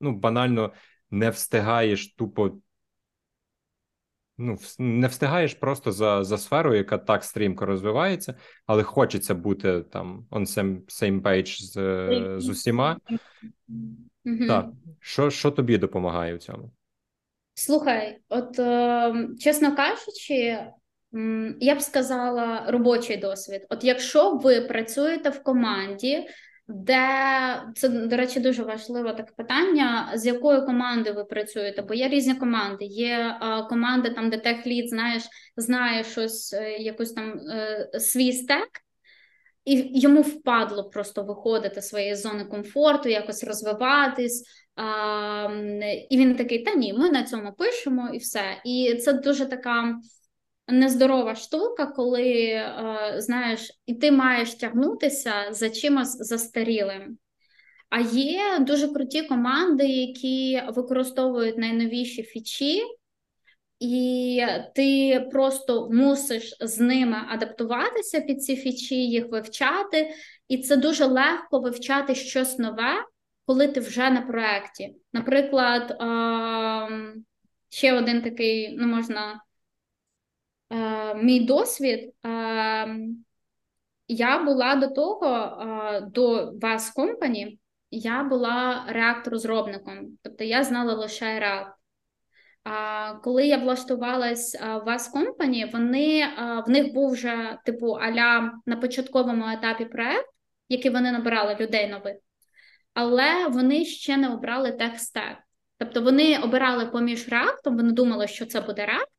ну, 0.00 0.12
банально 0.12 0.72
не 1.10 1.30
встигаєш 1.30 2.14
тупо. 2.14 2.58
Ну, 4.38 4.58
не 4.78 5.06
встигаєш 5.06 5.54
просто 5.54 5.92
за 5.92 6.24
за 6.24 6.38
сферою, 6.38 6.76
яка 6.76 6.98
так 6.98 7.24
стрімко 7.24 7.66
розвивається, 7.66 8.34
але 8.66 8.82
хочеться 8.82 9.34
бути 9.34 9.82
там 9.82 10.26
on 10.30 10.40
same, 10.40 10.80
same 10.86 11.22
page 11.22 11.62
з 11.62 12.40
з 12.40 12.48
усіма. 12.48 12.96
Угу. 14.24 14.46
Так. 14.48 14.66
Що 15.00 15.30
що 15.30 15.50
тобі 15.50 15.78
допомагає 15.78 16.34
в 16.34 16.38
цьому? 16.38 16.70
Слухай, 17.54 18.18
от 18.28 18.58
е, 18.58 19.28
чесно 19.38 19.76
кажучи, 19.76 20.58
я 21.60 21.74
б 21.74 21.80
сказала 21.80 22.64
робочий 22.68 23.16
досвід. 23.16 23.66
От 23.70 23.84
якщо 23.84 24.34
ви 24.34 24.60
працюєте 24.60 25.30
в 25.30 25.42
команді, 25.42 26.26
де 26.68 27.00
це, 27.74 27.88
до 27.88 28.16
речі, 28.16 28.40
дуже 28.40 28.62
важливе 28.62 29.14
таке 29.14 29.32
питання, 29.36 30.12
з 30.14 30.26
якою 30.26 30.66
командою 30.66 31.16
ви 31.16 31.24
працюєте? 31.24 31.82
Бо 31.82 31.94
є 31.94 32.08
різні 32.08 32.34
команди. 32.34 32.84
Є 32.84 33.38
е, 33.42 33.62
команди, 33.68 34.10
там, 34.10 34.30
де 34.30 34.38
техлід, 34.38 34.88
знаєш, 34.88 35.22
знає 35.56 36.04
щось, 36.04 36.52
е, 36.52 36.70
якусь 36.70 37.12
там 37.12 37.38
е, 37.50 37.90
свій 38.00 38.32
стек, 38.32 38.68
і 39.64 40.00
йому 40.00 40.22
впадло 40.22 40.90
просто 40.90 41.22
виходити 41.22 41.80
з 41.80 41.88
своєї 41.88 42.14
зони 42.14 42.44
комфорту, 42.44 43.08
якось 43.08 43.44
розвиватись. 43.44 44.44
І 46.10 46.18
він 46.18 46.36
такий: 46.36 46.58
та 46.58 46.74
ні, 46.74 46.92
ми 46.92 47.10
на 47.10 47.22
цьому 47.22 47.52
пишемо 47.52 48.10
і 48.14 48.18
все. 48.18 48.42
І 48.64 48.94
це 48.94 49.12
дуже 49.12 49.46
така 49.46 49.98
нездорова 50.68 51.34
штука, 51.34 51.86
коли 51.86 52.62
знаєш, 53.16 53.70
і 53.86 53.94
ти 53.94 54.12
маєш 54.12 54.54
тягнутися 54.54 55.32
за 55.50 55.70
чимось 55.70 56.16
застарілим. 56.16 57.18
А 57.90 58.00
є 58.00 58.58
дуже 58.60 58.88
круті 58.88 59.22
команди, 59.22 59.86
які 59.86 60.62
використовують 60.74 61.58
найновіші 61.58 62.22
фічі 62.22 62.82
і 63.80 64.46
ти 64.74 65.20
просто 65.32 65.88
мусиш 65.90 66.56
з 66.60 66.78
ними 66.78 67.16
адаптуватися 67.28 68.20
під 68.20 68.44
ці 68.44 68.56
фічі, 68.56 69.06
їх 69.06 69.28
вивчати, 69.28 70.10
і 70.48 70.58
це 70.58 70.76
дуже 70.76 71.04
легко 71.04 71.60
вивчати 71.60 72.14
щось 72.14 72.58
нове, 72.58 73.04
коли 73.46 73.68
ти 73.68 73.80
вже 73.80 74.10
на 74.10 74.20
проєкті. 74.20 74.94
Наприклад, 75.12 75.96
ще 77.68 77.92
один 77.92 78.22
такий, 78.22 78.76
ну 78.76 78.86
можна 78.86 79.40
мій 81.16 81.40
досвід. 81.40 82.12
Я 84.08 84.42
була 84.44 84.76
до 84.76 84.88
того, 84.88 85.60
до 86.14 86.52
вас 86.62 86.90
компані, 86.90 87.58
я 87.90 88.22
була 88.24 88.84
реактор-розробником, 88.88 90.18
тобто 90.22 90.44
я 90.44 90.64
знала 90.64 90.94
лише 90.94 91.24
React. 91.24 91.72
А 92.64 93.14
коли 93.14 93.46
я 93.46 93.56
влаштувалась 93.56 94.60
в 94.60 94.78
вас 94.78 95.08
компані, 95.08 95.70
вони 95.72 96.28
в 96.66 96.70
них 96.70 96.92
був 96.92 97.10
вже 97.10 97.58
типу 97.64 97.86
аля 97.86 98.52
на 98.66 98.76
початковому 98.76 99.48
етапі 99.48 99.84
проект, 99.84 100.28
який 100.68 100.90
вони 100.90 101.12
набирали 101.12 101.56
людей 101.60 101.88
нових, 101.88 102.16
але 102.94 103.48
вони 103.48 103.84
ще 103.84 104.16
не 104.16 104.28
обрали 104.34 104.72
тех-стек. 104.72 105.38
Тобто 105.78 106.02
вони 106.02 106.38
обирали 106.38 106.86
поміж 106.86 107.28
React, 107.28 107.60
вони 107.64 107.92
думали, 107.92 108.26
що 108.26 108.46
це 108.46 108.60
буде 108.60 108.82
React 108.82 109.17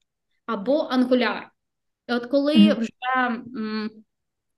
або 0.50 0.89
Angular. 0.93 1.41
І 2.08 2.14
от 2.14 2.26
коли 2.26 2.56
mm-hmm. 2.56 2.80
вже 2.80 2.89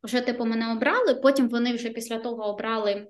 вже 0.04 0.22
типу 0.22 0.46
мене 0.46 0.72
обрали, 0.72 1.16
потім 1.16 1.50
вони 1.50 1.74
вже 1.74 1.89
після 1.89 2.20
того 2.20 2.44
обрали 2.44 2.92
е, 2.92 3.08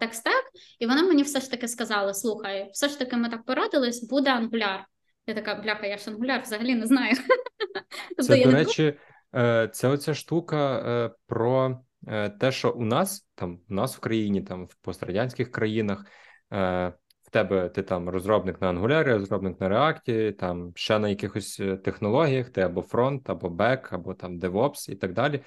текстек, 0.00 0.44
і 0.78 0.86
вони 0.86 1.02
мені 1.02 1.22
все 1.22 1.40
ж 1.40 1.50
таки 1.50 1.68
сказали: 1.68 2.14
слухай, 2.14 2.70
все 2.72 2.88
ж 2.88 2.98
таки 2.98 3.16
ми 3.16 3.28
так 3.28 3.44
порадились, 3.44 4.08
буде 4.08 4.30
ангуляр. 4.30 4.86
Я 5.26 5.34
така 5.34 5.54
бляха, 5.54 5.86
я 5.86 5.98
ж 5.98 6.10
ангуляр 6.10 6.42
взагалі 6.42 6.74
не 6.74 6.86
знаю. 6.86 7.16
Тобто, 8.16 8.22
це, 8.22 8.44
до 8.44 8.50
речі, 8.50 8.94
е, 9.34 9.68
це 9.72 9.88
оця 9.88 10.14
штука 10.14 10.78
е, 10.78 11.10
про 11.26 11.80
те, 12.40 12.52
що 12.52 12.70
у 12.70 12.84
нас 12.84 13.28
там 13.34 13.60
у 13.70 13.74
нас 13.74 13.96
в 13.96 14.00
країні, 14.00 14.42
там 14.42 14.66
в 14.66 14.74
пострадянських 14.74 15.50
країнах. 15.50 16.06
Тебе 17.34 17.68
ти 17.68 17.82
там 17.82 18.08
розробник 18.08 18.60
на 18.60 18.72
Angular, 18.72 19.04
розробник 19.04 19.60
на 19.60 19.68
React, 19.68 20.32
там 20.32 20.72
ще 20.74 20.98
на 20.98 21.08
якихось 21.08 21.60
е, 21.60 21.76
технологіях, 21.76 22.50
ти 22.50 22.60
або 22.60 22.82
фронт, 22.82 23.30
або 23.30 23.50
бек, 23.50 23.92
або 23.92 24.14
там 24.14 24.38
DevOps 24.38 24.90
і 24.90 24.94
так 24.94 25.12
далі. 25.12 25.40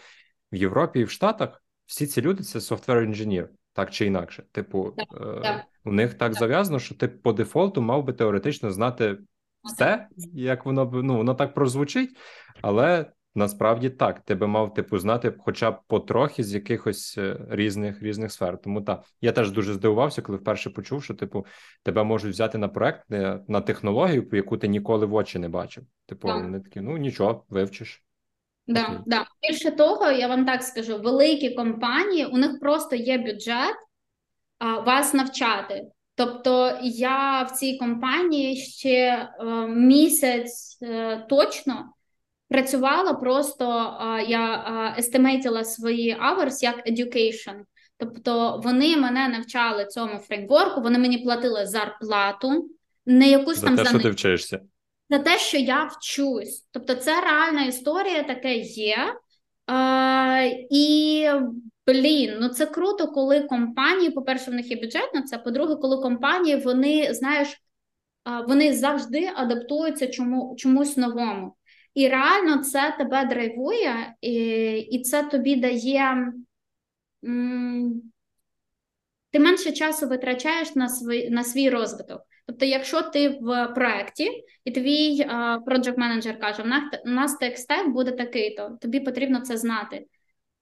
В 0.51 0.55
Європі 0.55 0.99
і 0.99 1.03
в 1.03 1.09
Штатах 1.09 1.63
всі 1.85 2.07
ці 2.07 2.21
люди 2.21 2.43
це 2.43 2.59
software 2.59 3.03
інженір, 3.03 3.49
так 3.73 3.91
чи 3.91 4.05
інакше. 4.05 4.43
Типу, 4.51 4.93
Так, 4.97 5.07
е- 5.21 5.41
так. 5.41 5.63
у 5.85 5.91
них 5.91 6.13
так, 6.13 6.31
Так. 6.31 6.39
зав'язано, 6.39 6.79
що 6.79 6.95
ти 6.95 7.07
по 7.07 7.33
дефолту 7.33 7.81
мав 7.81 8.03
би 8.03 8.13
теоретично 8.13 8.71
знати 8.71 9.17
все, 9.63 10.07
як 10.33 10.65
воно 10.65 10.85
б 10.85 11.03
ну 11.03 11.17
воно 11.17 11.33
так 11.33 11.53
прозвучить, 11.53 12.17
але 12.61 13.05
насправді 13.35 13.89
так, 13.89 14.19
ти 14.19 14.35
би 14.35 14.47
мав 14.47 14.73
типу 14.73 14.97
знати, 14.97 15.33
хоча 15.39 15.71
б 15.71 15.79
потрохи 15.87 16.43
з 16.43 16.53
якихось 16.53 17.17
е, 17.17 17.37
різних 17.49 18.01
різних 18.01 18.31
сфер. 18.31 18.61
Тому 18.61 18.81
так, 18.81 19.03
я 19.21 19.31
теж 19.31 19.51
дуже 19.51 19.73
здивувався, 19.73 20.21
коли 20.21 20.37
вперше 20.37 20.69
почув, 20.69 21.03
що 21.03 21.13
типу 21.13 21.45
тебе 21.83 22.03
можуть 22.03 22.33
взяти 22.33 22.57
на 22.57 22.67
проект 22.67 23.09
на 23.47 23.61
технологію, 23.61 24.29
яку 24.31 24.57
ти 24.57 24.67
ніколи 24.67 25.05
в 25.05 25.13
очі 25.13 25.39
не 25.39 25.49
бачив. 25.49 25.83
Типу, 26.05 26.27
Так. 26.27 26.43
вони 26.43 26.59
такі, 26.59 26.81
ну 26.81 26.97
нічого, 26.97 27.45
вивчиш. 27.49 28.03
Да, 28.67 28.83
Окей. 28.83 28.97
да. 29.05 29.25
Більше 29.41 29.71
того, 29.71 30.11
я 30.11 30.27
вам 30.27 30.45
так 30.45 30.63
скажу: 30.63 30.97
великі 30.97 31.55
компанії, 31.55 32.25
у 32.25 32.37
них 32.37 32.59
просто 32.59 32.95
є 32.95 33.17
бюджет 33.17 33.75
а, 34.59 34.79
вас 34.79 35.13
навчати. 35.13 35.87
Тобто 36.15 36.79
я 36.83 37.43
в 37.43 37.51
цій 37.51 37.77
компанії 37.77 38.55
ще 38.55 39.29
е, 39.39 39.45
місяць 39.67 40.77
е, 40.81 41.25
точно 41.29 41.93
працювала 42.49 43.13
просто 43.13 43.65
я 44.27 44.95
естимейтила 44.97 45.63
свої 45.63 46.15
hours 46.15 46.63
як 46.63 46.87
education. 46.87 47.55
Тобто 47.97 48.61
вони 48.63 48.97
мене 48.97 49.27
навчали 49.27 49.85
цьому 49.85 50.17
фреймворку, 50.17 50.81
вони 50.81 50.99
мені 50.99 51.17
платили 51.17 51.65
зарплату, 51.65 52.69
не 53.05 53.29
якусь 53.29 53.57
За 53.57 53.67
там 53.67 53.75
те, 53.75 53.83
за 53.83 53.89
що 53.89 53.99
ти 53.99 54.09
вчишся. 54.09 54.59
за 55.09 55.19
те, 55.19 55.37
що 55.37 55.57
я 55.57 55.83
вчусь. 55.83 56.67
Тобто, 56.71 56.95
це 56.95 57.21
реальна 57.21 57.65
історія, 57.65 58.23
таке 58.23 58.55
є. 58.57 58.97
А, 59.67 60.49
і 60.71 61.25
блін, 61.87 62.37
ну 62.41 62.49
це 62.49 62.65
круто, 62.65 63.07
коли 63.07 63.41
компанії, 63.41 64.11
по-перше, 64.11 64.51
в 64.51 64.53
них 64.53 64.71
є 64.71 64.77
бюджет 64.81 65.13
на 65.13 65.21
це. 65.21 65.37
По-друге, 65.37 65.75
коли 65.75 65.97
компанії 65.97 66.55
вони, 66.55 67.13
знаєш, 67.13 67.61
вони 68.47 68.73
завжди 68.73 69.31
адаптуються 69.35 70.07
чому, 70.07 70.55
чомусь 70.57 70.97
новому. 70.97 71.53
І 71.97 72.07
реально 72.07 72.57
це 72.57 72.95
тебе 72.97 73.25
драйвує, 73.25 74.15
і, 74.21 74.33
і 74.79 75.01
це 75.01 75.23
тобі 75.23 75.55
дає. 75.55 76.33
м, 77.25 78.01
Ти 79.31 79.39
менше 79.39 79.71
часу 79.71 80.07
витрачаєш 80.07 80.75
на 80.75 80.89
свій, 80.89 81.29
на 81.29 81.43
свій 81.43 81.69
розвиток. 81.69 82.21
Тобто, 82.47 82.65
якщо 82.65 83.01
ти 83.01 83.29
в 83.29 83.67
проєкті, 83.67 84.43
і 84.65 84.71
твій 84.71 85.25
проджект 85.65 85.97
менеджер 85.97 86.39
каже, 86.39 86.63
«У 87.05 87.09
нас- 87.09 87.37
текстек 87.37 87.87
буде 87.87 88.11
такий-то, 88.11 88.77
тобі 88.81 88.99
потрібно 88.99 89.41
це 89.41 89.57
знати. 89.57 90.05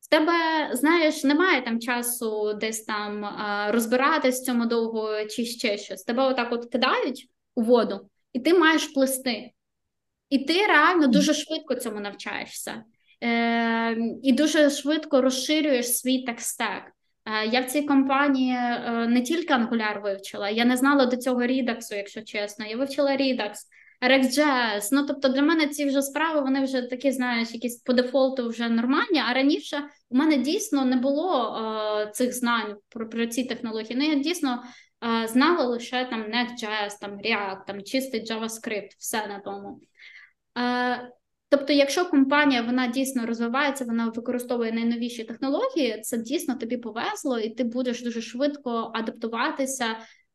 В 0.01 0.09
тебе, 0.09 0.33
знаєш, 0.73 1.23
немає 1.23 1.61
там 1.61 1.79
часу 1.79 2.53
десь 2.53 2.83
там 2.83 3.25
а, 3.25 3.71
розбиратись 3.71 4.41
в 4.41 4.45
цьому 4.45 4.65
довго 4.65 5.25
чи 5.25 5.45
ще 5.45 5.77
щось. 5.77 6.03
Тебе 6.03 6.23
отак 6.23 6.51
от 6.51 6.71
кидають 6.71 7.27
у 7.55 7.61
воду, 7.61 8.09
і 8.33 8.39
ти 8.39 8.53
маєш 8.53 8.85
плисти. 8.87 9.51
І 10.29 10.39
ти 10.39 10.67
реально 10.67 11.07
дуже 11.07 11.33
швидко 11.33 11.75
цьому 11.75 11.99
навчаєшся. 11.99 12.83
Е, 13.23 13.97
і 14.23 14.33
дуже 14.33 14.69
швидко 14.69 15.21
розширюєш 15.21 15.97
свій 15.97 16.23
текстек. 16.23 16.83
Е, 17.25 17.47
Я 17.47 17.61
в 17.61 17.65
цій 17.65 17.81
компанії 17.81 18.53
е, 18.53 19.07
не 19.09 19.21
тільки 19.21 19.53
Angular 19.53 20.01
вивчила, 20.01 20.49
я 20.49 20.65
не 20.65 20.77
знала 20.77 21.05
до 21.05 21.17
цього 21.17 21.41
Redux, 21.41 21.95
якщо 21.95 22.21
чесно. 22.21 22.65
Я 22.65 22.77
вивчила 22.77 23.11
Redux, 23.11 23.53
RxJS. 24.01 24.89
Ну 24.91 25.05
тобто 25.07 25.29
для 25.29 25.41
мене 25.41 25.67
ці 25.67 25.85
вже 25.85 26.01
справи 26.01 26.41
вони 26.41 26.63
вже 26.63 26.81
такі, 26.81 27.11
знаєш, 27.11 27.53
якісь 27.53 27.81
по 27.81 27.93
дефолту 27.93 28.49
вже 28.49 28.69
нормальні. 28.69 29.21
А 29.29 29.33
раніше 29.33 29.83
у 30.09 30.17
мене 30.17 30.37
дійсно 30.37 30.85
не 30.85 30.95
було 30.95 31.57
е, 31.57 32.11
цих 32.11 32.33
знань 32.33 32.75
про, 32.89 33.09
про 33.09 33.27
ці 33.27 33.43
технології. 33.43 33.95
Ну 33.95 34.05
я 34.05 34.15
дійсно 34.15 34.63
е, 35.23 35.27
знала 35.27 35.65
лише 35.65 36.05
там 36.05 36.21
Next.js, 36.21 36.99
там 37.01 37.11
React, 37.11 37.65
там 37.67 37.83
чистий 37.83 38.25
JavaScript, 38.25 38.89
все 38.97 39.27
на 39.27 39.39
тому. 39.39 39.79
Е, 40.57 41.11
Тобто, 41.49 41.73
якщо 41.73 42.05
компанія 42.05 42.61
вона 42.61 42.87
дійсно 42.87 43.25
розвивається, 43.25 43.85
вона 43.85 44.09
використовує 44.09 44.71
найновіші 44.71 45.23
технології, 45.23 46.01
це 46.01 46.17
дійсно 46.17 46.55
тобі 46.55 46.77
повезло, 46.77 47.39
і 47.39 47.49
ти 47.49 47.63
будеш 47.63 48.03
дуже 48.03 48.21
швидко 48.21 48.91
адаптуватися 48.93 49.85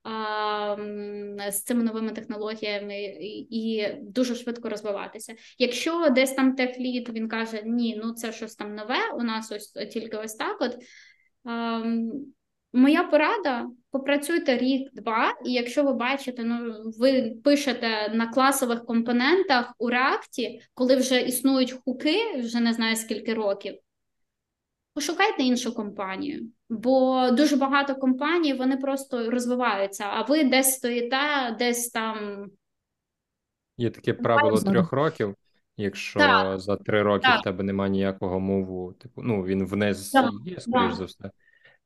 а, 0.03 0.77
з 1.51 1.63
цими 1.63 1.83
новими 1.83 2.13
технологіями 2.13 3.01
і, 3.51 3.87
дуже 4.03 4.35
швидко 4.35 4.69
розвиватися. 4.69 5.35
Якщо 5.59 6.11
десь 6.11 6.33
там 6.33 6.55
техлід 6.55 7.09
він 7.09 7.29
каже, 7.29 7.63
ні, 7.65 8.01
ну 8.05 8.13
це 8.13 8.33
щось 8.33 8.57
там 8.57 8.75
нове, 8.75 8.99
у 9.19 9.23
нас 9.23 9.53
ось 9.53 9.73
тільки 9.93 10.17
ось 10.17 10.35
так. 10.35 10.57
От 10.61 10.77
а, 11.45 11.81
м, 11.81 12.11
моя 12.73 13.05
порада: 13.05 13.67
попрацюйте 13.91 14.59
рік-два, 14.59 15.35
і 15.45 15.53
якщо 15.53 15.85
ви 15.85 15.93
бачите, 15.93 16.45
ну 16.45 16.75
ви 16.99 17.37
пишете 17.45 18.13
на 18.15 18.27
класових 18.27 18.85
компонентах 18.85 19.75
у 19.79 19.89
реакті, 19.91 20.63
коли 20.75 20.97
вже 20.97 21.21
існують 21.21 21.73
хуки, 21.85 22.41
вже 22.41 22.61
не 22.61 22.73
знаю 22.73 22.97
скільки 22.97 23.35
років. 23.35 23.75
Пошукайте 24.95 25.43
іншу 25.43 25.75
компанію, 25.75 26.47
бо 26.69 27.29
дуже 27.31 27.57
багато 27.57 27.95
компаній 27.95 28.55
вони 28.55 28.77
просто 28.77 29.31
розвиваються, 29.31 30.05
а 30.09 30.23
ви 30.23 30.45
десь 30.45 30.75
стоїте, 30.75 31.57
десь 31.59 31.89
там. 31.89 32.47
Є 33.77 33.91
таке 33.91 34.15
правило 34.15 34.59
трьох 34.61 34.93
років. 34.93 35.35
Якщо 35.77 36.19
Так. 36.19 36.61
за 36.61 36.77
три 36.77 37.03
роки 37.03 37.23
Так. 37.23 37.41
в 37.41 37.45
тебе 37.45 37.65
немає 37.65 37.91
ніякого 37.91 38.41
мову, 38.41 38.93
типу, 38.93 39.23
ну 39.23 39.45
він 39.45 39.65
вниз 39.65 40.15
є, 40.45 40.61
скоріш 40.61 40.89
так. 40.89 40.95
за 40.95 41.05
все. 41.05 41.31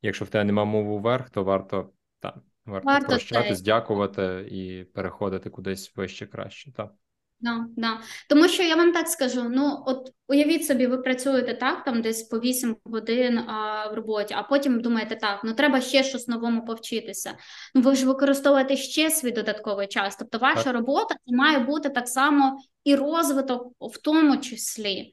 Якщо 0.05 0.25
в 0.25 0.29
тебе 0.29 0.43
немає 0.43 0.67
мову 0.67 0.99
вверх, 0.99 1.29
то 1.29 1.43
варто 1.43 1.89
так, 2.19 2.35
варто, 2.65 2.85
Варто 2.85 3.07
прощатись, 3.07 3.57
цей. 3.57 3.65
дякувати 3.65 4.47
і 4.51 4.83
переходити 4.83 5.49
кудись 5.49 5.95
вище 5.95 6.25
краще. 6.25 6.71
Так. 6.71 6.91
Да, 7.39 7.65
да. 7.77 7.99
Тому 8.29 8.47
що 8.47 8.63
я 8.63 8.75
вам 8.75 8.91
так 8.91 9.07
скажу: 9.07 9.43
ну, 9.49 9.83
от 9.85 10.11
уявіть 10.27 10.65
собі, 10.65 10.87
ви 10.87 10.97
працюєте 10.97 11.53
так, 11.53 11.83
там 11.83 12.01
десь 12.01 12.23
по 12.23 12.39
8 12.39 12.77
годин 12.83 13.37
а, 13.39 13.87
в 13.91 13.93
роботі, 13.93 14.33
а 14.37 14.43
потім 14.43 14.81
думаєте, 14.81 15.15
так, 15.15 15.41
ну 15.43 15.53
треба 15.53 15.81
ще 15.81 16.03
щось 16.03 16.27
новому 16.27 16.65
повчитися. 16.65 17.37
Ну 17.75 17.81
ви 17.81 17.95
ж 17.95 18.05
використовуєте 18.05 18.77
ще 18.77 19.09
свій 19.09 19.31
додатковий 19.31 19.87
час. 19.87 20.15
Тобто, 20.15 20.37
ваша 20.37 20.63
Так. 20.63 20.73
робота 20.73 21.15
це 21.25 21.35
має 21.35 21.59
бути 21.59 21.89
так 21.89 22.07
само 22.07 22.57
і 22.83 22.95
розвиток 22.95 23.73
в 23.79 23.97
тому 23.97 24.37
числі. 24.37 25.11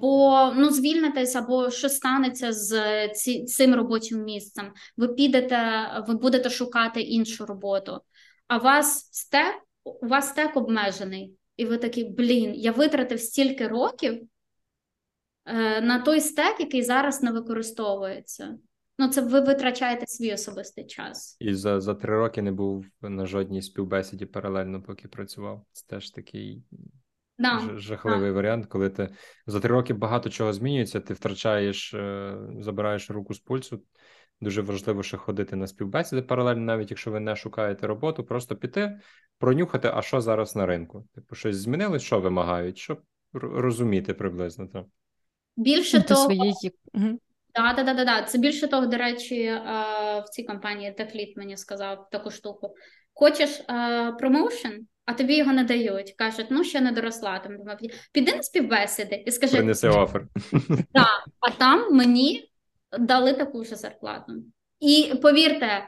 Бо 0.00 0.52
ну 0.56 0.70
звільнитесь 0.70 1.36
або 1.36 1.70
що 1.70 1.88
станеться 1.88 2.52
з 2.52 3.08
ці, 3.08 3.44
цим 3.44 3.74
робочим 3.74 4.24
місцем. 4.24 4.72
Ви 4.96 5.08
підете, 5.08 5.88
ви 6.08 6.14
будете 6.14 6.50
шукати 6.50 7.00
іншу 7.00 7.46
роботу. 7.46 8.00
А 8.48 8.58
вас 8.58 9.08
стек, 9.12 9.54
у 9.84 10.06
вас 10.06 10.28
стек 10.28 10.56
обмежений, 10.56 11.34
і 11.56 11.64
ви 11.64 11.78
такі, 11.78 12.04
блін, 12.04 12.54
я 12.54 12.72
витратив 12.72 13.20
стільки 13.20 13.68
років 13.68 14.22
е, 15.46 15.80
на 15.80 15.98
той 15.98 16.20
стек, 16.20 16.60
який 16.60 16.82
зараз 16.82 17.22
не 17.22 17.32
використовується. 17.32 18.58
Ну, 18.98 19.08
це 19.08 19.20
ви 19.20 19.40
витрачаєте 19.40 20.06
свій 20.06 20.34
особистий 20.34 20.86
час. 20.86 21.36
І 21.40 21.54
за, 21.54 21.80
за 21.80 21.94
три 21.94 22.16
роки 22.16 22.42
не 22.42 22.52
був 22.52 22.86
на 23.02 23.26
жодній 23.26 23.62
співбесіді 23.62 24.26
паралельно, 24.26 24.82
поки 24.82 25.08
працював. 25.08 25.64
Це 25.72 25.86
теж 25.86 26.10
такий 26.10 26.62
Да. 27.40 27.60
Жахливий 27.76 28.30
варіант, 28.30 28.66
коли 28.66 28.90
ти 28.90 29.08
за 29.46 29.60
три 29.60 29.70
роки 29.70 29.94
багато 29.94 30.30
чого 30.30 30.52
змінюється, 30.52 31.00
ти 31.00 31.14
втрачаєш, 31.14 31.94
е, 31.94 32.36
забираєш 32.60 33.10
руку 33.10 33.34
з 33.34 33.38
пульсу. 33.38 33.82
Дуже 34.40 34.62
важливо 34.62 35.02
ще 35.02 35.16
ходити 35.16 35.56
на 35.56 35.66
співбесіди 35.66 36.22
паралельно, 36.22 36.60
навіть 36.60 36.90
якщо 36.90 37.10
ви 37.10 37.20
не 37.20 37.36
шукаєте 37.36 37.86
роботу, 37.86 38.24
просто 38.24 38.56
піти, 38.56 39.00
пронюхати, 39.38 39.90
а 39.94 40.02
що 40.02 40.20
зараз 40.20 40.56
на 40.56 40.66
ринку. 40.66 41.06
Типу, 41.14 41.34
щось 41.34 41.56
змінилось, 41.56 42.02
що 42.02 42.20
вимагають, 42.20 42.78
щоб 42.78 43.02
розуміти 43.32 44.14
приблизно 44.14 44.66
то. 44.66 44.86
Більше 45.56 46.02
того, 46.02 46.24
своєї. 46.24 46.54
Мгм. 46.94 47.18
Да, 47.54 47.72
да, 47.72 47.82
да, 47.82 47.94
да, 47.94 48.04
да. 48.04 48.22
Це 48.22 48.38
більше 48.38 48.68
того, 48.68 48.86
до 48.86 48.96
речі, 48.96 49.42
е, 49.42 49.60
в 50.26 50.28
цій 50.30 50.42
компанії 50.42 50.92
Техліт 50.92 51.36
мені 51.36 51.56
сказав 51.56 52.08
таку 52.10 52.30
штуку. 52.30 52.74
Хочеш 53.14 53.60
е, 53.60 54.12
промоушен, 54.18 54.86
а 55.10 55.14
тобі 55.14 55.36
його 55.36 55.52
не 55.52 55.64
дають. 55.64 56.12
Кажуть, 56.12 56.46
ну 56.50 56.64
ще 56.64 56.80
не 56.80 56.92
доросла. 56.92 57.38
Там 57.38 57.52
піди 58.12 58.36
на 58.36 58.42
співбесіди 58.42 59.24
і 59.26 59.30
скажи, 59.30 59.56
Принеси 59.56 59.88
офер. 59.88 60.26
да, 60.94 61.06
а 61.40 61.50
там 61.50 61.96
мені 61.96 62.50
дали 62.98 63.32
таку 63.32 63.64
ж 63.64 63.76
зарплату. 63.76 64.32
І 64.80 65.12
повірте, 65.22 65.66
е, 65.66 65.84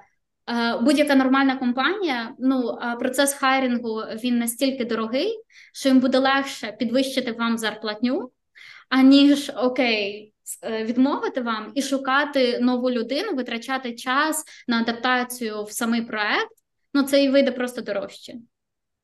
будь-яка 0.81 1.15
нормальна 1.15 1.57
компанія, 1.57 2.35
ну 2.39 2.79
процес 3.01 3.35
хайрінгу 3.35 4.03
він 4.25 4.39
настільки 4.39 4.85
дорогий, 4.85 5.41
що 5.75 5.89
їм 5.89 6.01
буде 6.01 6.19
легше 6.19 6.77
підвищити 6.79 7.33
вам 7.33 7.59
зарплатню, 7.59 8.31
аніж 8.89 9.53
окей, 9.57 10.35
е, 10.63 10.85
відмовити 10.85 11.41
вам 11.41 11.73
і 11.75 11.83
шукати 11.83 12.59
нову 12.61 12.91
людину, 12.91 13.35
витрачати 13.35 13.95
час 13.95 14.45
на 14.69 14.81
адаптацію 14.81 15.65
в 15.65 15.73
самий 15.73 16.03
проект, 16.03 16.53
ну 16.95 17.03
це 17.03 17.25
і 17.25 17.29
вийде 17.29 17.53
просто 17.53 17.81
дорожче. 17.81 18.35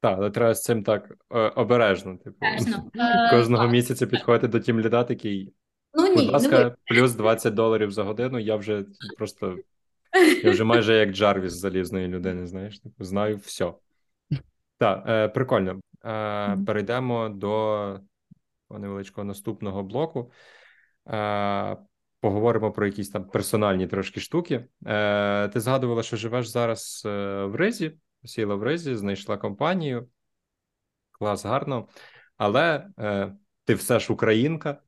Так, 0.01 0.19
але 0.19 0.31
треба 0.31 0.55
з 0.55 0.63
цим 0.63 0.83
так 0.83 1.15
е, 1.31 1.39
обережно. 1.39 2.17
Типу, 2.17 2.37
Обережно. 2.37 2.91
кожного 3.31 3.69
місяця 3.69 4.07
підходити 4.07 4.49
до 4.49 4.61
тім 4.61 4.81
ліда, 4.81 5.05
такий, 5.05 5.53
Ну 5.95 6.07
ні, 6.09 6.15
будь 6.15 6.25
не 6.25 6.31
ласка, 6.31 6.65
ви- 6.65 6.75
плюс 6.85 7.13
20 7.13 7.55
доларів 7.55 7.91
за 7.91 8.03
годину. 8.03 8.39
Я 8.39 8.57
вже 8.57 8.85
просто 9.19 9.57
я 10.43 10.51
вже 10.51 10.65
майже 10.65 10.95
як 10.95 11.11
Джарвіс 11.11 11.53
залізної 11.53 12.09
людини, 12.09 12.47
знаєш, 12.47 12.79
типу, 12.81 13.05
знаю 13.05 13.37
все. 13.37 13.73
Так, 14.79 15.05
е, 15.09 15.29
прикольно. 15.29 15.81
Е, 16.05 16.59
перейдемо 16.67 17.29
до 17.29 18.01
невеличкого 18.71 19.25
наступного 19.25 19.83
блоку. 19.83 20.33
Е, 21.09 21.77
поговоримо 22.21 22.73
про 22.73 22.87
якісь 22.87 23.11
там 23.11 23.25
персональні 23.25 23.87
трошки 23.87 24.21
штуки. 24.21 24.65
Е, 24.87 25.49
ти 25.49 25.61
згадувала, 25.61 26.03
що 26.03 26.17
живеш 26.17 26.49
зараз 26.49 27.03
е, 27.07 27.45
в 27.45 27.55
Ризі, 27.55 27.93
сіла 28.25 28.55
в 28.55 28.63
Ризі, 28.63 28.95
знайшла 28.95 29.37
компанію. 29.37 30.09
Клас, 31.11 31.45
гарно. 31.45 31.89
Але 32.37 32.87
е, 32.99 33.37
ти 33.65 33.75
все 33.75 34.01
ж 34.01 34.13
українка. 34.13 34.83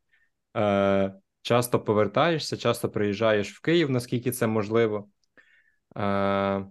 Е, 0.57 1.15
часто 1.43 1.81
повертаєшся, 1.81 2.57
часто 2.57 2.89
приїжджаєш 2.89 3.59
в 3.59 3.61
Київ, 3.61 3.91
наскільки 3.91 4.33
це 4.33 4.47
можливо. 4.47 5.09
Е, 5.97 6.67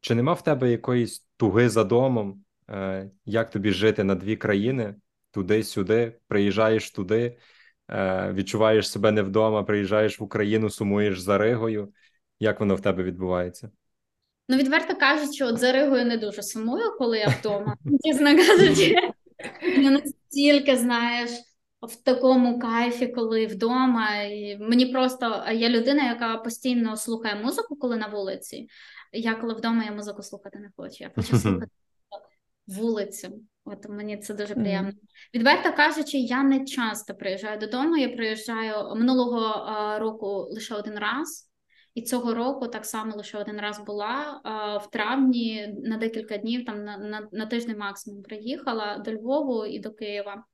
чи 0.00 0.14
нема 0.14 0.32
в 0.32 0.44
тебе 0.44 0.70
якоїсь 0.70 1.28
туги 1.36 1.68
за 1.68 1.84
домом? 1.84 2.44
Е, 2.70 3.10
як 3.24 3.50
тобі 3.50 3.70
жити 3.70 4.04
на 4.04 4.14
дві 4.14 4.36
країни, 4.36 4.94
туди-сюди, 5.30 6.18
приїжджаєш 6.28 6.90
туди, 6.90 7.38
е, 7.90 8.32
відчуваєш 8.32 8.90
себе 8.90 9.12
не 9.12 9.22
вдома, 9.22 9.62
приїжджаєш 9.62 10.20
в 10.20 10.22
Україну, 10.22 10.70
сумуєш 10.70 11.20
за 11.20 11.38
Ригою. 11.38 11.92
Як 12.40 12.60
воно 12.60 12.74
в 12.74 12.80
тебе 12.80 13.02
відбувається? 13.02 13.70
Ну, 14.48 14.56
відверто 14.56 14.96
кажучи, 14.96 15.44
от 15.44 15.58
за 15.58 15.72
Ригою 15.72 16.04
не 16.04 16.16
дуже 16.16 16.42
сумую, 16.42 16.96
коли 16.98 17.18
я 17.18 17.28
вдома. 17.28 17.76
Чесно 18.04 18.36
кажучи, 18.36 18.94
не 19.76 19.90
настільки, 19.90 20.76
знаєш, 20.76 21.30
в 21.82 21.96
такому 22.02 22.58
кайфі, 22.58 23.06
коли 23.06 23.46
вдома. 23.46 24.22
І 24.22 24.58
мені 24.60 24.86
просто 24.86 25.44
я 25.52 25.68
людина, 25.68 26.08
яка 26.08 26.36
постійно 26.36 26.96
слухає 26.96 27.34
музику, 27.34 27.76
коли 27.76 27.96
на 27.96 28.06
вулиці. 28.06 28.68
Я 29.12 29.34
коли 29.34 29.54
вдома 29.54 29.84
я 29.84 29.92
музику 29.92 30.22
слухати 30.22 30.58
не 30.58 30.70
хочу. 30.76 30.96
Я 31.04 31.10
хочу 31.14 31.36
слухати 31.38 31.70
вулицю. 32.66 33.40
От 33.64 33.88
мені 33.88 34.16
це 34.16 34.34
дуже 34.34 34.54
приємно. 34.54 34.92
Відверто 35.34 35.72
кажучи, 35.72 36.18
я 36.18 36.42
не 36.42 36.64
часто 36.64 37.14
приїжджаю 37.14 37.58
додому. 37.58 37.96
Я 37.96 38.08
приїжджаю 38.08 38.94
минулого 38.96 39.98
року 39.98 40.48
лише 40.50 40.74
один 40.74 40.98
раз. 40.98 41.50
І 41.94 42.02
цього 42.02 42.34
року 42.34 42.68
так 42.68 42.86
само 42.86 43.16
лише 43.16 43.38
один 43.38 43.60
раз 43.60 43.80
була 43.86 44.40
в 44.84 44.90
травні 44.90 45.74
на 45.82 45.96
декілька 45.96 46.36
днів, 46.36 46.64
там 46.64 46.84
на, 46.84 46.98
на, 46.98 47.28
на 47.32 47.46
тиждень 47.46 47.78
максимум 47.78 48.22
приїхала 48.22 48.98
до 48.98 49.12
Львову 49.12 49.66
і 49.66 49.78
до 49.78 49.90
Києва. 49.90 50.44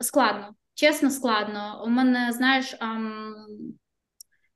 Складно, 0.00 0.54
чесно, 0.74 1.10
складно. 1.10 1.82
У 1.86 1.88
мене, 1.88 2.32
знаєш, 2.32 2.76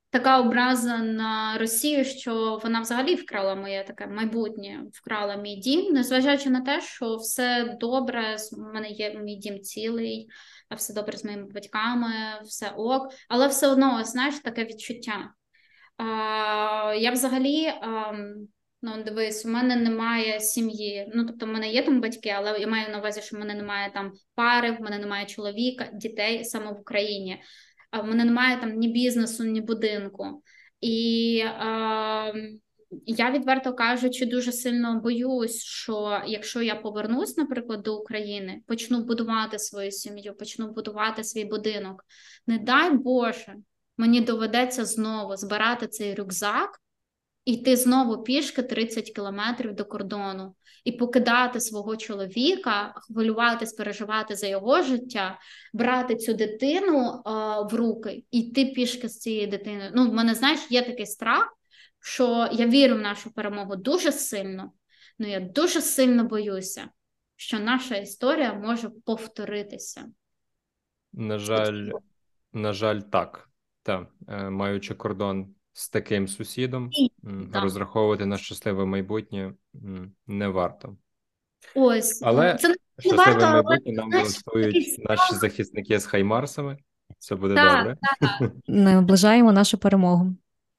така 0.09 0.39
образа 0.39 0.97
на 0.97 1.57
Росію, 1.57 2.05
що 2.05 2.59
вона 2.63 2.81
взагалі 2.81 3.15
вкрала 3.15 3.55
моє 3.55 3.83
таке 3.83 4.07
майбутнє, 4.07 4.83
вкрала 4.93 5.35
мій 5.35 5.55
дім, 5.55 5.93
незважаючи 5.93 6.49
на 6.49 6.61
те, 6.61 6.81
що 6.81 7.15
все 7.15 7.77
добре, 7.79 8.35
у 8.57 8.73
мене 8.73 8.89
є 8.89 9.19
мій 9.19 9.35
дім 9.35 9.59
цілий, 9.59 10.27
а 10.69 10.75
все 10.75 10.93
добре 10.93 11.17
з 11.17 11.25
моїми 11.25 11.45
батьками, 11.45 12.13
все 12.43 12.69
ок, 12.69 13.13
але 13.29 13.47
все 13.47 13.67
одно, 13.67 14.03
знаєш, 14.03 14.39
таке 14.39 14.65
відчуття. 14.65 15.29
А, 15.97 16.93
Я 16.97 17.11
взагалі. 17.11 17.67
А, 17.67 18.13
Ну, 18.81 19.03
дивись, 19.03 19.45
у 19.45 19.49
мене 19.49 19.75
немає 19.75 20.39
сім'ї. 20.39 21.11
Ну, 21.15 21.25
тобто, 21.25 21.45
в 21.45 21.49
мене 21.49 21.71
є 21.71 21.83
там 21.83 22.01
батьки, 22.01 22.29
але 22.29 22.59
я 22.59 22.67
маю 22.67 22.89
на 22.89 22.99
увазі, 22.99 23.21
що 23.21 23.37
в 23.37 23.39
мене 23.39 23.53
немає 23.53 23.91
там 23.93 24.11
пари, 24.35 24.71
в 24.71 24.81
мене 24.81 24.99
немає 24.99 25.25
чоловіка, 25.25 25.89
дітей 25.93 26.45
саме 26.45 26.71
в 26.71 26.79
Україні. 26.79 27.41
А 27.91 28.01
в 28.01 28.07
мене 28.07 28.25
немає 28.25 28.59
там 28.59 28.73
ні 28.73 28.87
бізнесу, 28.87 29.43
ні 29.43 29.61
будинку. 29.61 30.43
І 30.81 31.39
е, 31.45 32.33
я, 33.05 33.31
відверто 33.31 33.73
кажучи, 33.73 34.25
дуже 34.25 34.51
сильно 34.51 34.99
боюсь, 34.99 35.63
що 35.63 36.21
якщо 36.27 36.61
я 36.61 36.75
повернусь, 36.75 37.37
наприклад, 37.37 37.81
до 37.81 37.97
України, 37.97 38.61
почну 38.67 39.03
будувати 39.03 39.59
свою 39.59 39.91
сім'ю, 39.91 40.35
почну 40.35 40.71
будувати 40.71 41.23
свій 41.23 41.45
будинок. 41.45 42.05
Не 42.47 42.57
дай 42.57 42.97
Боже, 42.97 43.55
мені 43.97 44.21
доведеться 44.21 44.85
знову 44.85 45.35
збирати 45.35 45.87
цей 45.87 46.15
рюкзак. 46.15 46.79
Йти 47.47 47.75
знову 47.75 48.23
пішки 48.23 48.63
30 48.63 49.11
кілометрів 49.11 49.73
до 49.73 49.85
кордону 49.85 50.55
і 50.83 50.91
покидати 50.91 51.59
свого 51.59 51.97
чоловіка, 51.97 52.93
хвилюватись, 52.95 53.73
переживати 53.73 54.35
за 54.35 54.47
його 54.47 54.81
життя, 54.81 55.39
брати 55.73 56.15
цю 56.15 56.33
дитину 56.33 57.21
а, 57.25 57.61
в 57.61 57.73
руки 57.73 58.23
і 58.31 58.39
йти 58.39 58.65
пішки 58.65 59.09
з 59.09 59.19
цією 59.19 59.47
дитиною. 59.47 59.91
Ну, 59.95 60.09
в 60.09 60.13
мене, 60.13 60.35
знаєш, 60.35 60.59
є 60.69 60.81
такий 60.81 61.05
страх, 61.05 61.57
що 61.99 62.49
я 62.51 62.67
вірю 62.67 62.95
в 62.95 63.01
нашу 63.01 63.33
перемогу 63.33 63.75
дуже 63.75 64.11
сильно, 64.11 64.71
але 65.19 65.29
я 65.29 65.39
дуже 65.39 65.81
сильно 65.81 66.23
боюся, 66.23 66.89
що 67.35 67.59
наша 67.59 67.95
історія 67.95 68.53
може 68.53 68.89
повторитися. 69.05 70.05
На 71.13 71.37
жаль, 71.37 71.91
на 72.53 72.73
жаль, 72.73 72.99
так. 72.99 73.49
Так, 73.83 74.07
маючи 74.49 74.95
кордон 74.95 75.55
з 75.77 75.89
таким 75.89 76.27
сусідом, 76.27 76.89
так. 77.53 77.63
розраховувати 77.63 78.25
на 78.25 78.37
щасливе 78.37 78.85
майбутнє 78.85 79.53
не 80.27 80.47
варто. 80.47 80.97
Ось, 81.75 82.21
Але 82.23 82.55
це 82.55 82.67
не 82.67 82.75
щасливе 82.99 83.33
варто, 83.33 83.45
але, 83.45 83.79
нам 83.85 84.09
знаєш, 84.09 84.97
наші 84.97 85.35
захисники 85.35 85.99
з 85.99 86.05
Хаймарсами. 86.05 86.77
Це 87.19 87.35
буде 87.35 87.55
Так, 87.55 87.77
добре. 87.77 87.97
Наближаємо 88.67 89.51
нашу 89.51 89.77
перемогу. 89.77 90.35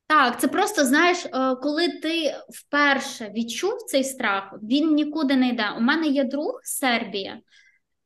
Так, 0.07 0.41
це 0.41 0.49
просто 0.49 0.85
знаєш, 0.85 1.27
е, 1.27 1.57
коли 1.63 1.89
ти 1.89 2.35
вперше 2.49 3.33
відчув 3.37 3.83
цей 3.87 4.05
страх, 4.05 4.55
він 4.63 4.95
нікуди 4.95 5.37
не 5.37 5.49
йде. 5.49 5.71
У 5.79 5.81
мене 5.81 6.07
є 6.07 6.25
друг 6.25 6.61
Сербія, 6.65 7.41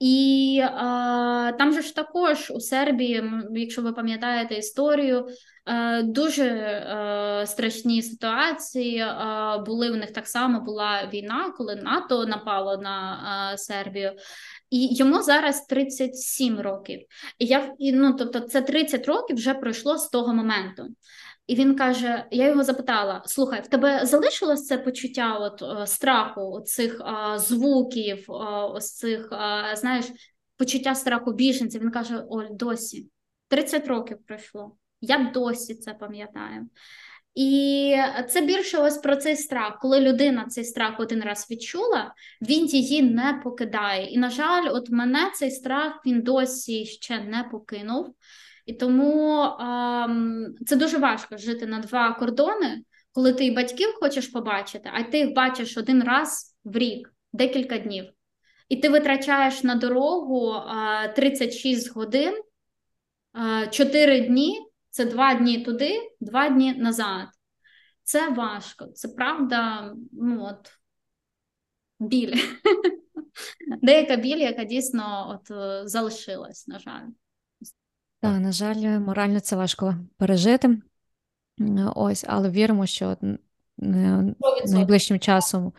і 0.03 0.59
е, 0.63 0.69
там 1.59 1.73
же 1.73 1.83
ж 1.83 1.95
також 1.95 2.51
у 2.51 2.61
Сербії, 2.61 3.25
якщо 3.55 3.83
ви 3.83 3.93
пам'ятаєте 3.93 4.55
історію, 4.55 5.27
е, 5.67 6.03
дуже 6.03 6.45
е, 6.45 7.47
страшні 7.47 8.03
ситуації 8.03 9.05
були. 9.67 9.91
У 9.91 9.97
них 9.97 10.13
так 10.13 10.29
само 10.29 10.61
була 10.61 11.09
війна, 11.13 11.55
коли 11.57 11.77
НАТО 11.77 12.27
напало 12.27 12.77
на 12.77 13.51
е, 13.53 13.59
Сербію. 13.59 14.13
І 14.71 14.95
йому 14.95 15.23
зараз 15.23 15.67
37 15.67 16.61
років. 16.61 17.01
І 17.39 17.47
я 17.47 17.75
ну, 17.79 18.13
тобто, 18.13 18.41
це 18.41 18.63
30 18.63 19.07
років 19.07 19.37
вже 19.37 19.55
пройшло 19.55 19.99
з 19.99 20.09
того 20.09 20.35
моменту. 20.35 20.87
І 21.47 21.55
він 21.55 21.76
каже: 21.76 22.26
я 22.30 22.49
його 22.49 22.64
запитала: 22.64 23.22
слухай, 23.26 23.62
в 23.62 23.66
тебе 23.66 24.07
залишилось 24.07 24.66
це 24.66 24.78
почуття 24.78 25.38
от, 25.38 25.62
е, 25.62 25.86
страху, 25.86 26.61
цих 26.66 27.01
звуків, 27.36 28.24
ось 28.74 28.97
цих, 28.97 29.28
знаєш, 29.74 30.07
почуття 30.57 30.95
страху 30.95 31.32
біженців. 31.32 31.82
Він 31.82 31.90
каже: 31.90 32.24
Оль, 32.28 32.47
досі 32.51 33.11
30 33.49 33.86
років 33.86 34.18
пройшло. 34.26 34.76
Я 35.01 35.30
досі 35.34 35.74
це 35.74 35.95
пам'ятаю. 35.95 36.68
І 37.34 37.97
це 38.28 38.40
більше 38.40 38.78
ось 38.78 38.99
про 38.99 39.16
цей 39.16 39.36
страх. 39.36 39.78
Коли 39.80 40.01
людина 40.01 40.45
цей 40.45 40.64
страх 40.64 41.01
один 41.01 41.22
раз 41.22 41.51
відчула, 41.51 42.14
він 42.43 42.66
її 42.66 43.03
не 43.03 43.40
покидає. 43.45 44.07
І, 44.07 44.18
на 44.18 44.30
жаль, 44.30 44.68
от 44.70 44.90
мене 44.90 45.30
цей 45.34 45.51
страх 45.51 46.03
він 46.07 46.22
досі 46.22 46.86
ще 46.86 47.20
не 47.20 47.45
покинув. 47.45 48.14
І 48.67 48.73
тому 48.73 49.43
ем, 49.43 50.55
це 50.67 50.77
дуже 50.77 50.99
важко 50.99 51.37
жити 51.37 51.67
на 51.67 51.79
два 51.79 52.13
кордони, 52.13 52.83
коли 53.13 53.33
ти 53.33 53.47
і 53.47 53.51
батьків 53.51 53.89
хочеш 54.01 54.27
побачити, 54.29 54.91
а 54.93 55.03
ти 55.03 55.19
їх 55.19 55.33
бачиш 55.35 55.77
один 55.77 56.03
раз 56.03 56.57
в 56.65 56.77
рік, 56.77 57.15
декілька 57.33 57.79
днів. 57.79 58.05
І 58.69 58.77
ти 58.77 58.89
витрачаєш 58.89 59.63
на 59.63 59.75
дорогу 59.75 60.55
е, 60.55 61.09
36 61.09 61.95
годин, 61.95 62.35
е, 63.63 63.67
4 63.71 64.21
дні 64.21 64.67
це 64.91 65.05
2 65.05 65.35
дні 65.35 65.65
туди, 65.65 66.11
2 66.21 66.49
дні 66.49 66.75
назад. 66.75 67.29
Це 68.03 68.29
важко, 68.29 68.87
це 68.87 69.09
правда, 69.09 69.93
ну 70.13 70.45
от 70.45 70.73
біль. 71.99 72.35
Деяка 73.83 74.17
біль, 74.17 74.37
яка 74.37 74.65
дійсно 74.65 75.27
от 75.31 75.49
залишилась, 75.89 76.69
на 76.69 76.79
жаль. 76.79 77.07
Так, 78.23 78.41
на 78.41 78.53
жаль, 78.53 78.99
морально 78.99 79.41
це 79.41 79.57
важко 79.57 79.97
пережити. 80.16 80.79
Ось, 81.95 82.25
але 82.29 82.51
віримо, 82.51 82.87
що 82.87 83.16
найближчим 84.66 85.18
часом 85.18 85.73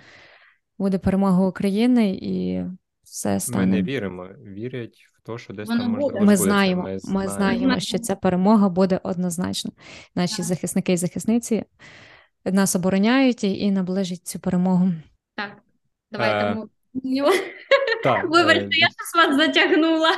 буде 0.78 0.98
перемога 0.98 1.48
України 1.48 2.20
і 2.22 2.64
все 3.04 3.40
стане. 3.40 3.66
Ми 3.66 3.72
не 3.72 3.82
віримо. 3.82 4.28
Вірять 4.46 4.98
в 5.14 5.18
хто 5.18 5.38
що 5.38 5.54
десь 5.54 5.70
Воно 5.70 5.82
там 5.82 5.92
буде. 5.92 6.04
можливо 6.04 6.26
Ми 6.26 6.38
знаємо, 6.38 6.90
ми 7.04 7.28
знаємо, 7.28 7.80
що 7.80 8.00
ця 8.00 8.16
перемога 8.16 8.70
буде 8.70 9.00
однозначно. 9.04 9.72
Наші 10.16 10.38
Так. 10.38 10.46
захисники 10.46 10.94
і 10.94 10.98
захисниці 10.98 11.64
нас 12.46 12.76
обороняють 12.76 13.44
і 13.44 13.72
наближать 13.72 14.28
цю 14.28 14.40
перемогу. 14.40 14.92
Так, 15.36 15.58
давайте 16.12 16.60
Е, 16.62 16.66
Так, 18.04 18.24
Вибачте, 18.30 18.66
е, 18.66 18.70
я 18.72 18.88
щось 18.88 19.16
вас 19.16 19.38
затягнула. 19.38 20.10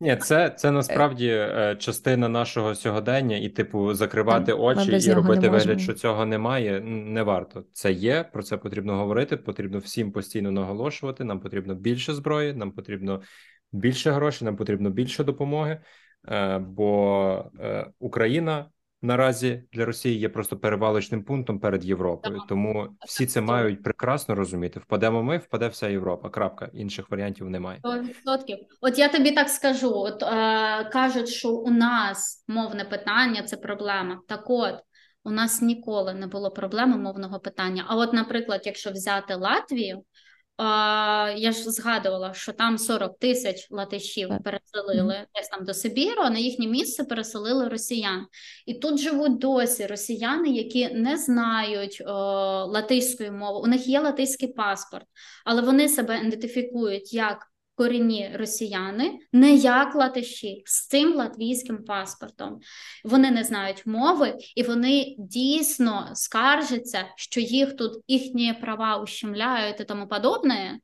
Ні, 0.00 0.16
це, 0.16 0.50
це 0.50 0.70
насправді 0.70 1.28
е, 1.28 1.76
частина 1.78 2.28
нашого 2.28 2.74
сьогодення, 2.74 3.36
і, 3.36 3.48
типу, 3.48 3.94
закривати 3.94 4.52
Так, 4.52 4.60
очі 4.60 5.10
і 5.10 5.12
робити 5.12 5.48
вигляд, 5.48 5.80
що 5.80 5.92
цього 5.92 6.26
немає, 6.26 6.80
не 6.84 7.22
варто. 7.22 7.64
Це 7.72 7.92
є, 7.92 8.24
про 8.32 8.42
це 8.42 8.56
потрібно 8.56 8.96
говорити. 8.96 9.36
Потрібно 9.36 9.78
всім 9.78 10.12
постійно 10.12 10.50
наголошувати. 10.50 11.24
Нам 11.24 11.40
потрібно 11.40 11.74
більше 11.74 12.14
зброї, 12.14 12.54
нам 12.54 12.72
потрібно 12.72 13.22
більше 13.72 14.10
грошей, 14.10 14.46
нам 14.46 14.56
потрібно 14.56 14.90
більше 14.90 15.24
допомоги. 15.24 15.80
Е, 16.28 16.58
бо 16.58 17.50
е, 17.60 17.86
Україна 17.98 18.66
наразі 19.02 19.62
для 19.72 19.84
Росії 19.84 20.18
є 20.18 20.28
просто 20.28 20.56
перевалочним 20.56 21.24
пунктом 21.24 21.60
перед 21.60 21.84
Європою. 21.84 22.40
Тому 22.48 22.88
всі 23.06 23.26
це 23.26 23.40
мають 23.40 23.82
прекрасно 23.82 24.34
розуміти. 24.34 24.80
Впадемо 24.80 25.22
ми, 25.22 25.38
впаде 25.38 25.68
вся 25.68 25.88
Європа. 25.88 26.30
Крапка. 26.30 26.70
Інших 26.72 27.10
варіантів 27.10 27.50
немає. 27.50 27.80
100%. 27.82 28.04
От 28.80 28.98
я 28.98 29.08
тобі 29.08 29.30
так 29.30 29.48
скажу: 29.48 29.92
от 29.94 30.22
е, 30.22 30.84
кажуть, 30.92 31.28
що 31.28 31.50
у 31.50 31.70
нас 31.70 32.44
мовне 32.48 32.84
питання 32.84 33.42
це 33.42 33.56
проблема. 33.56 34.20
Так 34.28 34.50
от. 34.50 34.74
У 35.24 35.30
нас 35.30 35.62
ніколи 35.62 36.14
не 36.14 36.26
було 36.26 36.50
проблеми 36.50 36.96
мовного 36.96 37.40
питання. 37.40 37.84
А 37.88 37.96
от, 37.96 38.12
наприклад, 38.12 38.62
якщо 38.64 38.90
взяти 38.90 39.34
Латвію, 39.34 40.02
я 41.36 41.52
ж 41.52 41.70
згадувала, 41.70 42.34
що 42.34 42.52
там 42.52 42.78
40 42.78 43.18
тисяч 43.18 43.66
латишів 43.70 44.28
переселили 44.44 45.26
десь 45.34 45.48
там 45.48 45.64
до 45.64 45.74
Сибіру, 45.74 46.22
а 46.22 46.30
на 46.30 46.38
їхнє 46.38 46.66
місце 46.66 47.04
переселили 47.04 47.68
росіян. 47.68 48.26
І 48.66 48.74
тут 48.74 48.98
живуть 48.98 49.38
досі 49.38 49.86
росіяни, 49.86 50.48
які 50.48 50.88
не 50.88 51.16
знають 51.16 52.00
е, 52.00 52.04
латиської 52.64 53.30
мови. 53.30 53.60
У 53.60 53.66
них 53.66 53.86
є 53.86 54.00
латиський 54.00 54.48
паспорт, 54.48 55.06
але 55.44 55.62
вони 55.62 55.88
себе 55.88 56.18
ідентифікують 56.18 57.14
як 57.14 57.47
корінні 57.78 58.30
росіяни, 58.34 59.18
не 59.32 59.54
як 59.54 59.94
латиші 59.94 60.62
з 60.66 60.86
цим 60.86 61.14
латвійським 61.14 61.84
паспортом. 61.84 62.60
Вони 63.04 63.30
не 63.30 63.44
знають 63.44 63.86
мови, 63.86 64.34
і 64.56 64.62
вони 64.62 65.14
дійсно 65.18 66.10
скаржаться, 66.14 67.04
що 67.16 67.40
їх 67.40 67.76
тут 67.76 67.92
їхні 68.08 68.54
права 68.60 68.96
ущемляють 68.96 69.80
і 69.80 69.84
тому 69.84 70.08
подобне. 70.08 70.78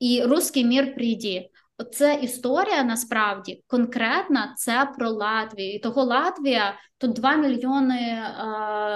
І 0.00 0.22
русський 0.22 0.64
мір 0.64 0.94
прийді. 0.94 1.50
Це 1.92 2.18
історія 2.22 2.82
насправді 2.82 3.62
конкретна 3.66 4.54
це 4.56 4.92
про 4.98 5.10
Латвію. 5.10 5.74
І 5.74 5.78
того 5.78 6.04
Латвія 6.04 6.74
тут 6.98 7.12
2 7.12 7.36
мільйони 7.36 8.00
е, 8.00 8.32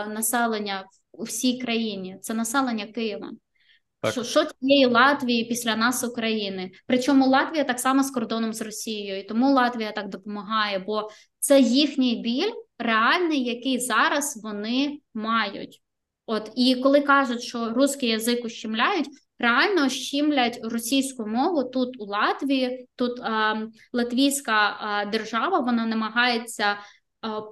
населення 0.06 0.84
у 1.12 1.22
всій 1.22 1.58
країні. 1.58 2.18
Це 2.20 2.34
населення 2.34 2.86
Києва. 2.86 3.30
Так. 4.02 4.12
Що, 4.12 4.24
що 4.24 4.44
тієї 4.44 4.86
Латвії 4.86 5.44
після 5.44 5.76
нас 5.76 6.04
України? 6.04 6.70
Причому 6.86 7.26
Латвія 7.26 7.64
так 7.64 7.80
само 7.80 8.02
з 8.02 8.10
кордоном 8.10 8.52
з 8.52 8.62
Росією, 8.62 9.20
і 9.20 9.22
тому 9.22 9.52
Латвія 9.52 9.92
так 9.92 10.08
допомагає, 10.08 10.78
бо 10.78 11.10
це 11.38 11.60
їхній 11.60 12.16
біль 12.16 12.52
реальний, 12.78 13.44
який 13.44 13.80
зараз 13.80 14.40
вони 14.42 14.98
мають. 15.14 15.82
От 16.26 16.52
і 16.56 16.74
коли 16.74 17.00
кажуть, 17.00 17.42
що 17.42 17.68
русський 17.68 18.08
язик 18.08 18.44
ущемляють, 18.44 19.08
реально 19.38 19.88
щемлять 19.88 20.60
російську 20.62 21.26
мову 21.26 21.64
тут 21.64 22.00
у 22.00 22.04
Латвії. 22.04 22.88
Тут 22.96 23.20
е, 23.20 23.68
латвійська 23.92 24.78
е, 25.02 25.10
держава 25.10 25.58
вона 25.58 25.86
намагається 25.86 26.76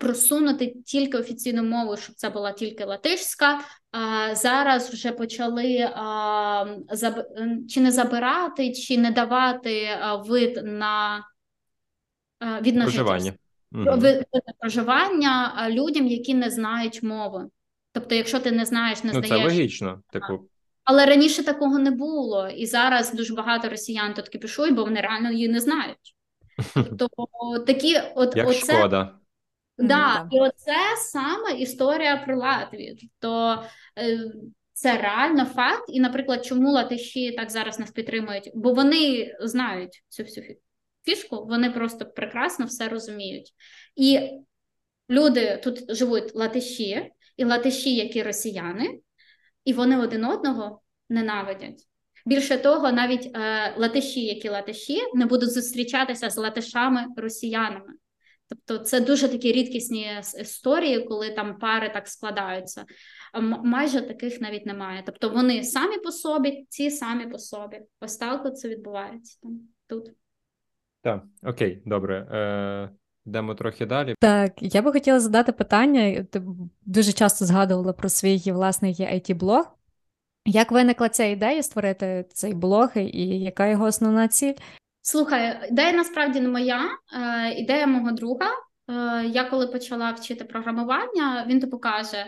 просунути 0.00 0.74
тільки 0.86 1.18
офіційну 1.18 1.62
мову, 1.62 1.96
щоб 1.96 2.14
це 2.16 2.30
була 2.30 2.52
тільки 2.52 2.84
латишська. 2.84 3.60
А 3.92 4.34
зараз 4.34 4.90
вже 4.90 5.12
почали 5.12 5.90
а, 5.94 6.66
заб... 6.90 7.14
чи 7.68 7.80
не 7.80 7.92
забирати, 7.92 8.72
чи 8.72 8.98
не 8.98 9.10
давати 9.10 9.88
а, 10.00 10.16
вид 10.16 10.60
на 10.64 11.24
а, 12.38 12.60
від 12.60 12.76
на 12.76 12.82
Проживання. 12.82 13.32
Вид 13.72 14.26
на 14.32 14.52
проживання 14.60 15.66
людям, 15.70 16.06
які 16.06 16.34
не 16.34 16.50
знають 16.50 17.02
мови. 17.02 17.46
Тобто, 17.92 18.14
якщо 18.14 18.40
ти 18.40 18.52
не 18.52 18.64
знаєш, 18.64 19.04
не 19.04 19.12
Ну, 19.12 19.22
це 19.22 19.36
логічно. 19.36 20.02
Типу, 20.12 20.48
Але 20.84 21.06
раніше 21.06 21.44
такого 21.44 21.78
не 21.78 21.90
було, 21.90 22.48
і 22.48 22.66
зараз 22.66 23.14
дуже 23.14 23.34
багато 23.34 23.68
росіян 23.68 24.14
тут 24.14 24.28
кипішують, 24.28 24.74
бо 24.74 24.84
вони 24.84 25.00
реально 25.00 25.32
її 25.32 25.48
не 25.48 25.60
знають. 25.60 26.14
Тобто 26.74 27.08
такі, 27.66 28.00
от 28.14 28.36
як 28.36 28.48
оце 28.48 28.78
шкода. 28.78 29.19
Да, 29.80 30.28
і 30.32 30.40
оце 30.40 30.96
саме 30.96 31.52
історія 31.58 32.16
про 32.16 32.36
Латвію. 32.36 32.96
Тобто 33.00 33.62
е, 33.98 34.18
це 34.72 34.96
реально 34.96 35.44
факт. 35.44 35.84
І, 35.88 36.00
наприклад, 36.00 36.44
чому 36.44 36.70
латиші 36.70 37.32
так 37.32 37.50
зараз 37.50 37.78
нас 37.78 37.90
підтримують? 37.90 38.50
Бо 38.54 38.72
вони 38.72 39.34
знають 39.40 40.02
цю 40.08 40.22
всю 40.22 40.46
фішку, 41.04 41.46
вони 41.46 41.70
просто 41.70 42.06
прекрасно 42.06 42.66
все 42.66 42.88
розуміють. 42.88 43.50
І 43.96 44.20
люди 45.10 45.60
тут 45.64 45.96
живуть 45.96 46.34
латиші, 46.34 47.10
і 47.36 47.44
латиші, 47.44 47.94
які 47.94 48.22
росіяни, 48.22 49.00
і 49.64 49.72
вони 49.72 49.98
один 49.98 50.24
одного 50.24 50.82
ненавидять. 51.08 51.86
Більше 52.26 52.58
того, 52.58 52.92
навіть 52.92 53.30
е, 53.36 53.74
латиші, 53.76 54.24
які 54.24 54.48
латиші, 54.48 55.00
не 55.14 55.26
будуть 55.26 55.52
зустрічатися 55.52 56.30
з 56.30 56.36
латишами 56.36 57.06
росіянами. 57.16 57.92
Тобто 58.50 58.84
це 58.84 59.00
дуже 59.00 59.28
такі 59.28 59.52
рідкісні 59.52 60.08
історії, 60.40 61.04
коли 61.04 61.30
там 61.30 61.58
пари 61.58 61.90
так 61.94 62.08
складаються. 62.08 62.84
А 63.32 63.40
майже 63.40 64.00
таких 64.00 64.40
навіть 64.40 64.66
немає. 64.66 65.02
Тобто 65.06 65.28
вони 65.28 65.64
самі 65.64 65.98
по 65.98 66.12
собі, 66.12 66.66
ці 66.68 66.90
самі 66.90 67.26
по 67.26 67.38
собі. 67.38 67.80
Ось 68.00 68.16
так 68.16 68.56
це 68.56 68.68
відбувається 68.68 69.38
там 69.42 69.60
тут. 69.86 70.10
Так, 71.02 71.24
окей, 71.42 71.82
добре. 71.86 72.16
Е, 72.18 72.90
йдемо 73.26 73.54
трохи 73.54 73.86
далі. 73.86 74.14
Так, 74.20 74.52
я 74.60 74.82
би 74.82 74.92
хотіла 74.92 75.20
задати 75.20 75.52
питання. 75.52 76.24
Ти 76.24 76.42
дуже 76.82 77.12
часто 77.12 77.44
згадувала 77.44 77.92
про 77.92 78.08
свій 78.08 78.52
власний 78.52 78.94
IT-блог. 78.94 79.64
Як 80.46 80.72
виникла 80.72 81.08
ця 81.08 81.24
ідея 81.24 81.62
створити 81.62 82.24
цей 82.32 82.54
блог 82.54 82.90
і 82.96 83.40
яка 83.40 83.66
його 83.66 83.84
основна 83.84 84.28
ціль? 84.28 84.54
Слухай, 85.02 85.68
ідея 85.70 85.92
насправді 85.92 86.40
не 86.40 86.48
моя, 86.48 86.88
е, 87.14 87.52
ідея 87.54 87.86
мого 87.86 88.12
друга. 88.12 88.50
Е, 88.88 89.26
я 89.26 89.44
коли 89.44 89.66
почала 89.66 90.10
вчити 90.10 90.44
програмування, 90.44 91.44
він 91.48 91.60
типу 91.60 91.78
каже: 91.78 92.26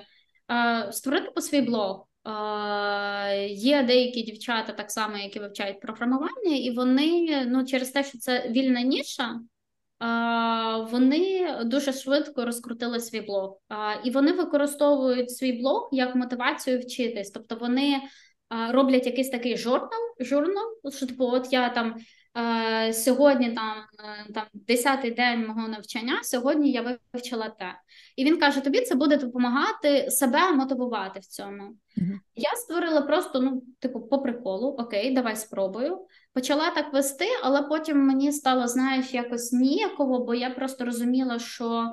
е, 0.53 0.93
створити 0.93 1.31
по 1.31 1.41
свій 1.41 1.61
блог. 1.61 2.07
Е, 2.27 3.47
є 3.49 3.83
деякі 3.83 4.23
дівчата, 4.23 4.73
так 4.73 4.91
само, 4.91 5.17
які 5.17 5.41
вивчають 5.41 5.81
програмування, 5.81 6.57
і 6.57 6.71
вони 6.71 7.45
ну, 7.47 7.65
через 7.65 7.91
те, 7.91 8.05
що 8.05 8.19
це 8.19 8.49
вільна 8.51 8.83
ніша, 8.83 9.41
е, 10.03 10.87
вони 10.91 11.57
дуже 11.65 11.93
швидко 11.93 12.45
розкрутили 12.45 13.01
свій 13.01 13.21
блог. 13.21 13.59
Е, 13.71 14.01
і 14.05 14.11
вони 14.11 14.33
використовують 14.33 15.31
свій 15.31 15.53
блог 15.53 15.89
як 15.93 16.15
мотивацію 16.15 16.81
вчитись. 16.81 17.31
Тобто 17.31 17.57
вони 17.57 17.95
е, 17.95 18.03
роблять 18.73 19.07
якийсь 19.07 19.31
такий 19.31 19.57
журнал, 19.57 20.01
журнал, 20.21 20.67
що 20.97 21.07
типу, 21.07 21.25
от 21.25 21.53
я 21.53 21.69
там. 21.69 21.97
Е, 22.39 22.93
Сьогодні 22.93 23.53
там, 23.53 23.77
е, 24.29 24.33
там 24.33 24.45
10-й 24.69 25.11
день 25.11 25.47
мого 25.47 25.69
навчання, 25.69 26.21
сьогодні 26.23 26.71
я 26.71 26.99
вивчила 27.13 27.49
те. 27.49 27.75
І 28.17 28.25
він 28.25 28.39
каже: 28.39 28.61
тобі 28.61 28.81
це 28.81 28.95
буде 28.95 29.17
допомагати 29.17 30.11
себе 30.11 30.53
мотивувати 30.53 31.21
в 31.21 31.27
цьому. 31.27 31.77
Мгм. 31.97 32.21
Я 32.35 32.51
створила 32.57 33.01
просто, 33.01 33.41
ну, 33.41 33.63
типу, 33.79 34.01
по 34.01 34.19
приколу, 34.19 34.69
окей, 34.69 35.15
давай 35.15 35.37
спробую. 35.37 36.07
Почала 36.33 36.71
так 36.71 36.93
вести, 36.93 37.27
але 37.43 37.63
потім 37.63 38.07
мені 38.07 38.33
стало, 38.33 38.69
знаєш, 38.69 39.15
якось 39.15 39.53
ніяково, 39.53 40.25
бо 40.25 40.35
я 40.35 40.51
просто 40.51 40.85
розуміла, 40.85 41.39
що 41.39 41.93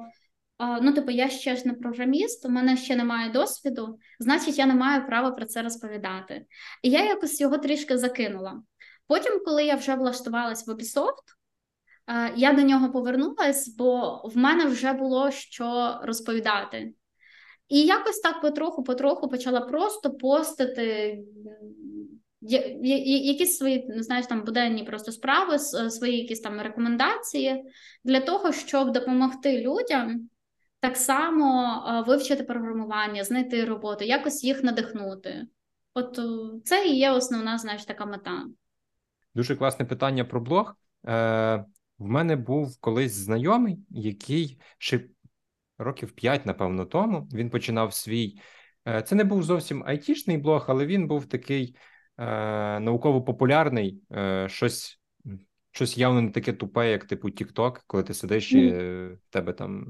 ну, 0.82 0.94
типу, 0.94 1.12
я 1.12 1.30
ще 1.30 1.56
ж 1.56 1.68
не 1.68 1.74
програміст, 1.74 2.46
у 2.46 2.50
мене 2.50 2.78
ще 2.78 2.96
немає 2.96 3.32
досвіду, 3.32 4.00
значить, 4.20 4.58
я 4.58 4.66
не 4.66 4.74
маю 4.74 5.08
права 5.08 5.32
про 5.32 5.46
це 5.46 5.62
розповідати. 5.62 6.46
І 6.84 6.90
я 6.90 7.06
якось 7.06 7.42
його 7.42 7.58
трішки 7.58 7.98
закинула. 7.98 8.62
Потім, 9.10 9.42
коли 9.46 9.64
я 9.64 9.76
вже 9.76 9.96
влаштувалась 9.96 10.68
в 10.68 10.72
Ubisoft, 10.72 11.26
е, 12.08 12.34
я 12.36 12.54
до 12.54 12.62
нього 12.62 12.92
повернулась, 12.92 13.76
бо 13.78 14.22
в 14.26 14.38
мене 14.38 14.66
вже 14.66 14.94
було 14.94 15.32
що 15.32 16.00
розповідати. 16.04 16.94
І 17.70 17.82
якось 17.82 18.20
так 18.20 18.42
потроху-потроху 18.42 19.30
почала 19.30 19.62
просто 19.62 20.12
постити 20.12 21.20
якісь 22.42 23.58
свої, 23.58 23.94
знаєш, 23.96 24.26
там 24.28 24.44
буденні 24.44 24.84
просто 24.84 25.12
справи, 25.12 25.60
свої 25.60 26.18
якісь 26.18 26.40
там 26.42 26.62
рекомендації 26.62 27.64
для 28.04 28.20
того, 28.20 28.52
щоб 28.52 28.92
допомогти 28.92 29.62
людям 29.62 30.30
так 30.80 30.98
само 30.98 31.74
е, 31.88 32.02
вивчити 32.08 32.44
програмування, 32.44 33.24
знайти 33.24 33.66
роботу, 33.66 34.06
якось 34.06 34.44
їх 34.44 34.64
надихнути. 34.64 35.48
От 35.94 36.20
е, 36.20 36.24
це 36.66 36.86
і 36.86 36.98
є 36.98 37.12
основна, 37.12 37.58
знаєш, 37.58 37.86
така 37.86 38.06
мета. 38.06 38.46
Дуже 39.40 39.56
класне 39.56 39.86
питання 39.86 40.26
про 40.26 40.42
блог. 40.42 40.76
Е, 41.08 41.66
в 42.00 42.08
мене 42.08 42.36
був 42.36 42.78
колись 42.80 43.14
знайомий, 43.14 43.80
який 43.90 44.60
ще 44.78 45.02
років 45.78 46.12
5, 46.12 46.46
напевно, 46.46 46.86
тому 46.86 47.28
він 47.34 47.50
починав 47.50 47.94
свій. 47.94 48.42
Е, 48.88 49.02
це 49.02 49.16
не 49.16 49.24
був 49.24 49.44
зовсім 49.44 49.84
айтішний 49.86 50.38
блог, 50.38 50.66
але 50.68 50.86
він 50.86 51.08
був 51.08 51.26
такий 51.26 51.76
е, 52.18 52.80
науково-популярний, 52.80 54.02
е, 54.12 54.48
щось 54.50 55.00
щось 55.72 55.98
явно 55.98 56.22
не 56.22 56.32
таке 56.32 56.54
тупе, 56.54 56.92
як 56.92 57.06
типу 57.06 57.30
TikTok, 57.30 57.80
коли 57.88 58.04
ти 58.04 58.14
сидиш 58.14 58.52
і 58.52 58.70
в 58.70 59.20
тебе 59.30 59.54
там 59.54 59.88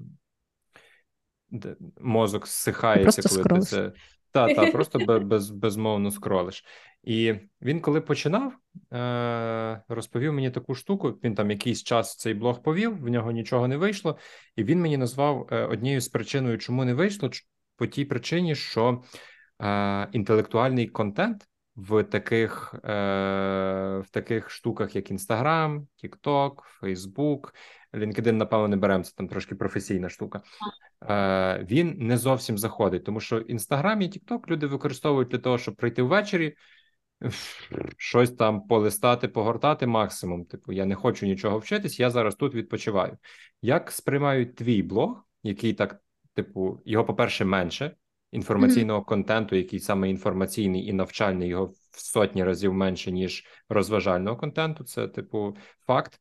мозок 2.02 2.48
зсихається, 2.48 3.22
коли 3.30 3.44
скролиш. 3.44 3.70
ти 3.70 3.76
це. 3.76 3.92
Так, 4.32 4.56
та, 4.56 4.66
просто 4.72 5.00
без, 5.00 5.50
безмовно 5.50 6.12
скролиш. 6.12 6.64
І 7.04 7.34
він, 7.62 7.82
коли 7.82 8.02
починав, 8.02 8.54
е, 8.94 9.82
розповів 9.88 10.34
мені 10.34 10.52
таку 10.52 10.76
штуку. 10.76 11.10
Він 11.24 11.36
там 11.36 11.52
якийсь 11.52 11.84
час 11.84 12.16
цей 12.16 12.34
блог 12.34 12.62
повів, 12.62 13.02
в 13.02 13.10
нього 13.10 13.32
нічого 13.32 13.68
не 13.68 13.78
вийшло, 13.78 14.18
і 14.56 14.64
він 14.64 14.82
мені 14.82 14.98
назвав 14.98 15.48
е, 15.52 15.66
однією 15.66 16.02
з 16.02 16.08
причиною, 16.08 16.58
чому 16.58 16.86
не 16.86 16.94
вийшло, 16.94 17.30
по 17.76 17.88
тій 17.88 18.06
причині, 18.06 18.56
що 18.56 19.04
е, 19.62 20.08
інтелектуальний 20.12 20.88
контент 20.88 21.46
в 21.76 22.04
таких 22.04 22.74
в 22.84 24.06
таких 24.12 24.50
штуках, 24.50 24.96
як 24.96 25.12
Instagram, 25.12 25.86
TikTok, 26.04 26.52
Facebook, 26.82 27.54
LinkedIn, 27.94 28.32
напевно, 28.32 28.68
не 28.68 28.76
беремо, 28.76 29.04
це 29.04 29.14
там 29.16 29.28
трошки 29.28 29.56
професійна 29.56 30.10
штука. 30.10 30.42
Е, 31.10 31.66
Він 31.70 31.96
не 32.00 32.18
зовсім 32.18 32.58
заходить, 32.58 33.04
тому 33.04 33.20
що 33.20 33.40
Instagram 33.40 34.02
і 34.02 34.10
TikTok 34.10 34.48
люди 34.48 34.68
використовують 34.68 35.30
для 35.30 35.38
того, 35.38 35.58
щоб 35.58 35.76
прийти 35.76 36.02
ввечері. 36.02 36.56
Щось 37.98 38.32
там 38.32 38.68
полистати, 38.68 39.28
погортати 39.28 39.88
максимум. 39.88 40.46
Типу, 40.46 40.72
я 40.72 40.86
не 40.86 40.96
хочу 40.96 41.26
нічого 41.26 41.58
вчитись, 41.58 42.00
я 42.00 42.10
зараз 42.10 42.36
тут 42.36 42.56
відпочиваю. 42.56 43.18
Як 43.62 43.92
сприймають 43.92 44.56
твій 44.56 44.84
блог, 44.84 45.24
який 45.44 45.74
так, 45.74 46.02
типу, 46.34 46.82
його, 46.86 47.06
по-перше, 47.06 47.46
менше 47.46 47.96
інформаційного 48.32 49.00
mm-hmm. 49.00 49.06
контенту, 49.06 49.56
який 49.56 49.80
саме 49.80 50.10
інформаційний 50.10 50.88
і 50.88 50.94
навчальний, 50.94 51.50
його 51.50 51.66
в 51.66 52.00
сотні 52.00 52.44
разів 52.44 52.74
менше, 52.74 53.12
ніж 53.12 53.46
розважального 53.70 54.38
контенту. 54.38 54.84
Це, 54.84 55.08
типу, 55.08 55.58
факт. 55.88 56.20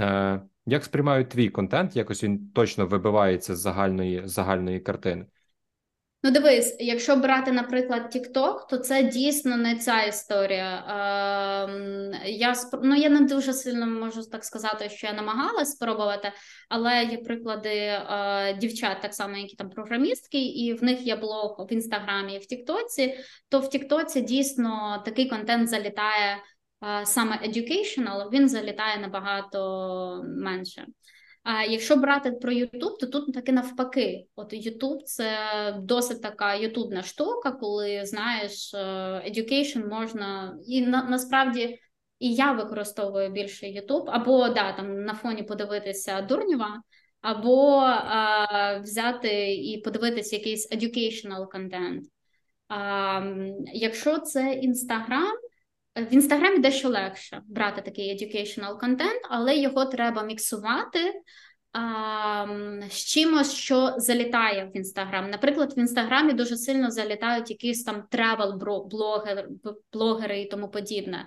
Е, 0.00 0.42
Як 0.66 0.84
сприймають 0.84 1.28
твій 1.28 1.48
контент? 1.48 1.96
Якось 1.96 2.24
він 2.24 2.50
точно 2.54 2.86
вибивається 2.86 3.56
з 3.56 3.60
загальної 3.60 4.22
загальної 4.24 4.80
картини. 4.80 5.26
Ну, 6.24 6.30
дивись, 6.30 6.76
якщо 6.80 7.16
брати, 7.16 7.52
наприклад, 7.52 8.16
TikTok, 8.16 8.68
то 8.70 8.78
це 8.78 9.02
дійсно 9.02 9.56
не 9.56 9.76
ця 9.76 10.02
історія. 10.02 10.84
Е, 12.24 12.30
Я 12.30 12.54
ну, 12.82 12.94
я 12.94 13.08
не 13.08 13.20
дуже 13.20 13.52
сильно 13.52 13.86
можу 13.86 14.22
так 14.22 14.44
сказати, 14.44 14.88
що 14.88 15.06
я 15.06 15.12
намагалась 15.12 15.72
спробувати, 15.72 16.32
але 16.68 17.04
є 17.04 17.18
приклади 17.18 17.68
е, 17.68 18.56
дівчат, 18.60 19.00
так 19.02 19.14
само, 19.14 19.36
які 19.36 19.56
там 19.56 19.70
програмістки, 19.70 20.38
і 20.38 20.74
в 20.74 20.84
них 20.84 21.02
є 21.02 21.16
блог 21.16 21.66
в 21.70 21.72
інстаграмі 21.72 22.34
і 22.34 22.38
в 22.38 22.46
Тіктоці. 22.46 23.14
То 23.48 23.60
в 23.60 23.70
Тіктоці 23.70 24.20
дійсно 24.20 25.02
такий 25.04 25.28
контент 25.28 25.68
залітає 25.68 26.36
саме 27.04 27.40
educational, 27.46 28.30
він 28.32 28.48
залітає 28.48 28.98
набагато 28.98 30.22
менше. 30.24 30.86
А 31.42 31.64
якщо 31.64 31.96
брати 31.96 32.32
про 32.32 32.52
Ютуб, 32.52 32.98
то 32.98 33.06
тут 33.06 33.34
таки 33.34 33.52
навпаки. 33.52 34.26
От 34.36 34.52
Ютуб 34.52 35.02
це 35.02 35.36
досить 35.78 36.22
така 36.22 36.54
ютубна 36.54 37.02
штука, 37.02 37.52
коли 37.52 38.06
знаєш, 38.06 38.74
е, 38.74 38.78
education 39.30 39.88
можна 39.88 40.58
і 40.66 40.80
на, 40.86 41.02
насправді 41.02 41.78
і 42.18 42.34
я 42.34 42.52
використовую 42.52 43.30
більше 43.30 43.68
Ютуб, 43.68 44.10
або 44.10 44.48
да, 44.48 44.72
там 44.72 45.04
на 45.04 45.14
фоні 45.14 45.42
подивитися 45.42 46.22
Дурнєва, 46.22 46.82
або 47.20 47.78
а, 47.78 48.78
взяти 48.78 49.54
і 49.54 49.80
подивитися 49.84 50.36
якийсь 50.36 50.72
educational 50.72 51.48
контент. 51.48 52.04
А, 52.68 53.22
Якщо 53.72 54.18
це 54.18 54.52
Інстаграм. 54.52 55.32
В 55.96 56.14
інстаграмі 56.14 56.58
дещо 56.58 56.88
легше 56.88 57.42
брати 57.46 57.82
такий 57.82 58.14
educational 58.14 58.78
контент, 58.78 59.20
але 59.30 59.56
його 59.56 59.84
треба 59.84 60.22
міксувати 60.22 60.98
з 62.90 62.94
чимось, 62.94 63.54
що 63.54 63.94
залітає 63.96 64.64
в 64.64 64.76
інстаграм. 64.76 65.30
Наприклад, 65.30 65.74
в 65.76 65.78
інстаграмі 65.78 66.32
дуже 66.32 66.56
сильно 66.56 66.90
залітають 66.90 67.50
якісь 67.50 67.84
там 67.84 68.04
тревел 68.10 68.60
блогери 69.92 70.40
і 70.40 70.46
тому 70.46 70.68
подібне. 70.68 71.26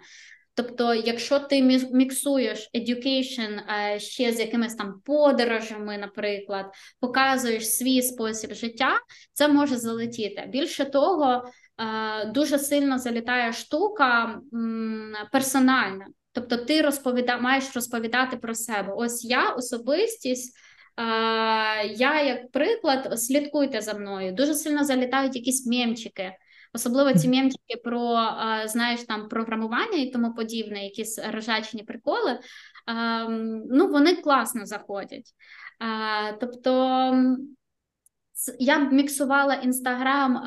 Тобто, 0.54 0.94
якщо 0.94 1.40
ти 1.40 1.62
міксуєш 1.92 2.70
education 2.76 3.60
ще 4.00 4.32
з 4.32 4.40
якимись 4.40 4.76
там 4.76 5.02
подорожами, 5.06 5.98
наприклад, 5.98 6.66
показуєш 7.00 7.70
свій 7.70 8.02
спосіб 8.02 8.54
життя, 8.54 9.00
це 9.34 9.48
може 9.48 9.78
залетіти. 9.78 10.46
Більше 10.48 10.86
того. 10.86 11.52
Е, 11.78 12.26
дуже 12.26 12.60
сильно 12.60 13.00
залітає 13.00 13.54
штука 13.54 14.40
персональна. 15.32 16.08
Тобто, 16.32 16.58
ти 16.58 16.82
розповіда, 16.82 17.38
маєш 17.38 17.76
розповідати 17.76 18.38
про 18.38 18.56
себе. 18.56 18.94
Ось 18.96 19.26
я 19.26 19.50
особистість. 19.50 20.56
Е, 20.98 21.04
я, 21.88 22.22
як 22.22 22.52
приклад, 22.52 23.20
слідкуйте 23.20 23.82
за 23.82 23.94
мною. 23.94 24.32
Дуже 24.32 24.54
сильно 24.54 24.84
залітають 24.84 25.36
якісь 25.36 25.68
мємчики. 25.68 26.32
Особливо 26.74 27.14
ці 27.14 27.30
мємчики 27.30 27.82
про 27.84 28.18
е, 28.18 28.68
знаєш 28.68 29.04
там 29.04 29.28
програмування 29.28 29.98
і 29.98 30.10
тому 30.10 30.34
подібне, 30.34 30.84
якісь 30.84 31.20
рожачні 31.32 31.84
приколи. 31.84 32.40
Ну, 33.70 33.88
вони 33.88 34.16
класно 34.16 34.66
заходять. 34.66 35.32
Тобто 36.40 37.12
я 38.60 38.80
б 38.80 38.94
міксувала 38.94 39.54
інстаграм 39.54 40.42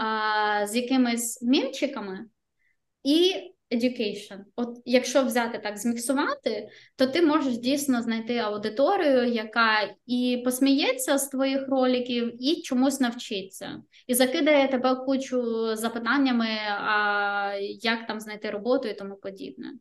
з 0.68 0.76
якимись 0.76 1.42
мімчиками 1.42 2.26
і 3.04 3.34
education. 3.70 4.38
От 4.56 4.82
якщо 4.84 5.22
взяти 5.22 5.58
так, 5.58 5.78
зміксувати, 5.78 6.68
то 6.96 7.06
ти 7.06 7.22
можеш 7.22 7.58
дійсно 7.58 8.02
знайти 8.02 8.38
аудиторію, 8.38 9.24
яка 9.24 9.94
і 10.06 10.42
посміється 10.44 11.18
з 11.18 11.28
твоїх 11.28 11.68
роликів, 11.68 12.44
і 12.44 12.62
чомусь 12.62 13.00
навчиться, 13.00 13.82
і 14.06 14.14
закидає 14.14 14.68
тебе 14.68 14.94
кучу 14.94 15.42
запитаннями, 15.76 16.48
а 16.68 17.54
як 17.80 18.06
там 18.06 18.20
знайти 18.20 18.50
роботу 18.50 18.88
і 18.88 18.94
тому 18.94 19.16
подібне. 19.16 19.72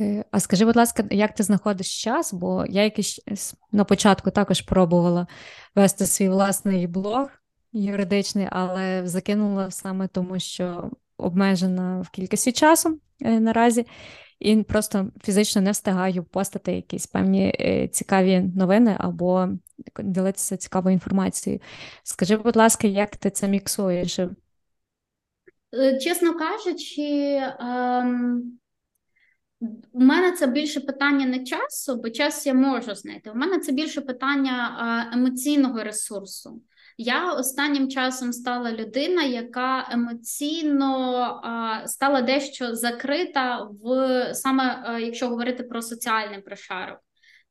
Угу. 0.00 0.24
А 0.30 0.40
скажи, 0.40 0.64
будь 0.64 0.76
ласка, 0.76 1.04
як 1.10 1.34
ти 1.34 1.42
знаходиш 1.42 2.02
час? 2.02 2.32
Бо 2.32 2.64
я 2.68 2.84
якийсь 2.84 3.20
на 3.72 3.84
початку 3.84 4.30
також 4.30 4.60
пробувала 4.60 5.26
вести 5.74 6.06
свій 6.06 6.28
власний 6.28 6.86
блог 6.86 7.28
юридичний, 7.72 8.48
але 8.50 9.06
закинула 9.06 9.70
саме 9.70 10.08
тому, 10.08 10.38
що 10.38 10.90
обмежена 11.16 12.00
в 12.00 12.08
кількості 12.10 12.52
часу 12.52 13.00
е, 13.20 13.40
наразі, 13.40 13.86
і 14.40 14.56
просто 14.56 15.10
фізично 15.24 15.62
не 15.62 15.70
встигаю 15.70 16.24
постати 16.24 16.72
якісь 16.72 17.06
певні 17.06 17.54
е, 17.60 17.88
цікаві 17.88 18.40
новини 18.40 18.96
або 18.98 19.48
ділитися 20.02 20.56
цікавою 20.56 20.92
інформацією. 20.92 21.60
Скажи, 22.02 22.36
будь 22.36 22.56
ласка, 22.56 22.86
як 22.86 23.16
ти 23.16 23.30
це 23.30 23.48
міксуєш? 23.48 24.20
Чесно 26.00 26.34
кажучи, 26.38 27.40
ем... 27.60 28.58
У 29.92 30.00
мене 30.00 30.32
це 30.32 30.46
більше 30.46 30.80
питання 30.80 31.26
не 31.26 31.44
часу, 31.44 31.96
бо 31.96 32.10
час 32.10 32.46
я 32.46 32.54
можу 32.54 32.94
знайти. 32.94 33.30
У 33.30 33.34
мене 33.34 33.58
це 33.58 33.72
більше 33.72 34.00
питання 34.00 35.10
емоційного 35.12 35.84
ресурсу. 35.84 36.62
Я 36.98 37.32
останнім 37.32 37.88
часом 37.88 38.32
стала 38.32 38.72
людина, 38.72 39.22
яка 39.22 39.88
емоційно 39.90 41.40
стала 41.86 42.22
дещо 42.22 42.74
закрита 42.74 43.68
в 43.82 44.34
саме 44.34 44.96
якщо 45.00 45.28
говорити 45.28 45.62
про 45.62 45.82
соціальний 45.82 46.40
прошарок. 46.40 46.98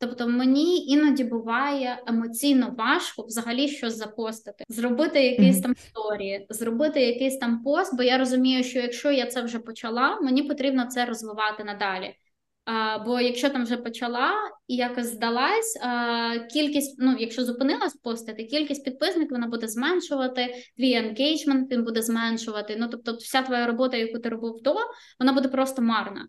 Тобто 0.02 0.28
мені 0.28 0.86
іноді 0.86 1.24
буває 1.24 2.04
емоційно 2.08 2.76
важко 2.78 3.24
взагалі 3.24 3.68
щось 3.68 3.98
запостити, 3.98 4.64
зробити 4.70 5.24
якісь 5.24 5.58
mm-hmm. 5.58 5.62
там 5.62 5.76
історії, 5.86 6.46
зробити 6.50 7.02
якийсь 7.02 7.38
там 7.38 7.64
пост, 7.64 7.96
бо 7.98 8.04
я 8.04 8.18
розумію, 8.18 8.64
що 8.64 8.80
якщо 8.80 9.12
я 9.12 9.26
це 9.26 9.42
вже 9.42 9.60
почала, 9.60 10.20
мені 10.22 10.44
потрібно 10.44 10.86
це 10.86 11.06
розвивати 11.06 11.64
надалі. 11.64 12.16
А, 12.66 13.00
Бо 13.00 13.20
якщо 13.20 13.50
там 13.50 13.64
вже 13.64 13.78
почала 13.78 14.32
і 14.68 14.76
якось 14.76 15.06
здалась, 15.06 15.80
а, 15.82 16.40
кількість, 16.40 16.96
ну 17.00 17.16
якщо 17.20 17.46
зупинилась 17.46 17.96
постити, 17.96 18.44
кількість 18.44 18.86
підписників 18.86 19.32
вона 19.32 19.48
буде 19.48 19.68
зменшувати, 19.68 20.56
твій 20.78 20.94
енгейджмент 20.94 21.72
він 21.72 21.84
буде 21.84 22.02
зменшувати. 22.02 22.76
Ну 22.80 22.88
тобто, 22.88 23.16
вся 23.16 23.42
твоя 23.42 23.68
робота, 23.68 23.98
яку 23.98 24.20
ти 24.20 24.30
робив 24.30 24.54
до, 24.62 24.76
вона 25.20 25.34
буде 25.34 25.48
просто 25.48 25.82
марна. 25.82 26.28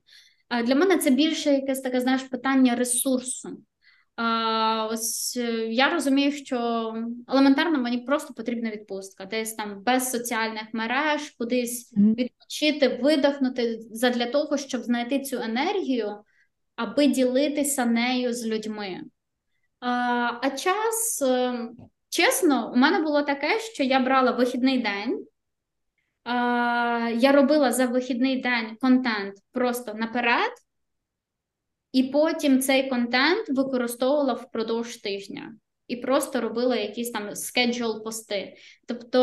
Для 0.64 0.74
мене 0.74 0.98
це 0.98 1.10
більше 1.10 1.52
якесь 1.52 1.80
таке 1.80 2.00
знаєш 2.00 2.22
питання 2.22 2.74
ресурсу. 2.74 3.48
А, 4.16 4.88
Ось 4.92 5.36
е, 5.36 5.66
я 5.66 5.90
розумію, 5.90 6.32
що 6.32 6.56
елементарно 7.28 7.78
мені 7.78 7.98
просто 7.98 8.34
потрібна 8.34 8.70
відпустка, 8.70 9.24
десь 9.24 9.54
там 9.54 9.82
без 9.82 10.10
соціальних 10.10 10.64
мереж, 10.72 11.30
кудись 11.30 11.92
відпочити, 11.96 12.88
видихнути 13.02 13.80
для 14.14 14.26
того, 14.26 14.56
щоб 14.56 14.82
знайти 14.82 15.20
цю 15.20 15.36
енергію 15.36 16.16
аби 16.76 17.06
ділитися 17.06 17.84
нею 17.84 18.34
з 18.34 18.46
людьми. 18.46 19.00
А, 19.80 19.90
а 20.42 20.50
час, 20.50 21.22
е, 21.22 21.68
чесно, 22.08 22.72
у 22.74 22.76
мене 22.76 23.02
було 23.02 23.22
таке, 23.22 23.60
що 23.60 23.82
я 23.82 24.00
брала 24.00 24.30
вихідний 24.30 24.78
день. 24.78 25.26
Я 27.16 27.32
робила 27.32 27.72
за 27.72 27.86
вихідний 27.86 28.40
день 28.40 28.76
контент 28.80 29.34
просто 29.52 29.94
наперед, 29.94 30.52
і 31.92 32.02
потім 32.02 32.60
цей 32.60 32.88
контент 32.88 33.48
використовувала 33.48 34.32
впродовж 34.32 34.96
тижня 34.96 35.54
і 35.88 35.96
просто 35.96 36.40
робила 36.40 36.76
якісь 36.76 37.10
там 37.10 37.34
скеджул 37.36 38.04
пости. 38.04 38.56
Тобто 38.86 39.18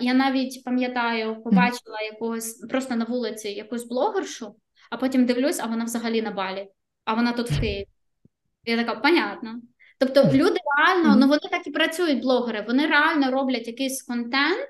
я 0.00 0.14
навіть 0.14 0.64
пам'ятаю, 0.64 1.42
побачила 1.42 2.00
якогось 2.00 2.66
просто 2.68 2.96
на 2.96 3.04
вулиці 3.04 3.48
якусь 3.48 3.84
блогершу, 3.84 4.56
а 4.90 4.96
потім 4.96 5.26
дивлюсь, 5.26 5.60
а 5.60 5.66
вона 5.66 5.84
взагалі 5.84 6.22
на 6.22 6.30
балі, 6.30 6.68
а 7.04 7.14
вона 7.14 7.32
тут 7.32 7.50
в 7.50 7.60
Києві. 7.60 7.86
Я 8.64 8.76
така, 8.76 8.94
понятно. 8.94 9.54
Тобто 9.98 10.24
люди 10.32 10.58
реально, 10.78 11.16
ну 11.16 11.26
вони 11.26 11.40
так 11.50 11.66
і 11.66 11.70
працюють, 11.70 12.22
блогери, 12.22 12.64
вони 12.66 12.86
реально 12.86 13.30
роблять 13.30 13.66
якийсь 13.66 14.02
контент, 14.02 14.68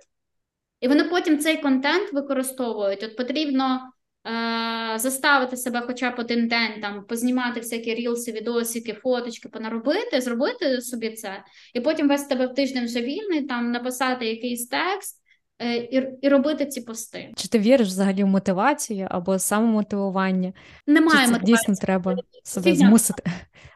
і 0.81 0.89
вони 0.89 1.05
потім 1.05 1.39
цей 1.39 1.57
контент 1.57 2.13
використовують. 2.13 3.03
От 3.03 3.17
потрібно 3.17 3.81
е, 4.27 4.99
заставити 4.99 5.57
себе 5.57 5.83
хоча 5.87 6.11
б 6.11 6.15
один 6.19 6.49
день 6.49 6.81
там 6.83 7.05
познімати 7.05 7.61
всякі 7.61 7.95
рілси, 7.95 8.33
відосики, 8.33 8.93
фоточки, 8.93 9.49
понаробити, 9.49 10.21
зробити 10.21 10.81
собі 10.81 11.11
це, 11.11 11.45
і 11.75 11.81
потім 11.81 12.09
весь 12.09 12.25
тебе 12.25 12.47
в 12.47 12.55
тиждень 12.55 12.85
вже 12.85 13.01
вільний, 13.01 13.43
там 13.43 13.73
написати 13.73 14.27
якийсь 14.27 14.69
текст. 14.69 15.23
Е, 15.59 15.77
і 15.77 16.09
і 16.23 16.29
робити 16.29 16.67
ці 16.67 16.81
пости. 16.81 17.33
Чи 17.37 17.49
ти 17.49 17.59
віриш 17.59 17.89
взагалі 17.89 18.25
в 18.25 18.27
мотивацію 18.27 19.09
або 19.11 19.39
самомотивування? 19.39 20.53
Немає 20.87 21.27
Чи 21.27 21.33
мотивації. 21.33 21.57
Дійсно, 21.57 21.75
треба 21.75 22.17
себе 22.43 22.71
фігня. 22.71 22.89
змусити. 22.89 23.23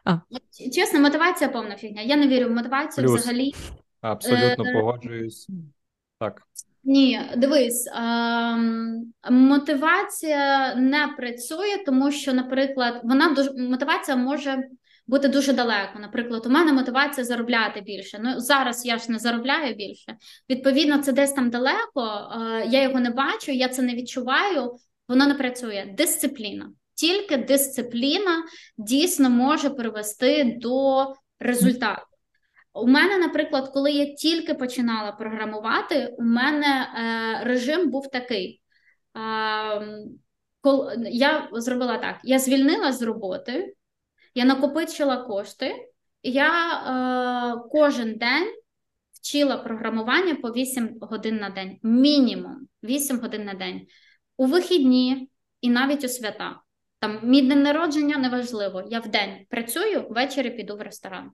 А. 0.03 0.17
Чесно, 0.73 0.99
мотивація 0.99 1.49
повна 1.49 1.75
фігня. 1.75 2.01
Я 2.01 2.15
не 2.15 2.27
вірю 2.27 2.47
в 2.47 2.51
мотивацію 2.51 3.07
Плюс. 3.07 3.21
взагалі. 3.21 3.53
Абсолютно 4.01 4.65
е... 4.65 4.73
погоджуюсь. 4.73 5.47
Так. 6.19 6.47
Ні, 6.83 7.21
дивись, 7.37 7.89
ем, 7.95 9.13
мотивація 9.29 10.75
не 10.75 11.07
працює, 11.17 11.83
тому 11.85 12.11
що, 12.11 12.33
наприклад, 12.33 13.01
вона 13.03 13.33
дуже 13.33 13.51
мотивація 13.53 14.17
може 14.17 14.63
бути 15.07 15.27
дуже 15.27 15.53
далеко. 15.53 15.99
Наприклад, 15.99 16.45
у 16.45 16.49
мене 16.49 16.73
мотивація 16.73 17.25
заробляти 17.25 17.81
більше. 17.81 18.19
Ну 18.23 18.39
зараз 18.39 18.85
я 18.85 18.97
ж 18.97 19.11
не 19.11 19.19
заробляю 19.19 19.75
більше. 19.75 20.17
Відповідно, 20.49 20.97
це 20.97 21.11
десь 21.11 21.33
там 21.33 21.49
далеко. 21.49 22.31
Е, 22.35 22.65
я 22.69 22.81
його 22.83 22.99
не 22.99 23.09
бачу, 23.09 23.51
я 23.51 23.69
це 23.69 23.81
не 23.81 23.95
відчуваю. 23.95 24.75
Воно 25.07 25.27
не 25.27 25.33
працює. 25.33 25.93
Дисципліна. 25.97 26.71
Тільки 26.95 27.37
дисципліна 27.37 28.43
дійсно 28.77 29.29
може 29.29 29.69
привести 29.69 30.57
до 30.61 31.05
результату. 31.39 32.10
У 32.73 32.87
мене, 32.87 33.17
наприклад, 33.17 33.71
коли 33.73 33.91
я 33.91 34.13
тільки 34.13 34.53
починала 34.53 35.11
програмувати, 35.11 36.15
у 36.17 36.23
мене 36.23 36.67
е, 36.67 37.43
режим 37.43 37.89
був 37.89 38.11
такий. 38.11 38.61
Е, 39.17 39.97
кол, 40.61 40.89
я 41.05 41.49
зробила 41.53 41.97
так: 41.97 42.19
я 42.23 42.39
звільнилась 42.39 42.99
з 42.99 43.01
роботи, 43.01 43.73
я 44.35 44.45
накопичила 44.45 45.17
кошти, 45.17 45.89
я 46.23 46.49
е, 46.73 47.69
кожен 47.71 48.17
день 48.17 48.53
вчила 49.13 49.57
програмування 49.57 50.35
по 50.35 50.51
8 50.51 50.97
годин 51.01 51.37
на 51.37 51.49
день. 51.49 51.77
Мінімум 51.83 52.67
8 52.83 53.19
годин 53.19 53.45
на 53.45 53.53
день. 53.53 53.81
У 54.37 54.45
вихідні 54.45 55.29
і 55.61 55.69
навіть 55.69 56.03
у 56.03 56.07
свята. 56.07 56.61
Там 56.99 57.19
мій 57.23 57.41
день 57.41 57.63
народження 57.63 58.17
неважливо. 58.17 58.83
Я 58.89 58.99
в 58.99 59.07
день 59.07 59.45
працюю, 59.49 60.07
ввечері 60.09 60.49
піду 60.49 60.77
в 60.77 60.81
ресторан. 60.81 61.31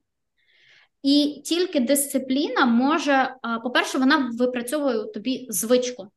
І 1.08 1.42
тільки 1.46 1.80
дисципліна 1.80 2.66
може, 2.66 3.36
по-перше, 3.64 3.98
вона 3.98 4.32
випрацьовує 4.34 5.06
тобі 5.14 5.48
звичку. 5.50 6.08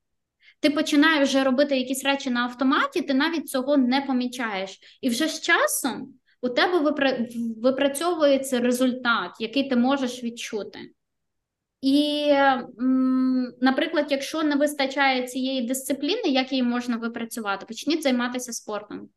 Ти 0.60 0.70
починаєш 0.70 1.28
вже 1.28 1.44
робити 1.44 1.78
якісь 1.78 2.04
речі 2.04 2.30
на 2.30 2.40
автоматі, 2.40 3.02
ти 3.02 3.14
навіть 3.14 3.48
цього 3.48 3.76
не 3.76 4.00
помічаєш. 4.00 4.78
І 5.00 5.08
вже 5.08 5.28
з 5.28 5.40
часом 5.40 6.14
у 6.42 6.48
тебе 6.48 6.94
випрацьовується 7.56 8.60
результат, 8.60 9.30
який 9.40 9.68
ти 9.68 9.76
можеш 9.76 10.24
відчути. 10.24 10.78
І, 11.82 12.32
наприклад, 13.60 14.06
якщо 14.10 14.42
не 14.42 14.56
вистачає 14.56 15.28
цієї 15.28 15.62
дисципліни, 15.62 16.28
як 16.28 16.52
її 16.52 16.62
можна 16.62 16.96
випрацювати, 16.96 17.66
почніть 17.66 18.02
займатися 18.02 18.52
спортом. 18.52 19.08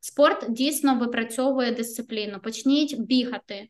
Спорт 0.00 0.46
дійсно 0.48 0.98
випрацьовує 0.98 1.72
дисципліну, 1.72 2.40
почніть 2.40 3.00
бігати 3.00 3.68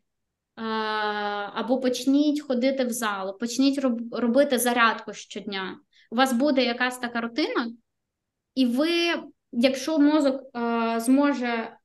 або 1.53 1.79
почніть 1.79 2.41
ходити 2.41 2.85
в 2.85 2.89
залу, 2.89 3.37
почніть 3.37 3.79
робити 4.11 4.59
зарядку 4.59 5.13
щодня. 5.13 5.79
У 6.11 6.15
вас 6.15 6.33
буде 6.33 6.63
якась 6.63 6.97
така 6.97 7.21
рутина, 7.21 7.71
і 8.55 8.65
ви, 8.65 8.89
якщо 9.51 9.99
мозок 9.99 10.41
зможе 10.97 11.77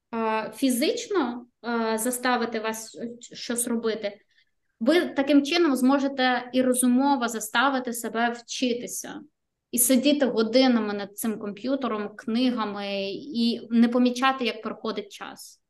фізично 0.54 1.46
заставити 1.94 2.60
вас 2.60 2.98
щось 3.32 3.68
робити, 3.68 4.18
ви 4.80 5.00
таким 5.00 5.44
чином 5.44 5.76
зможете 5.76 6.50
і 6.52 6.62
розумово 6.62 7.28
заставити 7.28 7.92
себе 7.92 8.30
вчитися. 8.30 9.20
І 9.70 9.78
сидіти 9.78 10.26
годинами 10.26 10.94
над 10.94 11.18
цим 11.18 11.38
комп'ютером, 11.38 12.10
книгами, 12.16 13.10
і 13.12 13.68
не 13.70 13.88
помічати, 13.88 14.44
як 14.44 14.62
проходить 14.62 15.12
час. 15.12 15.62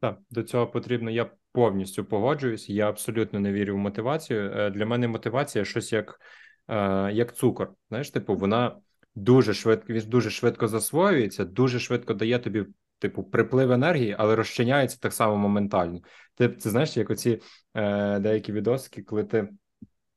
Так, 0.00 0.18
до 0.30 0.42
цього 0.42 0.66
потрібно. 0.66 1.10
Я 1.10 1.30
повністю 1.52 2.04
погоджуюсь. 2.04 2.68
Я 2.68 2.88
абсолютно 2.88 3.40
не 3.40 3.52
вірю 3.52 3.74
в 3.74 3.78
мотивацію. 3.78 4.52
Е, 4.56 4.70
для 4.70 4.86
мене 4.86 5.08
мотивація 5.08 5.64
щось 5.64 5.92
як 5.92 6.20
е, 6.68 7.12
як 7.12 7.36
цукор. 7.36 7.72
Знаєш, 7.88 8.10
типу, 8.10 8.34
вона 8.34 8.76
дуже 9.14 9.54
швидко 9.54 9.92
дуже 9.92 10.30
швидко 10.30 10.68
засвоюється, 10.68 11.44
дуже 11.44 11.78
швидко 11.78 12.14
дає 12.14 12.38
тобі, 12.38 12.64
типу, 12.98 13.24
приплив 13.24 13.72
енергії, 13.72 14.16
але 14.18 14.36
розчиняється 14.36 14.98
так 15.00 15.12
само 15.12 15.36
моментально. 15.36 16.00
Ти 16.34 16.48
це 16.48 16.70
знаєш, 16.70 16.96
як 16.96 17.10
оці 17.10 17.40
е, 17.74 18.18
деякі 18.18 18.52
відосики, 18.52 19.02
коли 19.02 19.24
ти. 19.24 19.48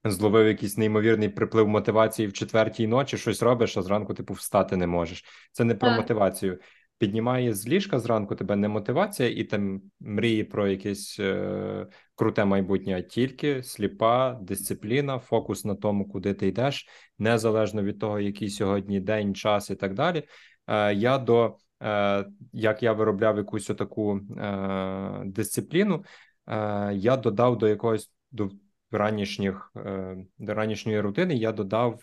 Зловив 0.07 0.47
якийсь 0.47 0.77
неймовірний 0.77 1.29
приплив 1.29 1.67
мотивації 1.67 2.27
в 2.27 2.33
четвертій 2.33 2.87
ночі, 2.87 3.17
щось 3.17 3.41
робиш, 3.41 3.77
а 3.77 3.81
зранку 3.81 4.13
типу 4.13 4.33
встати 4.33 4.77
не 4.77 4.87
можеш. 4.87 5.23
Це 5.51 5.63
не 5.63 5.75
про 5.75 5.91
мотивацію 5.91 6.59
піднімає 6.97 7.53
з 7.53 7.67
ліжка 7.67 7.99
зранку 7.99 8.35
тебе 8.35 8.55
не 8.55 8.67
мотивація 8.67 9.29
і 9.29 9.43
там 9.43 9.81
мрії 9.99 10.43
про 10.43 10.67
якесь 10.67 11.17
е, 11.19 11.87
круте 12.15 12.45
майбутнє, 12.45 12.97
а 12.97 13.01
тільки 13.01 13.63
сліпа 13.63 14.33
дисципліна, 14.33 15.19
фокус 15.19 15.65
на 15.65 15.75
тому, 15.75 16.09
куди 16.09 16.33
ти 16.33 16.47
йдеш, 16.47 16.87
незалежно 17.19 17.83
від 17.83 17.99
того, 17.99 18.19
який 18.19 18.49
сьогодні 18.49 18.99
день, 18.99 19.35
час 19.35 19.69
і 19.69 19.75
так 19.75 19.93
далі. 19.93 20.23
Е, 20.67 20.93
я 20.93 21.17
до 21.17 21.57
е, 21.83 22.25
як 22.53 22.83
я 22.83 22.93
виробляв 22.93 23.37
якусь 23.37 23.65
таку 23.65 24.19
е, 24.37 25.23
дисципліну, 25.25 26.03
е, 26.47 26.93
я 26.93 27.17
додав 27.17 27.57
до 27.57 27.67
якогось 27.67 28.11
до 28.31 28.49
ранішніх 28.91 29.71
е, 29.75 30.17
до 30.37 30.53
ранішньої 30.53 30.99
рутини, 30.99 31.35
я 31.35 31.51
додав 31.51 32.01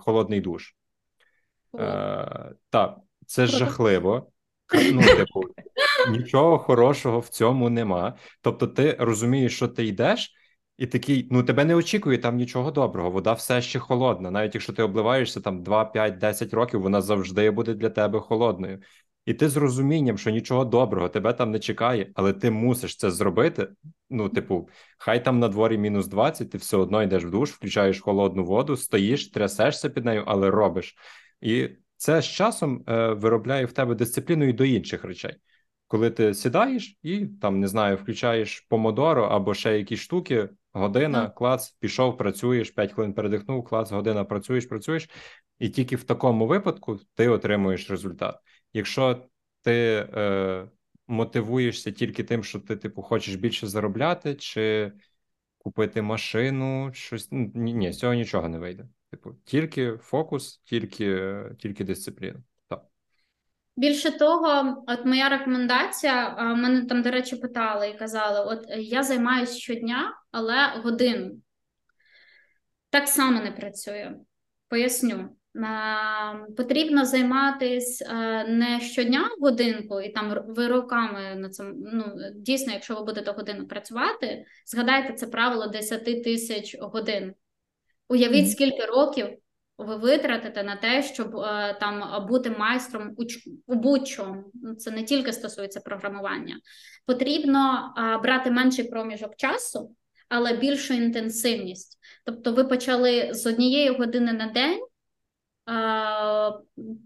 холодний 0.00 0.40
душ. 0.40 0.76
Так, 2.70 2.98
це 3.30 3.42
Круто. 3.46 3.58
жахливо. 3.58 4.26
Ну, 4.92 5.02
типу, 5.02 5.42
нічого 6.10 6.58
хорошого 6.58 7.20
в 7.20 7.28
цьому 7.28 7.70
нема. 7.70 8.14
Тобто, 8.40 8.66
ти 8.66 8.96
розумієш, 8.98 9.56
що 9.56 9.68
ти 9.68 9.86
йдеш, 9.86 10.32
і 10.78 10.86
такий, 10.86 11.28
ну 11.30 11.42
тебе 11.42 11.64
не 11.64 11.74
очікує 11.74 12.18
там 12.18 12.36
нічого 12.36 12.70
доброго. 12.70 13.10
Вода 13.10 13.32
все 13.32 13.62
ще 13.62 13.78
холодна. 13.78 14.30
Навіть 14.30 14.54
якщо 14.54 14.72
ти 14.72 14.82
обливаєшся 14.82 15.40
там 15.40 15.62
2, 15.62 15.84
5, 15.84 16.18
10 16.18 16.54
років, 16.54 16.80
вона 16.80 17.00
завжди 17.00 17.50
буде 17.50 17.74
для 17.74 17.90
тебе 17.90 18.20
холодною. 18.20 18.80
І 19.26 19.34
ти 19.34 19.48
з 19.48 19.56
розумінням, 19.56 20.18
що 20.18 20.30
нічого 20.30 20.64
доброго 20.64 21.08
тебе 21.08 21.32
там 21.32 21.50
не 21.50 21.58
чекає, 21.58 22.12
але 22.14 22.32
ти 22.32 22.50
мусиш 22.50 22.96
це 22.96 23.10
зробити. 23.10 23.68
Ну, 24.10 24.28
типу, 24.28 24.68
хай 24.98 25.24
там 25.24 25.38
на 25.38 25.48
дворі 25.48 25.78
мінус 25.78 26.06
20, 26.06 26.50
ти 26.50 26.58
все 26.58 26.76
одно 26.76 27.02
йдеш 27.02 27.24
в 27.24 27.30
душ, 27.30 27.50
включаєш 27.50 28.00
холодну 28.00 28.44
воду, 28.44 28.76
стоїш, 28.76 29.30
трясешся 29.30 29.88
під 29.88 30.04
нею, 30.04 30.24
але 30.26 30.50
робиш. 30.50 30.96
І 31.40 31.68
це 32.00 32.22
з 32.22 32.26
часом 32.26 32.84
е, 32.88 33.08
виробляє 33.08 33.64
в 33.64 33.72
тебе 33.72 33.94
дисципліну 33.94 34.44
і 34.48 34.52
до 34.52 34.64
інших 34.64 35.04
речей. 35.04 35.36
Коли 35.86 36.10
ти 36.10 36.34
сідаєш 36.34 36.98
і 37.02 37.26
там 37.26 37.60
не 37.60 37.68
знаю, 37.68 37.96
включаєш 37.96 38.60
помодоро 38.60 39.24
або 39.24 39.54
ще 39.54 39.78
якісь 39.78 40.00
штуки, 40.00 40.48
година, 40.72 41.24
mm. 41.24 41.34
клац, 41.34 41.70
пішов, 41.70 42.16
працюєш, 42.16 42.70
5 42.70 42.92
хвилин 42.92 43.14
передихнув, 43.14 43.64
клац, 43.64 43.92
година 43.92 44.24
працюєш, 44.24 44.66
працюєш, 44.66 45.10
і 45.58 45.68
тільки 45.68 45.96
в 45.96 46.04
такому 46.04 46.46
випадку 46.46 47.00
ти 47.14 47.28
отримуєш 47.28 47.90
результат. 47.90 48.36
Якщо 48.72 49.26
ти 49.62 50.08
е, 50.14 50.68
мотивуєшся 51.06 51.90
тільки 51.90 52.24
тим, 52.24 52.44
що 52.44 52.60
ти 52.60 52.76
типу 52.76 53.02
хочеш 53.02 53.34
більше 53.34 53.66
заробляти, 53.66 54.34
чи 54.34 54.92
купити 55.58 56.02
машину, 56.02 56.90
щось 56.92 57.28
ні, 57.30 57.74
ні, 57.74 57.92
з 57.92 57.98
цього 57.98 58.14
нічого 58.14 58.48
не 58.48 58.58
вийде. 58.58 58.88
Типу, 59.10 59.34
тільки 59.44 59.96
фокус, 59.96 60.58
тільки 60.58 61.34
тільки 61.58 61.84
дисципліна. 61.84 62.42
Так. 62.68 62.82
Більше 63.76 64.18
того, 64.18 64.84
от 64.86 65.04
моя 65.04 65.28
рекомендація, 65.28 66.36
мене 66.54 66.84
там, 66.84 67.02
до 67.02 67.10
речі, 67.10 67.36
питали 67.36 67.88
і 67.88 67.98
казали: 67.98 68.54
от 68.54 68.66
я 68.76 69.02
займаюся 69.02 69.58
щодня, 69.58 70.14
але 70.30 70.80
годину. 70.84 71.30
Так 72.90 73.08
само 73.08 73.40
не 73.40 73.52
працює. 73.52 74.14
Поясню. 74.68 75.36
Потрібно 76.56 77.04
займатися 77.04 78.44
не 78.48 78.80
щодня 78.80 79.30
годинку, 79.40 80.00
і 80.00 80.08
там 80.08 80.44
ви 80.48 80.68
роками 80.68 81.34
на 81.36 81.50
цьому. 81.50 81.72
Ну 81.76 82.04
дійсно, 82.34 82.72
якщо 82.72 82.94
ви 82.94 83.04
будете 83.04 83.30
годину 83.30 83.66
працювати, 83.66 84.44
згадайте 84.66 85.12
це 85.12 85.26
правило 85.26 85.66
10 85.66 86.04
тисяч 86.04 86.76
годин. 86.80 87.34
Уявіть, 88.10 88.50
скільки 88.50 88.84
років 88.84 89.28
ви 89.78 89.96
витратите 89.96 90.62
на 90.62 90.76
те, 90.76 91.02
щоб 91.02 91.36
е, 91.36 91.76
там 91.80 92.26
бути 92.28 92.50
майстром 92.50 93.14
у, 93.16 93.24
у 93.66 93.74
будь-чому. 93.74 94.44
Ну, 94.54 94.74
це 94.74 94.90
не 94.90 95.02
тільки 95.02 95.32
стосується 95.32 95.80
програмування. 95.80 96.60
Потрібно 97.06 97.94
е, 97.98 98.18
брати 98.18 98.50
менший 98.50 98.84
проміжок 98.84 99.36
часу, 99.36 99.94
але 100.28 100.56
більшу 100.56 100.94
інтенсивність. 100.94 101.98
Тобто, 102.24 102.52
ви 102.52 102.64
почали 102.64 103.34
з 103.34 103.46
однієї 103.46 103.90
години 103.90 104.32
на 104.32 104.46
день. 104.46 104.80
Е, 104.80 104.86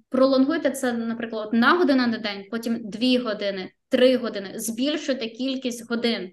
пролонгуйте 0.09 0.71
це, 0.71 0.93
наприклад, 0.93 1.53
на 1.53 1.79
годину 1.79 2.07
на 2.07 2.19
день, 2.19 2.45
потім 2.51 2.91
дві 2.91 3.19
години, 3.19 3.73
три 3.89 4.17
години, 4.17 4.53
збільшуйте 4.55 5.29
кількість 5.29 5.91
годин. 5.91 6.33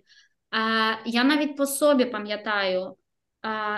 Я 1.06 1.24
навіть 1.24 1.58
по 1.58 1.66
собі 1.66 2.06
пам'ятаю, 2.06 2.96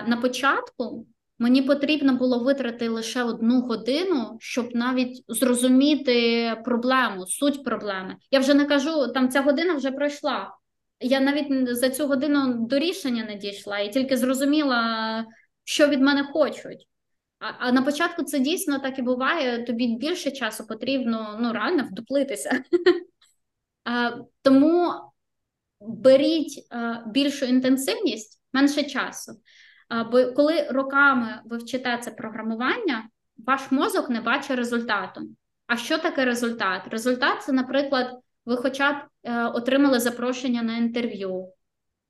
на 0.07 0.20
початку 0.22 1.05
Мені 1.43 1.61
потрібно 1.61 2.16
було 2.16 2.39
витрати 2.39 2.89
лише 2.89 3.24
одну 3.24 3.61
годину, 3.61 4.38
щоб 4.39 4.76
навіть 4.76 5.24
зрозуміти 5.28 6.55
проблему, 6.66 7.28
суть 7.28 7.64
проблеми. 7.64 8.16
Я 8.32 8.39
вже 8.39 8.53
не 8.53 8.66
кажу, 8.66 9.07
там 9.07 9.30
ця 9.30 9.41
година 9.41 9.74
вже 9.74 9.91
пройшла. 9.91 10.55
Я 10.99 11.20
навіть 11.20 11.76
за 11.78 11.89
цю 11.89 12.07
годину 12.07 12.68
до 12.68 12.80
рішення 12.80 13.26
не 13.26 13.36
дійшла 13.36 13.80
і 13.80 13.93
тільки 13.93 14.18
зрозуміла, 14.18 15.26
що 15.64 15.88
від 15.88 16.01
мене 16.01 16.24
хочуть. 16.24 16.88
А 17.59 17.72
на 17.72 17.82
початку 17.82 18.24
це 18.24 18.39
дійсно 18.39 18.80
так 18.80 18.99
і 18.99 19.01
буває. 19.01 19.64
Тобі 19.64 19.88
більше 19.88 20.32
часу 20.32 20.68
потрібно 20.68 21.38
ну, 21.41 21.53
реально 21.53 21.84
вдуплитися. 21.84 22.64
Тому 24.41 24.91
беріть 25.82 26.68
більшу 27.07 27.45
інтенсивність, 27.45 28.43
менше 28.54 28.84
часу. 28.84 29.34
Бо 30.12 30.26
коли 30.26 30.68
роками 30.72 31.41
ви 31.45 31.58
вчите 31.58 31.97
це 31.97 32.12
програмування, 32.12 33.04
ваш 33.45 33.72
мозок 33.72 34.10
не 34.10 34.22
бачить 34.22 34.58
результату. 34.58 35.22
А 35.68 35.78
що 35.78 35.97
таке 35.97 36.26
результат? 36.26 36.82
Результат 36.88 37.43
це, 37.43 37.51
наприклад, 37.51 38.20
ви 38.45 38.58
хоча 38.58 38.93
б 38.93 38.95
е, 39.24 39.45
отримали 39.45 39.99
запрошення 39.99 40.64
на 40.64 40.78
інтерв'ю, 40.78 41.47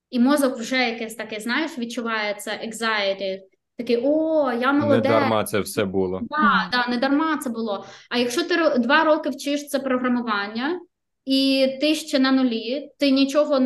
і 0.09 0.19
мозок 0.19 0.57
вже 0.57 0.89
якесь 0.89 1.15
таке, 1.15 1.39
знаєш, 1.39 1.77
відчуває 1.77 2.33
це 2.33 2.51
anxiety, 2.51 3.39
Такий, 3.77 4.01
о, 4.03 4.51
я 4.51 4.73
молодець. 4.73 5.03
Не 5.03 5.09
дарма 5.09 5.43
це 5.43 5.59
все 5.59 5.85
було. 5.85 6.19
Да, 6.21 6.69
да, 6.71 6.87
не 6.91 6.97
дарма 6.97 7.37
це 7.37 7.49
було. 7.49 7.85
А 8.09 8.17
якщо 8.17 8.43
ти 8.43 8.77
два 8.77 9.03
роки 9.03 9.29
вчиш 9.29 9.67
це 9.67 9.79
програмування, 9.79 10.79
і 11.25 11.67
ти 11.81 11.95
ще 11.95 12.19
на 12.19 12.31
нулі, 12.31 12.91
ти 12.99 13.11
нічого 13.11 13.59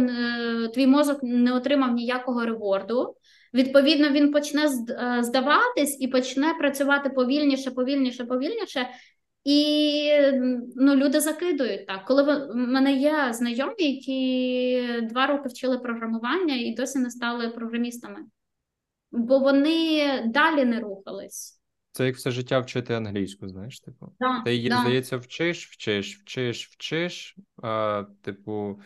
твій 0.73 0.87
мозок 0.87 1.19
не 1.23 1.53
отримав 1.53 1.93
ніякого 1.93 2.45
реворду, 2.45 3.15
Відповідно, 3.53 4.09
він 4.09 4.31
почне 4.31 4.65
е, 4.65 5.23
здаватись 5.23 5.97
і 5.99 6.07
почне 6.07 6.53
працювати 6.53 7.09
повільніше, 7.09 7.71
повільніше, 7.71 8.25
повільніше. 8.25 8.89
І 9.43 10.11
ну, 10.75 10.95
люди 10.95 11.19
закидують 11.19 11.87
так. 11.87 12.05
Коли 12.05 12.23
в 12.23 12.55
мене 12.55 12.93
є 12.93 13.33
знайомі, 13.33 13.75
які 13.77 15.01
два 15.01 15.27
роки 15.27 15.49
вчили 15.49 15.79
програмування 15.79 16.55
і 16.55 16.73
досі 16.73 16.99
не 16.99 17.09
стали 17.09 17.49
програмістами, 17.49 18.19
бо 19.11 19.39
вони 19.39 20.03
далі 20.25 20.65
не 20.65 20.79
рухались. 20.79 21.56
Це 21.97 22.05
як 22.05 22.15
все 22.15 22.31
життя 22.31 22.59
вчити 22.59 22.93
англійську, 22.93 23.47
знаєш, 23.47 23.79
типу. 23.79 24.13
Да, 24.19 24.41
Ти 24.45 24.55
її, 24.55 24.69
да. 24.69 24.81
здається, 24.81 25.17
вчиш, 25.17 25.67
вчиш, 25.67 26.17
вчиш, 26.17 26.67
вчиш. 26.67 27.35
а, 27.63 28.03
Типу, 28.21 28.79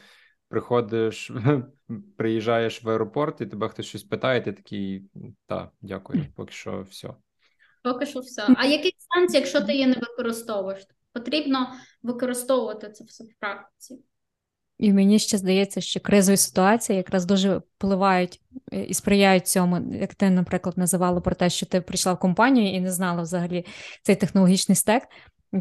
приходиш, 0.47 1.31
приїжджаєш 2.17 2.83
в 2.83 2.89
аеропорт, 2.89 3.41
і 3.41 3.45
тебе 3.45 3.69
хтось 3.69 3.85
щось 3.85 4.03
питає, 4.03 4.41
ти 4.41 4.53
такий, 4.53 5.03
так, 5.47 5.71
дякую, 5.81 6.25
поки 6.35 6.53
що 6.53 6.85
все. 6.89 7.09
Поки 7.83 8.05
що 8.05 8.19
все. 8.19 8.47
А 8.57 8.65
який 8.65 8.95
сенс, 8.97 9.33
якщо 9.33 9.61
ти 9.61 9.73
її 9.73 9.87
не 9.87 9.95
використовуєш? 9.95 10.87
Потрібно 11.13 11.73
використовувати 12.03 12.91
це 12.91 13.03
все 13.03 13.23
в 13.23 13.33
практиці. 13.39 14.03
І 14.81 14.93
мені 14.93 15.19
ще 15.19 15.37
здається, 15.37 15.81
що 15.81 15.99
кризові 15.99 16.37
ситуації 16.37 16.97
якраз 16.97 17.25
дуже 17.25 17.57
впливають 17.57 18.41
е, 18.73 18.83
і 18.83 18.93
сприяють 18.93 19.47
цьому, 19.47 19.95
як 19.95 20.15
ти, 20.15 20.29
наприклад, 20.29 20.77
називала 20.77 21.21
про 21.21 21.35
те, 21.35 21.49
що 21.49 21.65
ти 21.65 21.81
прийшла 21.81 22.13
в 22.13 22.19
компанію 22.19 22.73
і 22.73 22.79
не 22.79 22.91
знала 22.91 23.21
взагалі 23.21 23.65
цей 24.03 24.15
технологічний 24.15 24.75
стек. 24.75 25.03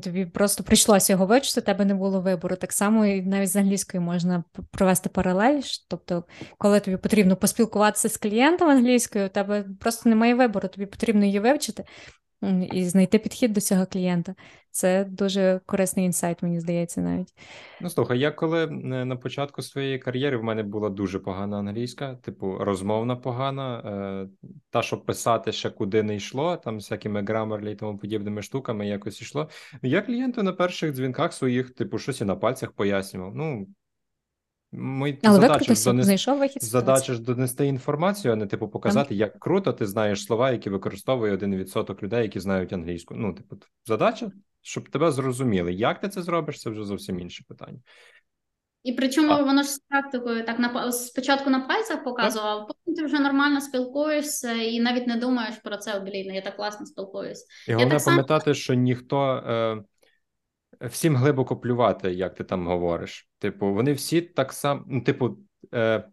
Тобі 0.03 0.27
просто 0.27 0.65
прийшлося 0.65 1.13
його 1.13 1.27
вивчити, 1.27 1.61
тебе 1.61 1.85
не 1.85 1.95
було 1.95 2.21
вибору. 2.21 2.57
Так 2.57 2.73
само 2.73 3.07
і 3.07 3.23
навіть 3.23 3.51
з 3.51 3.57
англійською 3.57 4.01
можна 4.01 4.45
провести 4.71 5.09
паралель. 5.09 5.61
Тобто, 5.89 6.25
коли 6.59 6.81
тобі 6.81 6.97
потрібно 6.97 7.37
поспілкуватися 7.37 8.09
з 8.09 8.17
клієнтом 8.17 8.69
англійською, 8.69 9.27
у 9.27 9.29
тебе 9.29 9.65
просто 9.81 10.09
немає 10.09 10.35
вибору, 10.35 10.69
тобі 10.69 10.87
потрібно 10.87 11.25
її 11.25 11.41
вивчити 11.41 11.85
і 12.73 12.85
знайти 12.85 13.19
підхід 13.19 13.53
до 13.53 13.61
цього 13.61 13.87
клієнта. 13.87 14.35
Це 14.71 15.05
дуже 15.05 15.61
корисний 15.67 16.07
інсайт, 16.07 16.43
мені 16.43 16.61
здається, 16.61 17.01
навіть. 17.01 17.35
Ну, 17.81 17.91
слухай, 17.91 18.19
я 18.19 18.31
коли 18.31 18.65
е, 18.65 18.69
на 19.05 19.17
початку 19.17 19.63
своєї 19.63 19.99
кар'єри 19.99 20.37
в 20.37 20.45
мене 20.45 20.63
була 20.63 20.89
дуже 20.89 21.19
погана 21.19 21.59
англійська, 21.59 22.15
типу 22.15 22.59
розмовна 22.59 23.17
погана, 23.17 23.79
е, 23.79 24.49
та, 24.71 24.83
щоб 24.83 25.05
писати 25.05 25.53
ще 25.53 25.71
куди 25.71 26.03
не 26.03 26.17
йшло, 26.17 26.57
там 26.57 26.77
всякими 26.77 27.23
грамерлі 27.23 27.73
і 27.73 27.77
тому 27.77 27.99
подібними 27.99 28.43
штуками 28.43 28.87
якось 28.87 29.23
йшло. 29.23 29.49
Я 29.83 30.03
клієнту 30.03 30.43
на 30.43 30.53
перших 30.53 30.93
дзвінках 30.93 31.33
своїх, 31.33 31.71
типу, 31.71 31.99
щось 31.99 32.21
і 32.21 32.25
на 32.25 32.37
пальцях 32.37 32.73
пояснював. 32.73 33.35
Ну, 33.35 33.67
Мої 34.73 35.19
задача 35.23 35.75
ж 35.75 35.85
донес... 35.85 36.07
знайшов 36.07 36.39
вихід 36.39 36.65
задача 36.65 37.15
ж 37.15 37.23
донести 37.23 37.67
інформацію, 37.67 38.33
а 38.33 38.37
не 38.37 38.47
типу 38.47 38.69
показати, 38.69 39.15
як 39.15 39.39
круто 39.39 39.73
ти 39.73 39.87
знаєш 39.87 40.25
слова, 40.25 40.51
які 40.51 40.71
використовує 40.71 41.33
один 41.33 41.57
відсоток 41.57 42.03
людей, 42.03 42.23
які 42.23 42.41
знають 42.41 42.73
англійську. 42.73 43.15
Ну, 43.17 43.33
типу, 43.33 43.57
задача, 43.87 44.31
щоб 44.63 44.89
тебе 44.89 45.11
зрозуміли. 45.11 45.73
Як 45.73 46.01
ти 46.01 46.09
це 46.09 46.23
зробиш, 46.23 46.61
це 46.61 46.71
вже 46.71 46.85
зовсім 46.85 47.21
інше 47.21 47.45
питання. 47.49 47.79
І 48.83 48.93
причому 48.93 49.33
а... 49.33 49.43
воно 49.43 49.63
ж 49.63 49.69
з 49.69 49.79
практикою 49.79 50.45
так 50.45 50.59
на 50.59 50.93
спочатку 50.93 51.51
на 51.51 51.61
пальцях 51.61 52.05
показував, 52.05 52.67
потім 52.67 52.95
ти 52.95 53.05
вже 53.05 53.19
нормально 53.19 53.61
спілкуєшся 53.61 54.53
і 54.53 54.81
навіть 54.81 55.07
не 55.07 55.17
думаєш 55.17 55.57
про 55.57 55.77
це 55.77 56.01
блін, 56.01 56.35
я 56.35 56.41
так 56.41 56.57
класно 56.57 56.87
спілкуюсь. 56.87 57.47
І 57.69 57.73
головне 57.73 57.99
пам'ятати, 58.05 58.45
сам... 58.45 58.55
що 58.55 58.75
ніхто. 58.75 59.45
Е 59.47 59.83
всім 60.81 61.17
глибоко 61.17 61.57
плювати, 61.57 62.13
як 62.13 62.35
ти 62.35 62.45
там 62.45 62.67
говориш. 62.67 63.31
Типу, 63.39 63.75
вони 63.75 63.93
всі 63.93 64.21
так 64.21 64.53
само, 64.53 64.85
ну, 64.87 65.01
типу, 65.01 65.39
е, 65.75 66.09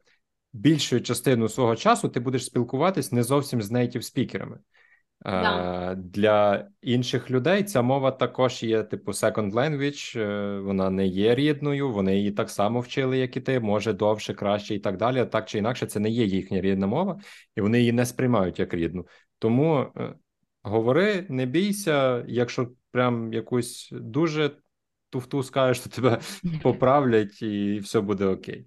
більшою 0.53 1.01
частину 1.01 1.49
свого 1.49 1.75
часу 1.75 2.09
ти 2.09 2.19
будеш 2.19 2.45
спілкуватись 2.45 3.11
не 3.11 3.23
зовсім 3.23 3.61
з 3.61 3.71
нейтів 3.71 4.03
спікерами. 4.03 4.59
Е, 5.26 5.95
для 5.95 6.68
інших 6.82 7.32
людей 7.32 7.63
ця 7.63 7.82
мова 7.82 8.11
також 8.11 8.63
є, 8.63 8.84
типу, 8.84 9.11
second 9.11 9.51
language, 9.51 10.20
е, 10.20 10.59
вона 10.59 10.89
не 10.89 11.07
є 11.07 11.36
рідною, 11.36 11.91
вони 11.91 12.18
її 12.18 12.32
так 12.32 12.49
само 12.49 12.80
вчили, 12.80 13.18
як 13.18 13.38
і 13.38 13.41
ти, 13.41 13.59
може 13.59 13.93
довше, 13.93 14.34
краще 14.34 14.76
і 14.76 14.80
так 14.80 14.97
далі. 14.97 15.26
Так 15.26 15.45
чи 15.49 15.57
інакше, 15.57 15.86
це 15.86 15.99
не 15.99 16.09
є 16.09 16.26
їхня 16.26 16.61
рідна 16.61 16.88
мова, 16.88 17.20
і 17.55 17.61
вони 17.61 17.80
її 17.80 17.91
не 17.91 18.05
сприймають 18.05 18.59
як 18.59 18.74
рідну. 18.74 19.07
Тому 19.39 19.91
е, 19.97 20.13
говори, 20.63 21.26
не 21.29 21.46
бійся, 21.46 22.25
якщо 22.28 22.71
прям 22.91 23.33
якусь 23.33 23.89
дуже 23.91 24.51
туфту 25.09 25.43
скажеш, 25.43 25.79
то 25.79 25.89
тебе 25.89 26.20
поправлять 26.63 27.41
і 27.41 27.79
все 27.79 28.01
буде 28.01 28.25
окей. 28.25 28.66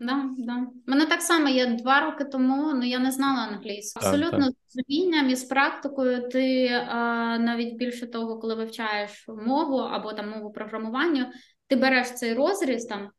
Да, 0.00 0.24
да. 0.38 0.66
Мене 0.86 1.06
так 1.06 1.22
само 1.22 1.48
є 1.48 1.66
два 1.66 2.00
роки 2.00 2.24
тому, 2.24 2.74
ну 2.74 2.84
я 2.84 2.98
не 2.98 3.12
знала 3.12 3.40
англійську. 3.40 4.00
Абсолютно 4.04 4.50
з 4.50 4.54
розумінням 4.76 5.30
і 5.30 5.36
з 5.36 5.44
практикою. 5.44 6.28
Ти 6.28 6.68
а, 6.68 6.98
навіть 7.38 7.74
більше 7.74 8.06
того, 8.06 8.38
коли 8.38 8.54
вивчаєш 8.54 9.28
мову 9.28 9.76
або 9.76 10.12
там 10.12 10.30
мову 10.30 10.52
програмування, 10.52 11.32
ти 11.66 11.76
береш 11.76 12.14
цей 12.14 12.34
розріз 12.34 12.84
там. 12.84 13.10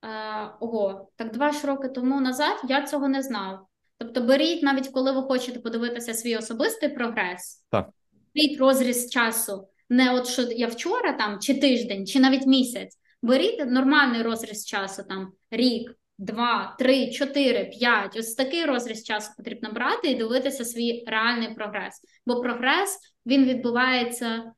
А, 0.00 0.46
ого, 0.60 1.10
так 1.16 1.32
два 1.32 1.52
ж 1.52 1.66
роки 1.66 1.88
тому 1.88 2.20
назад 2.20 2.60
я 2.68 2.82
цього 2.82 3.08
не 3.08 3.22
знав. 3.22 3.66
Тобто, 3.98 4.20
беріть, 4.20 4.62
навіть 4.62 4.88
коли 4.88 5.12
ви 5.12 5.22
хочете 5.22 5.60
подивитися 5.60 6.14
свій 6.14 6.36
особистий 6.36 6.88
прогрес, 6.88 7.64
так. 7.70 7.88
беріть 8.34 8.58
розріз 8.58 9.10
часу. 9.10 9.68
Не 9.88 10.14
от 10.14 10.26
що 10.26 10.42
я 10.42 10.66
вчора 10.66 11.12
там, 11.12 11.38
чи 11.40 11.60
тиждень, 11.60 12.06
чи 12.06 12.20
навіть 12.20 12.46
місяць. 12.46 12.98
Беріть 13.22 13.66
нормальний 13.66 14.22
розріз 14.22 14.66
часу, 14.66 15.02
там 15.08 15.32
рік, 15.50 15.96
два, 16.18 16.76
три, 16.78 17.10
чотири, 17.10 17.64
п'ять. 17.64 18.16
Ось 18.16 18.34
такий 18.34 18.64
розріз 18.64 19.04
часу 19.04 19.32
потрібно 19.36 19.72
брати 19.72 20.10
і 20.10 20.14
дивитися 20.14 20.64
свій 20.64 21.04
реальний 21.06 21.54
прогрес. 21.54 22.00
Бо 22.26 22.40
прогрес 22.40 22.98
він 23.26 23.44
відбувається 23.44 24.52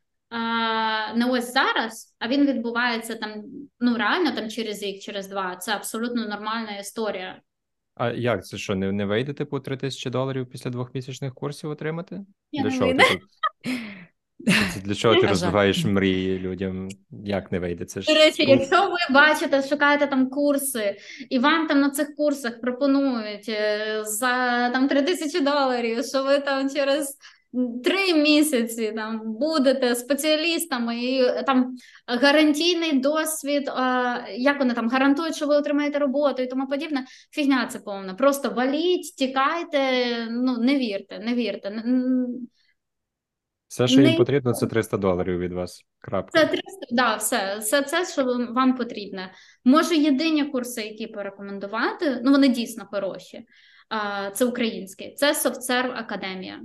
не 1.14 1.26
ось 1.30 1.52
зараз, 1.52 2.16
а 2.18 2.28
він 2.28 2.46
відбувається 2.46 3.14
там 3.14 3.44
ну 3.80 3.96
реально 3.96 4.32
там 4.32 4.50
через 4.50 4.82
рік, 4.82 5.02
через 5.02 5.28
два. 5.28 5.56
Це 5.56 5.72
абсолютно 5.72 6.28
нормальна 6.28 6.78
історія. 6.78 7.40
А 7.94 8.10
як 8.10 8.46
це 8.46 8.58
що, 8.58 8.74
не 8.74 8.92
не 8.92 9.04
вийде 9.04 9.32
типу 9.32 9.60
3 9.60 9.76
тисячі 9.76 10.10
доларів 10.10 10.50
після 10.50 10.70
двохмісячних 10.70 11.34
курсів 11.34 11.70
отримати? 11.70 12.20
Я 12.52 12.62
для 12.62 12.70
не 12.70 12.76
чого 12.76 12.86
вийде. 12.86 13.04
Це 14.44 14.80
для 14.84 14.94
чого 14.94 15.14
ти 15.14 15.26
розвиваєш 15.26 15.84
мрії 15.84 16.38
людям? 16.38 16.88
Як 17.24 17.52
не 17.52 17.58
вийде? 17.58 17.84
Це 17.84 18.00
ж 18.00 18.14
До 18.14 18.18
речі, 18.18 18.44
якщо 18.48 18.82
ви 18.82 19.14
бачите, 19.14 19.62
шукаєте 19.62 20.06
там 20.06 20.30
курси, 20.30 20.96
і 21.30 21.38
вам 21.38 21.66
там 21.66 21.80
на 21.80 21.90
цих 21.90 22.14
курсах 22.14 22.60
пропонують 22.60 23.48
е, 23.48 24.02
за 24.04 24.70
там 24.70 24.88
3 24.88 25.02
тисячі 25.02 25.40
доларів, 25.40 26.04
що 26.04 26.22
ви 26.22 26.38
там 26.38 26.70
через 26.70 27.16
три 27.84 28.14
місяці 28.14 28.92
там 28.96 29.20
будете 29.24 29.94
спеціалістами 29.94 30.98
і 30.98 31.22
е, 31.22 31.42
там 31.42 31.76
гарантійний 32.06 32.92
досвід, 32.92 33.68
е, 33.68 33.72
як 34.36 34.58
вони 34.58 34.74
там 34.74 34.88
гарантують, 34.88 35.36
що 35.36 35.46
ви 35.46 35.56
отримаєте 35.56 35.98
роботу 35.98 36.42
і 36.42 36.46
тому 36.46 36.66
подібне. 36.66 37.04
Фігня 37.30 37.66
це 37.72 37.78
повна. 37.78 38.14
Просто 38.14 38.50
валіть, 38.50 39.16
тікайте, 39.16 39.80
ну 40.30 40.58
не 40.58 40.78
вірте, 40.78 41.18
не 41.18 41.34
вірте. 41.34 41.82
Все, 43.68 43.88
що 43.88 44.00
їм 44.00 44.10
не- 44.10 44.16
потрібно, 44.16 44.52
це 44.52 44.66
300 44.66 44.96
доларів 44.96 45.38
від 45.38 45.52
вас. 45.52 45.82
Крапка. 46.00 46.40
Це 46.40 46.46
300, 46.46 46.62
да, 46.90 47.16
все, 47.16 47.58
все 47.58 47.82
це, 47.82 48.06
що 48.06 48.24
вам- 48.24 48.54
вам 48.54 48.76
потрібне. 48.76 49.32
Може, 49.64 49.96
єдині 49.96 50.44
курси, 50.44 50.82
які 50.82 51.06
порекомендувати, 51.06 52.20
ну 52.24 52.30
вони 52.30 52.48
дійсно 52.48 52.86
хороші. 52.90 53.46
Це 54.34 54.44
українські, 54.44 55.14
це 55.16 55.32
SoftServe 55.32 55.92
Академія. 55.96 56.60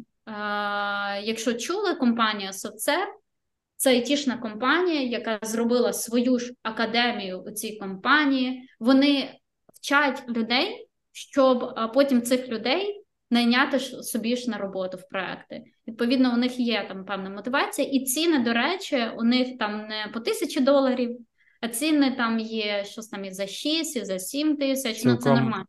Якщо 1.24 1.54
чули, 1.54 1.96
компанія 1.96 2.52
SoftServe– 2.52 3.14
це 3.76 3.90
айтішна 3.90 4.38
компанія, 4.38 5.02
яка 5.02 5.40
зробила 5.42 5.94
свою 5.94 6.40
ж 6.40 6.54
академію 6.64 7.40
у 7.40 7.52
цій 7.52 7.78
компанії. 7.78 8.70
Вони 8.80 9.30
вчать 9.74 10.24
людей, 10.30 10.88
щоб 11.12 11.76
потім 11.94 12.22
цих 12.22 12.48
людей 12.48 13.01
найняти 13.32 13.80
ж 13.80 14.04
собі 14.04 14.36
ж 14.36 14.50
на 14.50 14.58
роботу 14.58 14.98
в 14.98 15.10
проекти. 15.10 15.64
Відповідно, 15.88 16.34
у 16.34 16.38
них 16.38 16.60
є 16.60 16.86
там 16.88 17.06
певна 17.06 17.30
мотивація, 17.30 17.88
і 17.88 18.06
ціни, 18.06 18.40
до 18.40 18.54
речі, 18.54 19.06
у 19.18 19.24
них 19.24 19.58
там 19.58 19.78
не 19.78 20.12
по 20.14 20.20
тисячі 20.20 20.62
доларів, 20.62 21.18
а 21.62 21.68
ціни 21.68 22.12
там 22.12 22.40
є 22.40 22.84
щось 22.86 23.08
там 23.08 23.26
і 23.26 23.32
за 23.32 23.48
6, 23.48 23.96
і 23.96 24.06
за 24.06 24.20
7 24.20 24.58
тисяч. 24.58 25.04
Ну 25.06 25.16
це 25.16 25.34
нормально. 25.34 25.66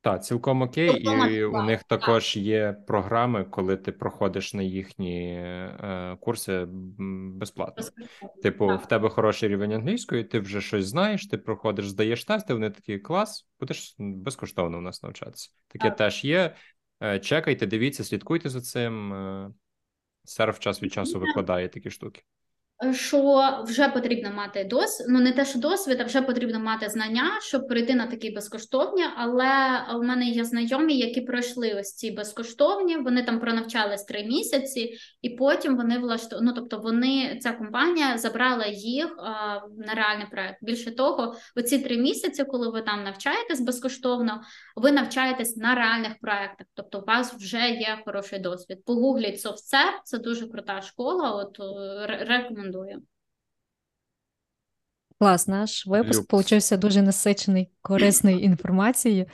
Так, 0.00 0.24
цілком 0.24 0.62
окей, 0.62 0.90
Цілком 0.90 1.30
і 1.30 1.44
у 1.44 1.62
них 1.62 1.84
так. 1.84 2.00
також 2.00 2.36
є 2.36 2.76
програми, 2.86 3.44
коли 3.44 3.76
ти 3.76 3.92
проходиш 3.92 4.54
на 4.54 4.62
їхні 4.62 5.32
е, 5.32 6.16
курси 6.20 6.66
безплатно. 7.38 7.84
Типу, 8.42 8.66
Так. 8.66 8.82
в 8.82 8.86
тебе 8.86 9.08
хороший 9.08 9.48
рівень 9.48 9.72
англійської, 9.72 10.24
ти 10.24 10.40
вже 10.40 10.60
щось 10.60 10.86
знаєш, 10.86 11.26
ти 11.26 11.38
проходиш, 11.38 11.88
здаєш 11.88 12.24
тести, 12.24 12.54
вони 12.54 12.70
такі 12.70 12.98
клас, 12.98 13.48
будеш 13.60 13.94
безкоштовно 13.98 14.78
у 14.78 14.80
нас 14.80 15.02
навчатися. 15.02 15.50
Таке 15.68 15.90
теж 15.90 16.24
є. 16.24 16.54
Е, 17.02 17.18
Чекайте, 17.20 17.66
дивіться, 17.66 18.04
слідкуйте 18.04 18.48
за 18.48 18.60
цим. 18.60 19.12
Е, 19.12 19.50
Серф 20.24 20.58
час 20.58 20.82
від 20.82 20.92
часу 20.92 21.20
викладає 21.20 21.68
такі 21.68 21.90
штуки. 21.90 22.22
Що 22.92 23.50
вже 23.64 23.88
потрібно 23.88 24.30
мати 24.30 24.64
досвід, 24.64 25.06
ну 25.10 25.20
не 25.20 25.32
те, 25.32 25.44
що 25.44 25.58
досвід, 25.58 25.98
а 26.00 26.04
вже 26.04 26.22
потрібно 26.22 26.60
мати 26.60 26.88
знання, 26.88 27.30
щоб 27.40 27.68
прийти 27.68 27.94
на 27.94 28.06
такі 28.06 28.30
безкоштовні. 28.30 29.04
Але 29.16 29.48
у 29.94 30.02
мене 30.02 30.28
є 30.28 30.44
знайомі, 30.44 30.98
які 30.98 31.20
пройшли 31.20 31.74
ось 31.80 31.94
ці 31.94 32.10
безкоштовні. 32.10 32.96
Вони 32.96 33.22
там 33.22 33.40
пронавчались 33.40 34.04
три 34.04 34.24
місяці, 34.24 34.98
і 35.22 35.30
потім 35.30 35.76
вони 35.76 35.98
влашту... 35.98 36.38
ну, 36.42 36.52
тобто 36.52 36.78
вони 36.78 37.38
ця 37.42 37.52
компанія 37.52 38.18
забрала 38.18 38.66
їх 38.66 39.16
а, 39.18 39.60
на 39.86 39.94
реальний 39.94 40.26
проект. 40.30 40.58
Більше 40.62 40.90
того, 40.90 41.34
оці 41.56 41.78
три 41.78 41.96
місяці, 41.96 42.44
коли 42.44 42.70
ви 42.70 42.82
там 42.82 43.04
навчаєтесь 43.04 43.60
безкоштовно, 43.60 44.40
ви 44.76 44.92
навчаєтесь 44.92 45.56
на 45.56 45.74
реальних 45.74 46.12
проектах. 46.20 46.66
Тобто, 46.74 46.98
у 46.98 47.04
вас 47.04 47.34
вже 47.34 47.68
є 47.70 47.98
хороший 48.04 48.38
досвід. 48.38 48.84
Погугліть 48.84 49.46
SoftServe, 49.46 50.00
це 50.04 50.18
дуже 50.18 50.46
крута 50.46 50.80
школа. 50.82 51.30
От 51.30 51.60
е, 51.60 51.62
ре- 52.06 52.65
рекомендую. 52.66 53.02
Клас, 55.18 55.48
наш 55.48 55.86
випуск 55.86 56.28
получився 56.28 56.76
дуже 56.76 57.02
насичений 57.02 57.70
корисною 57.82 58.38
інформацією. 58.40 59.26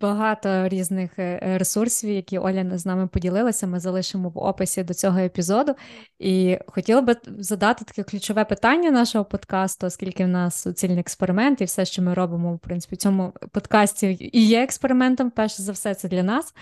Багато 0.00 0.68
різних 0.68 1.18
е, 1.18 1.58
ресурсів, 1.58 2.10
які 2.10 2.38
Оля 2.38 2.78
з 2.78 2.86
нами 2.86 3.06
поділилася, 3.08 3.66
ми 3.66 3.80
залишимо 3.80 4.28
в 4.28 4.38
описі 4.38 4.82
до 4.82 4.94
цього 4.94 5.18
епізоду. 5.18 5.74
І 6.18 6.58
хотіла 6.66 7.00
би 7.00 7.16
задати 7.26 7.84
таке 7.84 8.02
ключове 8.02 8.44
питання 8.44 8.90
нашого 8.90 9.24
подкасту, 9.24 9.86
оскільки 9.86 10.24
в 10.24 10.28
нас 10.28 10.62
суцільний 10.62 11.00
експеримент, 11.00 11.60
і 11.60 11.64
все, 11.64 11.84
що 11.84 12.02
ми 12.02 12.14
робимо, 12.14 12.54
в 12.54 12.58
принципі, 12.58 12.94
в 12.94 12.98
цьому 12.98 13.32
подкасті 13.52 14.30
і 14.32 14.46
є 14.46 14.62
експериментом. 14.62 15.30
Перш 15.30 15.60
за 15.60 15.72
все, 15.72 15.94
це 15.94 16.08
для 16.08 16.22
нас. 16.22 16.54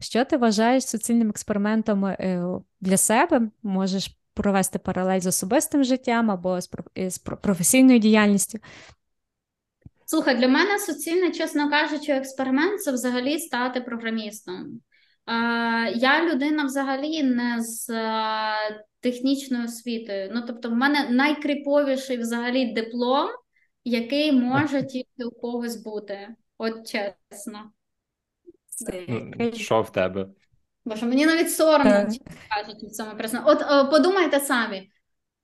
Що 0.00 0.24
ти 0.24 0.36
вважаєш 0.36 0.86
суцільним 0.86 1.28
експериментом 1.30 2.06
е, 2.06 2.44
для 2.80 2.96
себе? 2.96 3.50
Можеш 3.62 4.18
провести 4.38 4.78
паралель 4.78 5.20
з 5.20 5.26
особистим 5.26 5.84
життям 5.84 6.30
або 6.30 6.60
з 6.60 6.70
з 6.96 7.18
професійною 7.18 7.98
діяльністю. 7.98 8.58
Слухай, 10.06 10.36
для 10.36 10.48
мене 10.48 10.78
суцільний, 10.78 11.32
чесно 11.32 11.70
кажучи, 11.70 12.12
експеримент 12.12 12.82
це 12.82 12.92
взагалі 12.92 13.38
стати 13.38 13.80
програмістом. 13.80 14.80
Е, 15.26 15.32
я 15.92 16.24
людина 16.24 16.64
взагалі 16.64 17.22
не 17.22 17.62
з 17.62 17.90
е, 17.90 18.84
технічною 19.00 19.64
освітою. 19.64 20.30
Ну, 20.34 20.42
тобто, 20.46 20.68
в 20.70 20.72
мене 20.72 21.08
найкріповіший 21.10 22.18
взагалі 22.18 22.72
диплом, 22.72 23.28
який 23.84 24.32
може 24.32 24.82
тільки 24.82 25.24
у 25.24 25.30
когось 25.30 25.76
бути. 25.76 26.28
От 26.58 26.86
чесно. 26.86 27.72
Ну, 29.08 29.52
Що 29.52 29.82
в 29.82 29.92
тебе? 29.92 30.28
Боже, 30.88 31.06
мені 31.06 31.26
навіть 31.26 31.52
соромно 31.52 31.90
Е. 31.90 32.08
кажучи, 32.56 32.86
в 32.86 32.90
цьому 32.90 33.10
признати. 33.18 33.44
От 33.50 33.62
е, 33.62 33.84
подумайте 33.90 34.40
самі, 34.40 34.90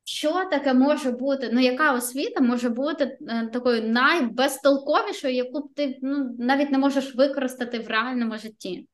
що 0.04 0.44
таке 0.50 0.74
може 0.74 1.10
бути, 1.10 1.50
ну 1.52 1.60
яка 1.60 1.92
освіта 1.92 2.40
може 2.40 2.68
бути 2.68 3.18
е, 3.28 3.46
такою 3.52 3.82
найбезтолковішою, 3.88 5.34
яку 5.34 5.60
б 5.60 5.74
ти 5.74 5.98
ну, 6.02 6.36
навіть 6.38 6.70
не 6.70 6.78
можеш 6.78 7.14
використати 7.14 7.78
в 7.78 7.88
реальному 7.88 8.38
житті. 8.38 8.88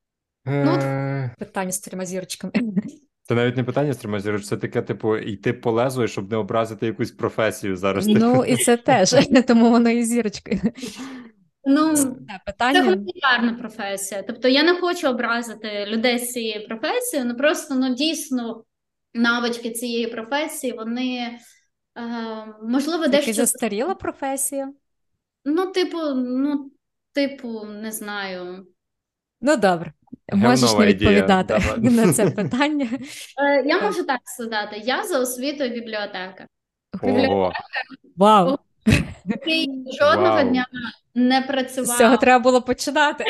Ну, 0.45 0.73
от- 0.73 0.83
Е, 0.83 1.35
Питання 1.39 1.71
з 1.71 1.79
трьома 1.79 2.05
зірочками. 2.05 2.53
Це 3.23 3.35
навіть 3.35 3.57
не 3.57 3.63
питання 3.63 3.93
стримазіруч, 3.93 4.45
це 4.45 4.57
таке, 4.57 4.81
типу, 4.81 5.17
йти 5.17 5.53
по 5.53 5.71
лезу, 5.71 6.07
щоб 6.07 6.31
не 6.31 6.37
образити 6.37 6.85
якусь 6.85 7.11
професію 7.11 7.77
зараз. 7.77 8.07
Ну 8.07 8.45
і 8.45 8.55
це 8.57 8.77
теж, 8.77 9.15
тому 9.47 9.69
воно 9.69 9.89
і 9.89 10.03
зірочкою. 10.03 10.59
Ну, 11.63 11.95
Це 11.95 12.15
це 12.59 12.81
гуманітарна 12.81 13.53
професія. 13.53 14.23
Тобто 14.23 14.47
я 14.47 14.63
не 14.63 14.73
хочу 14.73 15.09
образити 15.09 15.85
людей 15.85 16.19
з 16.19 16.31
цієї 16.31 16.67
професії, 16.67 17.23
ну 17.23 17.35
просто 17.35 17.75
ну 17.75 17.95
дійсно 17.95 18.63
навички 19.13 19.71
цієї 19.71 20.07
професії, 20.07 20.73
вони 20.73 21.39
е, 21.97 22.01
можливо 22.63 23.07
дещо 23.07 23.33
застаріла 23.33 23.95
професія. 23.95 24.73
ну, 25.45 25.65
типу, 25.65 25.97
ну, 26.15 26.71
типу, 27.13 27.63
не 27.65 27.91
знаю. 27.91 28.67
Ну 29.41 29.57
добре, 29.57 29.93
можеш 30.33 30.73
не 30.73 30.85
відповідати 30.85 31.59
давай. 31.59 31.79
на 32.05 32.13
це 32.13 32.29
питання. 32.31 32.89
Е, 33.37 33.63
Я 33.65 33.81
можу 33.81 34.03
так 34.03 34.19
сказати, 34.23 34.81
я 34.85 35.03
за 35.03 35.19
освітою 35.19 35.69
бібліотека. 35.69 36.47
Ого, 37.03 37.51
Вау! 38.15 38.57
Який 39.25 39.67
жодного 39.99 40.35
Вау. 40.35 40.49
дня 40.49 40.67
не 41.15 41.65
З 41.69 41.97
цього 41.97 42.17
треба 42.17 42.43
було 42.43 42.61
починати. 42.61 43.23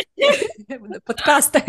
Подкасти. 1.05 1.61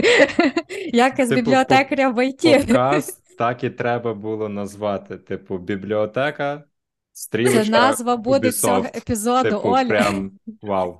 Як 0.93 1.19
із 1.19 1.29
Типу, 1.29 1.41
бібліотекаря 1.41 2.09
в 2.09 2.27
ІТ. 2.29 2.67
подкаст 2.67 3.23
так 3.39 3.65
і 3.65 3.71
треба 3.71 4.15
було 4.15 4.49
назвати. 4.49 5.19
Типу, 5.19 5.59
бібліотека, 5.59 6.65
стрілочка, 7.13 7.65
Це 7.65 7.71
назва 7.71 8.17
буде 8.17 8.53
цього 8.53 8.85
епізоду, 8.85 9.51
Типу, 9.51 9.69
Оля. 9.69 9.85
прям 9.85 10.33
вау. 10.63 10.99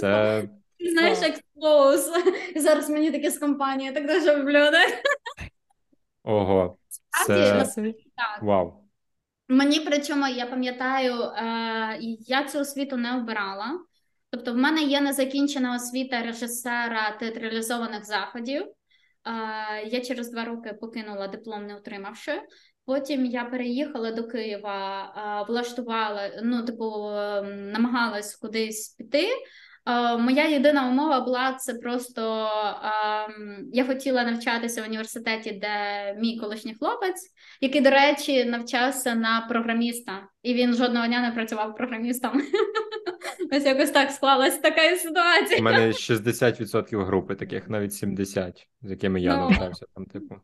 Це 0.00 0.42
Ти 0.78 0.90
знаєш, 0.90 1.18
Вау. 1.18 1.28
експоуз. 1.30 2.10
Зараз 2.56 2.90
мені 2.90 3.10
таке 3.10 3.30
з 3.30 3.38
компанії, 3.38 3.92
так 3.92 4.06
дуже 4.06 4.36
бібліотека. 4.36 4.96
ого. 6.24 6.76
Це. 7.26 7.66
Так. 8.16 8.42
вау. 8.42 8.72
Мені 9.48 9.80
причому 9.80 10.26
я 10.26 10.46
пам'ятаю, 10.46 11.22
е, 11.22 11.98
я 12.20 12.44
цю 12.44 12.58
освіту 12.58 12.96
не 12.96 13.16
обирала. 13.16 13.78
Тобто, 14.30 14.52
в 14.52 14.56
мене 14.56 14.82
є 14.82 15.00
незакінчена 15.00 15.76
освіта 15.76 16.22
режисера 16.22 17.16
театралізованих 17.20 18.04
заходів. 18.04 18.66
Я 19.86 20.00
через 20.00 20.30
два 20.30 20.44
роки 20.44 20.72
покинула 20.72 21.28
диплом, 21.28 21.66
не 21.66 21.76
отримавши. 21.76 22.42
Потім 22.84 23.24
я 23.26 23.44
переїхала 23.44 24.10
до 24.12 24.28
Києва, 24.28 25.44
влаштувала, 25.48 26.40
ну, 26.42 26.64
типу, 26.64 27.10
е, 27.10 27.42
намагалась 27.42 28.36
кудись 28.36 28.88
піти. 28.88 29.28
Моя 30.18 30.48
єдина 30.48 30.88
умова 30.88 31.20
була 31.20 31.52
це 31.52 31.74
просто 31.74 32.48
я 33.72 33.84
хотіла 33.84 34.24
навчатися 34.24 34.82
в 34.82 34.86
університеті, 34.86 35.52
де 35.52 35.68
мій 36.20 36.38
колишній 36.38 36.74
хлопець, 36.74 37.30
який, 37.60 37.80
до 37.80 37.90
речі, 37.90 38.44
навчався 38.44 39.14
на 39.14 39.46
програміста, 39.48 40.22
і 40.42 40.54
він 40.54 40.74
жодного 40.74 41.06
дня 41.06 41.20
не 41.20 41.30
працював 41.30 41.76
програмістом. 41.76 42.42
Ось 43.52 43.64
якось 43.64 43.90
так 43.90 44.10
склалась 44.10 44.58
така 44.58 44.96
ситуація. 44.96 45.60
У 45.60 45.62
мене 45.62 45.86
60% 45.86 47.04
групи, 47.04 47.34
таких 47.34 47.68
навіть 47.68 47.94
70, 47.94 48.66
з 48.82 48.90
якими 48.90 49.20
я 49.20 49.36
ну, 49.36 49.50
навчався 49.50 49.86
там, 49.94 50.06
типу. 50.06 50.34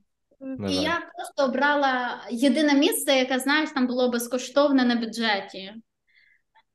І 0.69 0.75
я 0.75 1.03
просто 1.15 1.51
обрала 1.51 2.21
єдине 2.31 2.75
місце, 2.75 3.13
яке 3.13 3.39
знаєш, 3.39 3.71
там 3.71 3.87
було 3.87 4.09
безкоштовне 4.09 4.85
на 4.85 4.95
бюджеті. 4.95 5.75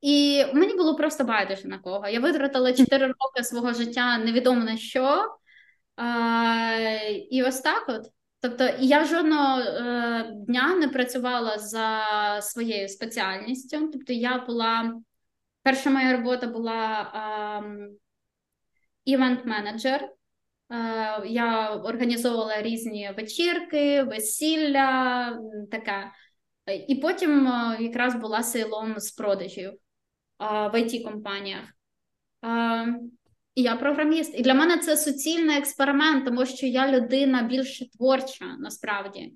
І 0.01 0.45
мені 0.53 0.73
було 0.75 0.95
просто 0.95 1.23
байдуже 1.23 1.67
на 1.67 1.79
кого. 1.79 2.07
Я 2.07 2.19
витратила 2.19 2.73
4 2.73 3.07
роки 3.07 3.43
свого 3.43 3.73
життя 3.73 4.17
невідомо 4.17 4.63
на 4.63 4.77
що. 4.77 5.35
А, 5.95 6.97
І 7.29 7.43
ось 7.43 7.61
так 7.61 7.85
от. 7.89 8.07
Тобто, 8.39 8.69
я 8.79 9.05
жодного 9.05 9.59
е, 9.59 10.31
дня 10.47 10.75
не 10.75 10.87
працювала 10.87 11.57
за 11.57 12.01
своєю 12.41 12.87
спеціальністю. 12.87 13.89
Тобто, 13.93 14.13
я 14.13 14.45
була 14.47 14.93
перша 15.63 15.89
моя 15.89 16.17
робота 16.17 16.47
була 16.47 17.11
івент-менеджер. 19.05 20.09
Я 21.25 21.75
організовувала 21.75 22.61
різні 22.61 23.11
вечірки, 23.17 24.03
весілля, 24.03 25.39
таке. 25.71 26.11
І 26.87 26.95
потім 26.95 27.47
е, 27.47 27.77
якраз 27.79 28.15
була 28.15 28.43
силом 28.43 28.99
з 28.99 29.11
продажів 29.11 29.73
в 30.41 30.73
it 30.73 31.03
компаніях 31.03 31.63
я 33.55 33.75
програміст. 33.75 34.39
І 34.39 34.41
для 34.41 34.53
мене 34.53 34.77
це 34.77 34.97
суцільний 34.97 35.57
експеримент, 35.57 36.25
тому 36.25 36.45
що 36.45 36.65
я 36.65 36.91
людина 36.91 37.41
більш 37.41 37.89
творча 37.97 38.45
насправді. 38.59 39.33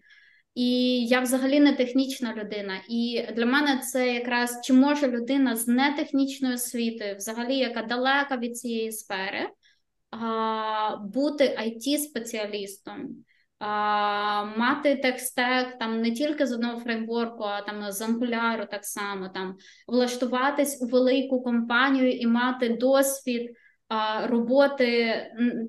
І 0.56 1.00
я 1.08 1.20
взагалі 1.20 1.60
не 1.60 1.74
технічна 1.74 2.36
людина. 2.36 2.82
І 2.90 3.28
для 3.36 3.46
мене 3.46 3.78
це 3.78 4.14
якраз 4.14 4.60
чи 4.64 4.74
може 4.74 5.08
людина 5.08 5.56
з 5.56 5.68
нетехнічною 5.68 6.56
освітою, 6.56 7.16
взагалі, 7.16 7.58
яка 7.58 7.82
далека 7.82 8.38
від 8.38 8.58
цієї 8.58 8.92
сфери, 8.92 9.50
бути 11.14 11.44
it 11.44 11.98
спеціалістом 11.98 13.26
Мати 13.60 14.96
текстек 14.96 15.78
там 15.80 16.02
не 16.02 16.12
тільки 16.12 16.48
з 16.48 16.54
одного 16.54 16.80
фреймворку, 16.80 17.44
а 17.44 17.62
там 17.62 17.92
з 17.92 18.02
Angular 18.02 18.70
так 18.72 18.86
само 18.86 19.30
там 19.30 19.56
влаштуватись 19.88 20.82
у 20.82 20.88
велику 20.88 21.44
компанію 21.44 22.12
і 22.12 22.28
мати 22.28 22.70
досвід 22.70 23.52
а, 23.88 24.28
роботи. 24.28 25.16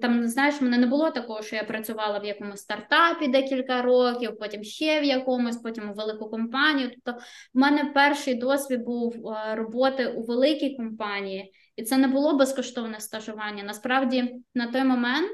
Там 0.03 0.29
знаєш, 0.29 0.61
мене 0.61 0.79
не 0.79 0.87
було 0.87 1.11
такого, 1.11 1.43
що 1.43 1.57
я 1.57 1.65
працювала 1.65 2.19
в 2.19 2.25
якомусь 2.25 2.61
стартапі 2.61 3.29
декілька 3.29 3.83
років, 3.83 4.39
потім 4.39 4.65
ще 4.65 5.01
в 5.01 5.05
якомусь, 5.05 5.57
потім 5.57 5.91
у 5.91 5.95
велику 5.95 6.31
компанію. 6.31 6.91
Тобто, 6.91 7.21
в 7.55 7.59
мене 7.59 7.85
перший 7.95 8.35
досвід 8.35 8.85
був 8.85 9.15
роботи 9.53 10.07
у 10.07 10.23
великій 10.23 10.77
компанії, 10.77 11.53
і 11.77 11.83
це 11.83 11.97
не 11.97 12.09
було 12.09 12.37
безкоштовне 12.37 13.01
стажування. 13.01 13.63
Насправді 13.63 14.35
на 14.55 14.67
той 14.67 14.85
момент. 14.85 15.31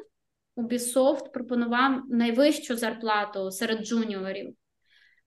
Ubisoft 0.56 1.32
пропонував 1.32 2.02
найвищу 2.10 2.76
зарплату 2.76 3.50
серед 3.50 3.86
джуніорів. 3.86 4.54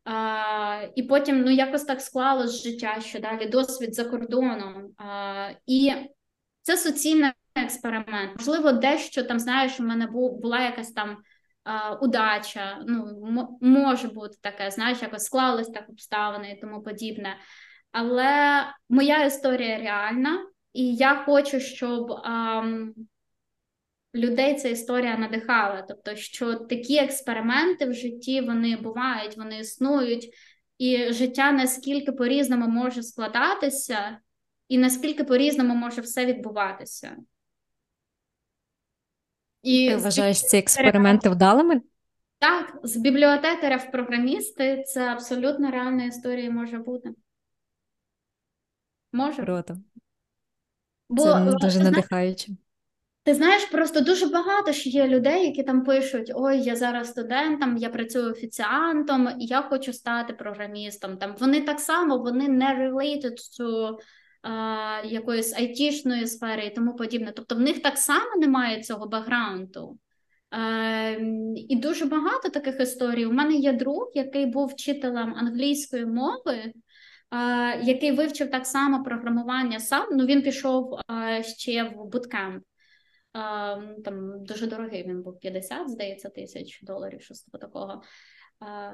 А, 0.05 0.87
І 0.95 1.03
потім 1.03 1.41
ну, 1.41 1.51
якось 1.51 1.83
так 1.83 2.01
склалось 2.01 2.63
життя, 2.63 3.01
що 3.01 3.19
далі 3.19 3.45
досвід 3.49 3.95
за 3.95 4.05
кордоном. 4.05 4.93
А, 4.97 5.49
І 5.65 5.93
це 6.61 6.77
суцільний 6.77 7.31
експеримент. 7.55 8.31
Можливо, 8.37 8.71
дещо 8.71 9.23
там, 9.23 9.39
знаєш, 9.39 9.79
у 9.79 9.83
мене 9.83 10.07
була 10.41 10.59
якась 10.59 10.91
там 10.91 11.17
а, 11.63 11.95
удача. 11.95 12.83
Ну, 12.87 13.57
може 13.61 14.07
бути 14.07 14.37
таке, 14.41 14.71
знаєш, 14.71 15.01
якось 15.01 15.23
склалось 15.23 15.69
так 15.69 15.89
обставини 15.89 16.51
і 16.51 16.61
тому 16.61 16.83
подібне. 16.83 17.37
Але 17.91 18.63
моя 18.89 19.25
історія 19.25 19.77
реальна, 19.77 20.45
і 20.73 20.95
я 20.95 21.15
хочу, 21.15 21.59
щоб. 21.59 22.11
А, 22.11 22.63
людей 24.15 24.55
ця 24.55 24.69
історія 24.69 25.17
надихала. 25.17 25.81
Тобто, 25.81 26.15
що 26.15 26.55
такі 26.55 26.97
експерименти 26.97 27.85
в 27.85 27.93
житті 27.93 28.41
вони 28.41 28.77
бувають, 28.77 29.37
вони 29.37 29.59
існують, 29.59 30.29
і 30.77 31.13
життя 31.13 31.51
наскільки 31.51 32.11
по-різному 32.11 32.67
може 32.67 33.03
складатися, 33.03 34.19
і 34.67 34.77
наскільки 34.77 35.23
по-різному 35.23 35.75
може 35.75 36.01
все 36.01 36.25
відбуватися. 36.25 37.17
І 39.63 39.89
Ти 39.89 39.95
вважаєш 39.95 40.41
ці 40.41 40.57
експерименти 40.57 41.29
вдалими? 41.29 41.81
Так, 42.39 42.79
з 42.83 42.97
бібліотекаря 42.97 43.77
в 43.77 43.91
програмісти 43.91 44.83
це 44.87 45.07
абсолютно 45.07 45.71
реальна 45.71 46.05
історія 46.05 46.51
може 46.51 46.77
бути. 46.77 47.09
Може. 49.11 49.43
Круто. 49.43 49.77
Бо, 51.09 51.23
Це 51.23 51.53
дуже 51.61 51.79
надихаюче. 51.79 52.51
Ти 53.25 53.33
знаєш, 53.33 53.65
просто 53.65 54.01
дуже 54.01 54.25
багато 54.25 54.71
ж 54.71 54.89
є 54.89 55.07
людей, 55.07 55.45
які 55.45 55.63
там 55.63 55.83
пишуть: 55.83 56.31
Ой, 56.35 56.61
я 56.61 56.75
зараз 56.75 57.09
студентом, 57.09 57.77
я 57.77 57.89
працюю 57.89 58.31
офіціантом, 58.31 59.29
я 59.39 59.61
хочу 59.61 59.93
стати 59.93 60.33
програмістом. 60.33 61.17
Там 61.17 61.35
вони 61.39 61.61
так 61.61 61.79
само 61.79 62.17
вони 62.17 62.47
не 62.47 62.65
related 62.65 63.33
to 63.59 63.97
uh, 64.43 65.05
якоїсь 65.05 65.53
айтішної 65.53 66.27
сфери 66.27 66.65
і 66.65 66.69
тому 66.69 66.95
подібне. 66.95 67.33
Тобто 67.35 67.55
в 67.55 67.59
них 67.59 67.81
так 67.81 67.97
само 67.97 68.35
немає 68.37 68.83
цього 68.83 69.07
бекграунду. 69.07 69.97
Uh, 70.51 71.53
і 71.55 71.75
дуже 71.75 72.05
багато 72.05 72.49
таких 72.49 72.79
історій. 72.79 73.25
У 73.25 73.31
мене 73.31 73.53
є 73.53 73.73
друг, 73.73 74.11
який 74.13 74.45
був 74.45 74.67
вчителем 74.67 75.33
англійської 75.37 76.05
мови. 76.05 76.73
Uh, 77.31 77.83
який 77.83 78.11
вивчив 78.11 78.51
так 78.51 78.65
само 78.65 79.03
програмування 79.03 79.79
сам, 79.79 80.07
ну 80.11 80.25
він 80.25 80.41
пішов 80.41 80.99
uh, 81.09 81.43
ще 81.43 81.83
в 81.83 82.05
буткемп 82.11 82.63
там 84.03 84.43
дуже 84.43 84.67
дорогий 84.67 85.03
він 85.03 85.23
був 85.23 85.39
50, 85.39 85.89
здається, 85.89 86.29
тисяч 86.29 86.81
доларів, 86.83 87.21
щось 87.21 87.41
такого. 87.41 88.01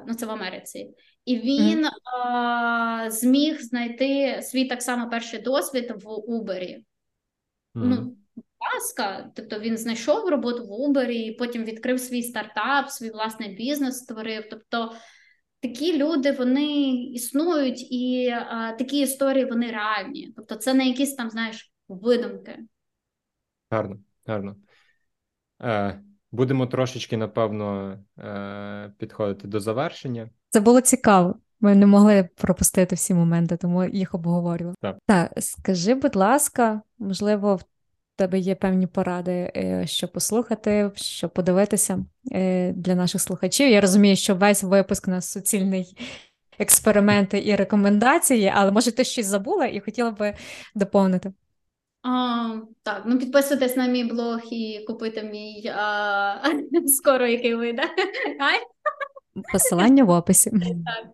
Ну, 0.07 0.13
це 0.13 0.25
в 0.25 0.31
Америці, 0.31 0.93
і 1.25 1.39
він 1.39 1.85
mm. 1.85 1.89
а, 2.17 3.09
зміг 3.09 3.61
знайти 3.61 4.41
свій 4.41 4.65
так 4.65 4.81
само 4.81 5.09
перший 5.09 5.41
досвід 5.41 5.93
в 6.03 6.09
Убері. 6.09 6.75
Mm. 6.75 6.83
Ну, 7.73 8.15
ласка, 8.73 9.31
тобто 9.35 9.59
він 9.59 9.77
знайшов 9.77 10.29
роботу 10.29 10.63
в 10.63 10.71
і 11.09 11.31
потім 11.31 11.63
відкрив 11.63 11.99
свій 11.99 12.23
стартап, 12.23 12.89
свій 12.89 13.09
власний 13.09 13.55
бізнес 13.55 13.97
створив. 13.97 14.47
Тобто 14.49 14.95
такі 15.59 15.97
люди 15.97 16.31
вони 16.31 16.93
існують, 16.93 17.91
і 17.91 18.29
а, 18.29 18.71
такі 18.71 18.99
історії 18.99 19.45
вони 19.45 19.71
реальні. 19.71 20.33
Тобто, 20.35 20.55
це 20.55 20.73
не 20.73 20.87
якісь 20.87 21.15
там, 21.15 21.29
знаєш, 21.29 21.73
видумки. 21.87 22.59
Гарно 23.69 23.99
гарно. 24.31 24.55
Е, 25.61 26.01
Будемо 26.31 26.67
трошечки, 26.67 27.17
напевно, 27.17 27.97
е, 28.19 28.93
підходити 28.97 29.47
до 29.47 29.59
завершення. 29.59 30.29
Це 30.49 30.59
було 30.59 30.81
цікаво. 30.81 31.35
Ми 31.59 31.75
не 31.75 31.85
могли 31.85 32.29
пропустити 32.35 32.95
всі 32.95 33.13
моменти, 33.13 33.57
тому 33.57 33.85
їх 33.85 34.13
обговорювали. 34.13 34.75
Так, 34.81 34.97
так 35.07 35.31
скажи, 35.39 35.95
будь 35.95 36.15
ласка, 36.15 36.81
можливо, 36.99 37.55
в 37.55 37.63
тебе 38.15 38.39
є 38.39 38.55
певні 38.55 38.87
поради, 38.87 39.51
е, 39.55 39.87
що 39.87 40.07
послухати, 40.07 40.91
що 40.95 41.29
подивитися 41.29 42.05
е, 42.31 42.71
для 42.71 42.95
наших 42.95 43.21
слухачів. 43.21 43.69
Я 43.69 43.81
розумію, 43.81 44.15
що 44.15 44.35
весь 44.35 44.63
випуск 44.63 45.07
у 45.07 45.11
нас 45.11 45.31
суцільний 45.31 45.97
експерименти 46.59 47.43
і 47.45 47.55
рекомендації, 47.55 48.51
але 48.55 48.71
може 48.71 48.91
ти 48.91 49.03
щось 49.03 49.25
забула 49.25 49.65
і 49.65 49.79
хотіла 49.79 50.11
би 50.11 50.33
доповнити. 50.75 51.31
А, 52.03 52.59
Так, 52.83 53.03
ну 53.05 53.19
підписуйтесь 53.19 53.75
на 53.77 53.87
мій 53.87 54.03
блог 54.03 54.39
і 54.51 54.83
купити 54.87 55.23
мій 55.23 55.71
а, 55.75 56.35
скоро 56.87 57.27
який 57.27 57.55
вийде. 57.55 57.83
Посилання 59.51 60.03
в 60.03 60.09
описі. 60.09 60.49
Так. 60.49 61.05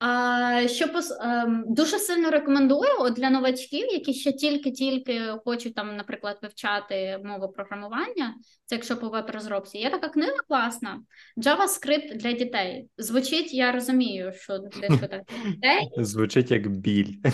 А, 0.00 0.68
Що 0.68 0.86
ем, 1.20 1.64
дуже 1.66 1.98
сильно 1.98 2.30
рекомендую 2.30 3.10
для 3.16 3.30
новачків, 3.30 3.86
які 3.92 4.14
ще 4.14 4.32
тільки-тільки 4.32 5.20
хочуть 5.44 5.74
там, 5.74 5.96
наприклад, 5.96 6.38
вивчати 6.42 7.20
мову 7.24 7.48
програмування. 7.48 8.34
Це 8.64 8.74
якщо 8.74 8.96
по 8.96 9.08
веб-розробці. 9.08 9.78
Є 9.78 9.90
така 9.90 10.08
книга 10.08 10.36
класна. 10.48 11.00
JavaScript 11.36 12.16
для 12.16 12.32
дітей. 12.32 12.88
Звучить, 12.98 13.54
я 13.54 13.72
розумію, 13.72 14.32
що 14.32 14.58
десь 14.58 15.00
так 15.00 15.22
дітей. 15.46 15.90
Звучить 15.96 16.50
як 16.50 16.68
біль. 16.68 17.14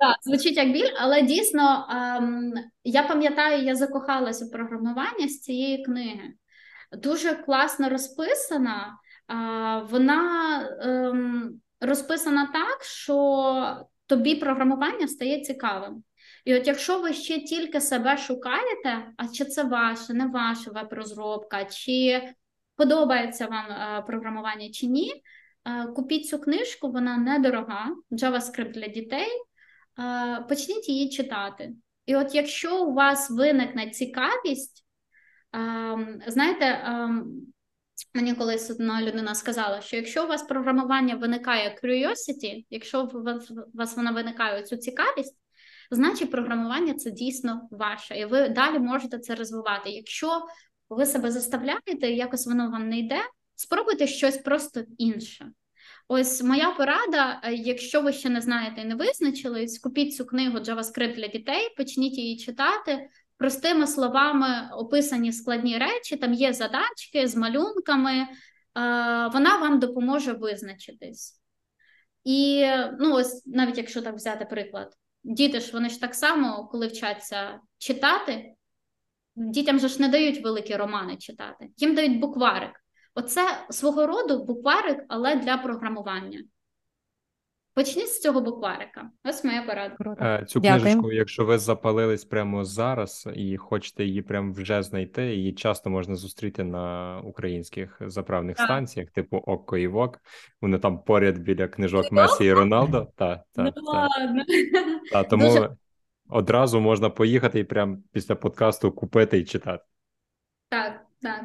Так, 0.00 0.16
звучить 0.22 0.56
як 0.56 0.72
біль, 0.72 0.90
але 1.00 1.22
дійсно 1.22 1.86
ем, 1.90 2.54
я 2.84 3.02
пам'ятаю, 3.02 3.64
я 3.64 3.74
закохалася 3.74 4.44
в 4.44 4.50
програмування 4.50 5.28
з 5.28 5.40
цієї 5.40 5.84
книги. 5.84 6.32
Дуже 7.02 7.34
класно 7.34 7.88
розписана. 7.88 8.96
Вона 9.90 10.60
ем, 10.82 11.60
розписана 11.80 12.50
так, 12.52 12.84
що 12.84 13.86
тобі 14.06 14.34
програмування 14.34 15.08
стає 15.08 15.40
цікавим. 15.40 16.04
І 16.44 16.54
от 16.54 16.66
якщо 16.66 17.00
ви 17.00 17.12
ще 17.12 17.40
тільки 17.40 17.80
себе 17.80 18.16
шукаєте, 18.16 19.12
а 19.16 19.28
чи 19.28 19.44
це 19.44 19.64
ваше, 19.64 20.14
не 20.14 20.26
ваша 20.26 20.70
веб-розробка, 20.70 21.64
чи 21.64 22.22
подобається 22.76 23.46
вам 23.46 23.70
е, 23.70 24.02
програмування 24.06 24.70
чи 24.70 24.86
ні, 24.86 25.12
е, 25.64 25.86
купіть 25.86 26.28
цю 26.28 26.38
книжку, 26.38 26.90
вона 26.90 27.16
недорога, 27.16 27.88
JavaScript 28.10 28.72
для 28.72 28.88
дітей. 28.88 29.28
Е, 29.98 30.44
почніть 30.48 30.88
її 30.88 31.10
читати. 31.10 31.72
І 32.06 32.16
от 32.16 32.34
якщо 32.34 32.84
у 32.84 32.94
вас 32.94 33.30
виникне 33.30 33.90
цікавість, 33.90 34.86
ем, 35.52 36.20
знаєте, 36.26 36.66
ем, 36.84 37.26
мені 38.14 38.34
колись 38.34 38.70
одна 38.70 39.02
людина 39.02 39.34
сказала, 39.34 39.80
що 39.80 39.96
якщо 39.96 40.24
у 40.24 40.28
вас 40.28 40.42
програмування 40.42 41.14
виникає 41.14 41.78
curiosity, 41.82 42.64
якщо 42.70 43.04
у 43.14 43.22
вас, 43.22 43.50
у 43.50 43.54
вас 43.74 43.96
вона 43.96 44.10
виникає 44.10 44.62
цю 44.62 44.76
цікавість, 44.76 45.36
значить 45.90 46.30
програмування 46.30 46.94
це 46.94 47.10
дійсно 47.10 47.68
ваше, 47.70 48.18
і 48.18 48.24
ви 48.24 48.48
далі 48.48 48.78
можете 48.78 49.18
це 49.18 49.34
розвивати. 49.34 49.90
Якщо 49.90 50.42
ви 50.88 51.06
себе 51.06 51.30
заставляєте, 51.30 52.10
якось 52.10 52.46
воно 52.46 52.70
вам 52.70 52.88
не 52.88 52.98
йде, 52.98 53.20
спробуйте 53.54 54.06
щось 54.06 54.36
просто 54.36 54.82
інше. 54.98 55.52
Ось 56.08 56.42
моя 56.42 56.70
порада, 56.70 57.40
е, 57.44 57.54
якщо 57.54 58.00
ви 58.00 58.12
ще 58.12 58.28
не 58.28 58.40
знаєте 58.40 58.80
і 58.80 58.84
не 58.84 58.94
визначились, 58.94 59.78
купіть 59.78 60.16
цю 60.16 60.26
книгу 60.26 60.58
JavaScript 60.58 61.14
для 61.14 61.28
дітей, 61.28 61.74
почніть 61.76 62.18
її 62.18 62.36
читати. 62.38 63.08
Простими 63.40 63.86
словами 63.86 64.70
описані 64.72 65.32
складні 65.32 65.78
речі, 65.78 66.16
там 66.16 66.32
є 66.32 66.52
задачки 66.52 67.28
з 67.28 67.36
малюнками, 67.36 68.12
е, 68.12 68.26
вона 69.32 69.58
вам 69.60 69.78
допоможе 69.78 70.32
визначитись. 70.32 71.40
І 72.24 72.66
ну, 72.98 73.14
ось 73.14 73.46
навіть 73.46 73.78
якщо 73.78 74.02
так 74.02 74.14
взяти 74.14 74.44
приклад, 74.44 74.92
діти 75.24 75.60
ж 75.60 75.72
вони 75.72 75.88
ж 75.88 76.00
так 76.00 76.14
само, 76.14 76.68
коли 76.72 76.86
вчаться 76.86 77.60
читати, 77.78 78.54
дітям 79.36 79.78
же 79.78 79.88
ж 79.88 80.02
не 80.02 80.08
дають 80.08 80.44
великі 80.44 80.76
романи 80.76 81.16
читати, 81.16 81.68
їм 81.76 81.94
дають 81.94 82.20
букварик. 82.20 82.72
Оце 83.14 83.66
свого 83.70 84.06
роду 84.06 84.44
букварик, 84.44 85.04
але 85.08 85.36
для 85.36 85.56
програмування. 85.56 86.40
Почніть 87.80 88.08
з 88.08 88.20
цього 88.20 88.40
букварика. 88.40 89.10
Ось 89.24 89.44
моя 89.44 89.62
порада. 89.62 89.94
Круто. 89.98 90.24
Е, 90.24 90.44
Цю 90.48 90.60
Дякую. 90.60 90.80
книжечку, 90.80 91.12
якщо 91.12 91.44
ви 91.44 91.58
запалились 91.58 92.24
прямо 92.24 92.64
зараз 92.64 93.28
і 93.34 93.56
хочете 93.56 94.04
її 94.04 94.22
прямо 94.22 94.52
вже 94.52 94.82
знайти, 94.82 95.22
її 95.34 95.52
часто 95.52 95.90
можна 95.90 96.14
зустріти 96.14 96.64
на 96.64 97.18
українських 97.24 97.96
заправних 98.00 98.56
Так. 98.56 98.64
станціях, 98.66 99.10
типу 99.10 99.36
Окко 99.36 99.76
і 99.76 99.86
Вок. 99.86 100.18
Вони 100.60 100.78
там 100.78 101.02
поряд 101.02 101.38
біля 101.38 101.68
книжок 101.68 102.12
Месі 102.12 102.44
і 102.44 102.52
Роналдо. 102.52 103.08
Та, 103.16 103.44
та, 103.54 103.62
Ну, 103.62 103.70
та, 103.72 103.80
ладно. 103.80 104.44
та, 105.12 105.22
тому 105.30 105.46
Дуже- 105.46 105.76
одразу 106.28 106.80
можна 106.80 107.10
поїхати 107.10 107.60
і 107.60 107.64
прямо 107.64 107.98
після 108.12 108.34
подкасту 108.34 108.92
купити 108.92 109.38
і 109.38 109.44
читати. 109.44 109.84
Так, 110.68 111.00
так. 111.22 111.40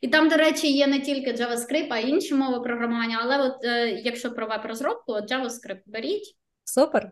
І 0.00 0.08
там, 0.08 0.28
до 0.28 0.36
речі, 0.36 0.72
є 0.72 0.86
не 0.86 1.00
тільки 1.00 1.32
JavaScript, 1.32 1.86
а 1.90 1.98
й 1.98 2.08
інші 2.08 2.34
мови 2.34 2.60
програмування. 2.60 3.18
Але 3.22 3.38
от 3.38 3.64
е, 3.64 3.90
якщо 3.90 4.30
про 4.30 4.46
веб-розробку, 4.46 5.12
от 5.12 5.32
JavaScript 5.32 5.82
беріть. 5.86 6.36
Супер. 6.64 7.10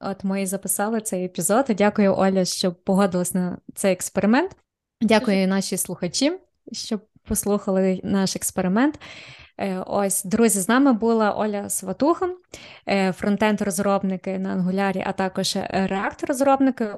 От 0.00 0.24
ми 0.24 0.42
і 0.42 0.46
записали 0.46 1.00
цей 1.00 1.24
епізод. 1.24 1.66
Дякую, 1.68 2.14
Оля, 2.16 2.44
що 2.44 2.72
погодилась 2.72 3.34
на 3.34 3.58
цей 3.74 3.92
експеримент. 3.92 4.56
Дякую 5.00 5.48
наші 5.48 5.76
слухачі, 5.76 6.38
що 6.72 7.00
послухали 7.24 8.00
наш 8.04 8.36
експеримент. 8.36 9.00
Е, 9.60 9.84
Ось, 9.86 10.24
друзі, 10.24 10.60
з 10.60 10.68
нами 10.68 10.92
була 10.92 11.32
Оля 11.32 11.68
Сватуха, 11.68 12.28
е, 12.88 13.12
фронтенд-розробники 13.12 14.38
на 14.38 14.56
Angular, 14.56 15.02
а 15.06 15.12
також 15.12 15.56
React-розробники 15.56 16.94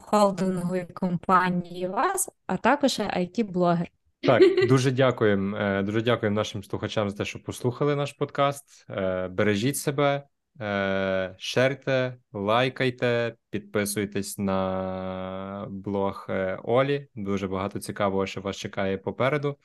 холдингової 0.00 0.84
компанії 0.84 1.86
ВАЗ, 1.86 2.30
а 2.46 2.56
також 2.56 3.00
IT-блогер. 3.00 3.86
Так, 4.26 4.42
дуже 4.68 4.90
дякуємо. 4.90 5.56
е, 5.56 5.82
Дуже 5.82 6.02
дякуємо 6.02 6.36
нашим 6.36 6.64
слухачам 6.64 7.10
за 7.10 7.16
те, 7.16 7.24
що 7.24 7.42
послухали 7.42 7.96
наш 7.96 8.12
подкаст. 8.12 8.86
Е, 8.90 9.28
Бережіть 9.28 9.76
себе, 9.76 10.22
е, 10.60 11.34
шерте, 11.38 12.16
лайкайте, 12.32 13.34
підписуйтесь 13.50 14.38
на 14.38 15.66
блог 15.70 16.28
Олі. 16.62 17.08
Дуже 17.14 17.48
багато 17.48 17.78
цікавого, 17.78 18.26
що 18.26 18.40
вас 18.40 18.56
чекає 18.56 18.98
попереду. 18.98 19.56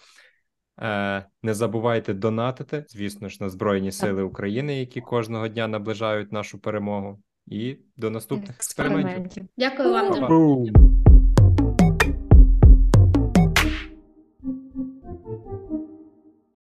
Не 1.43 1.53
забувайте 1.53 2.13
донатити, 2.13 2.85
звісно 2.87 3.29
ж, 3.29 3.37
на 3.41 3.49
Збройні 3.49 3.91
Сили 3.91 4.23
України, 4.23 4.79
які 4.79 5.01
кожного 5.01 5.47
дня 5.47 5.67
наближають 5.67 6.31
нашу 6.31 6.59
перемогу. 6.59 7.19
І 7.47 7.77
до 7.97 8.09
наступних 8.09 8.49
експериментів. 8.49 9.09
Експериментів. 9.09 9.43
Дякую 9.57 9.91
вам. 9.91 11.08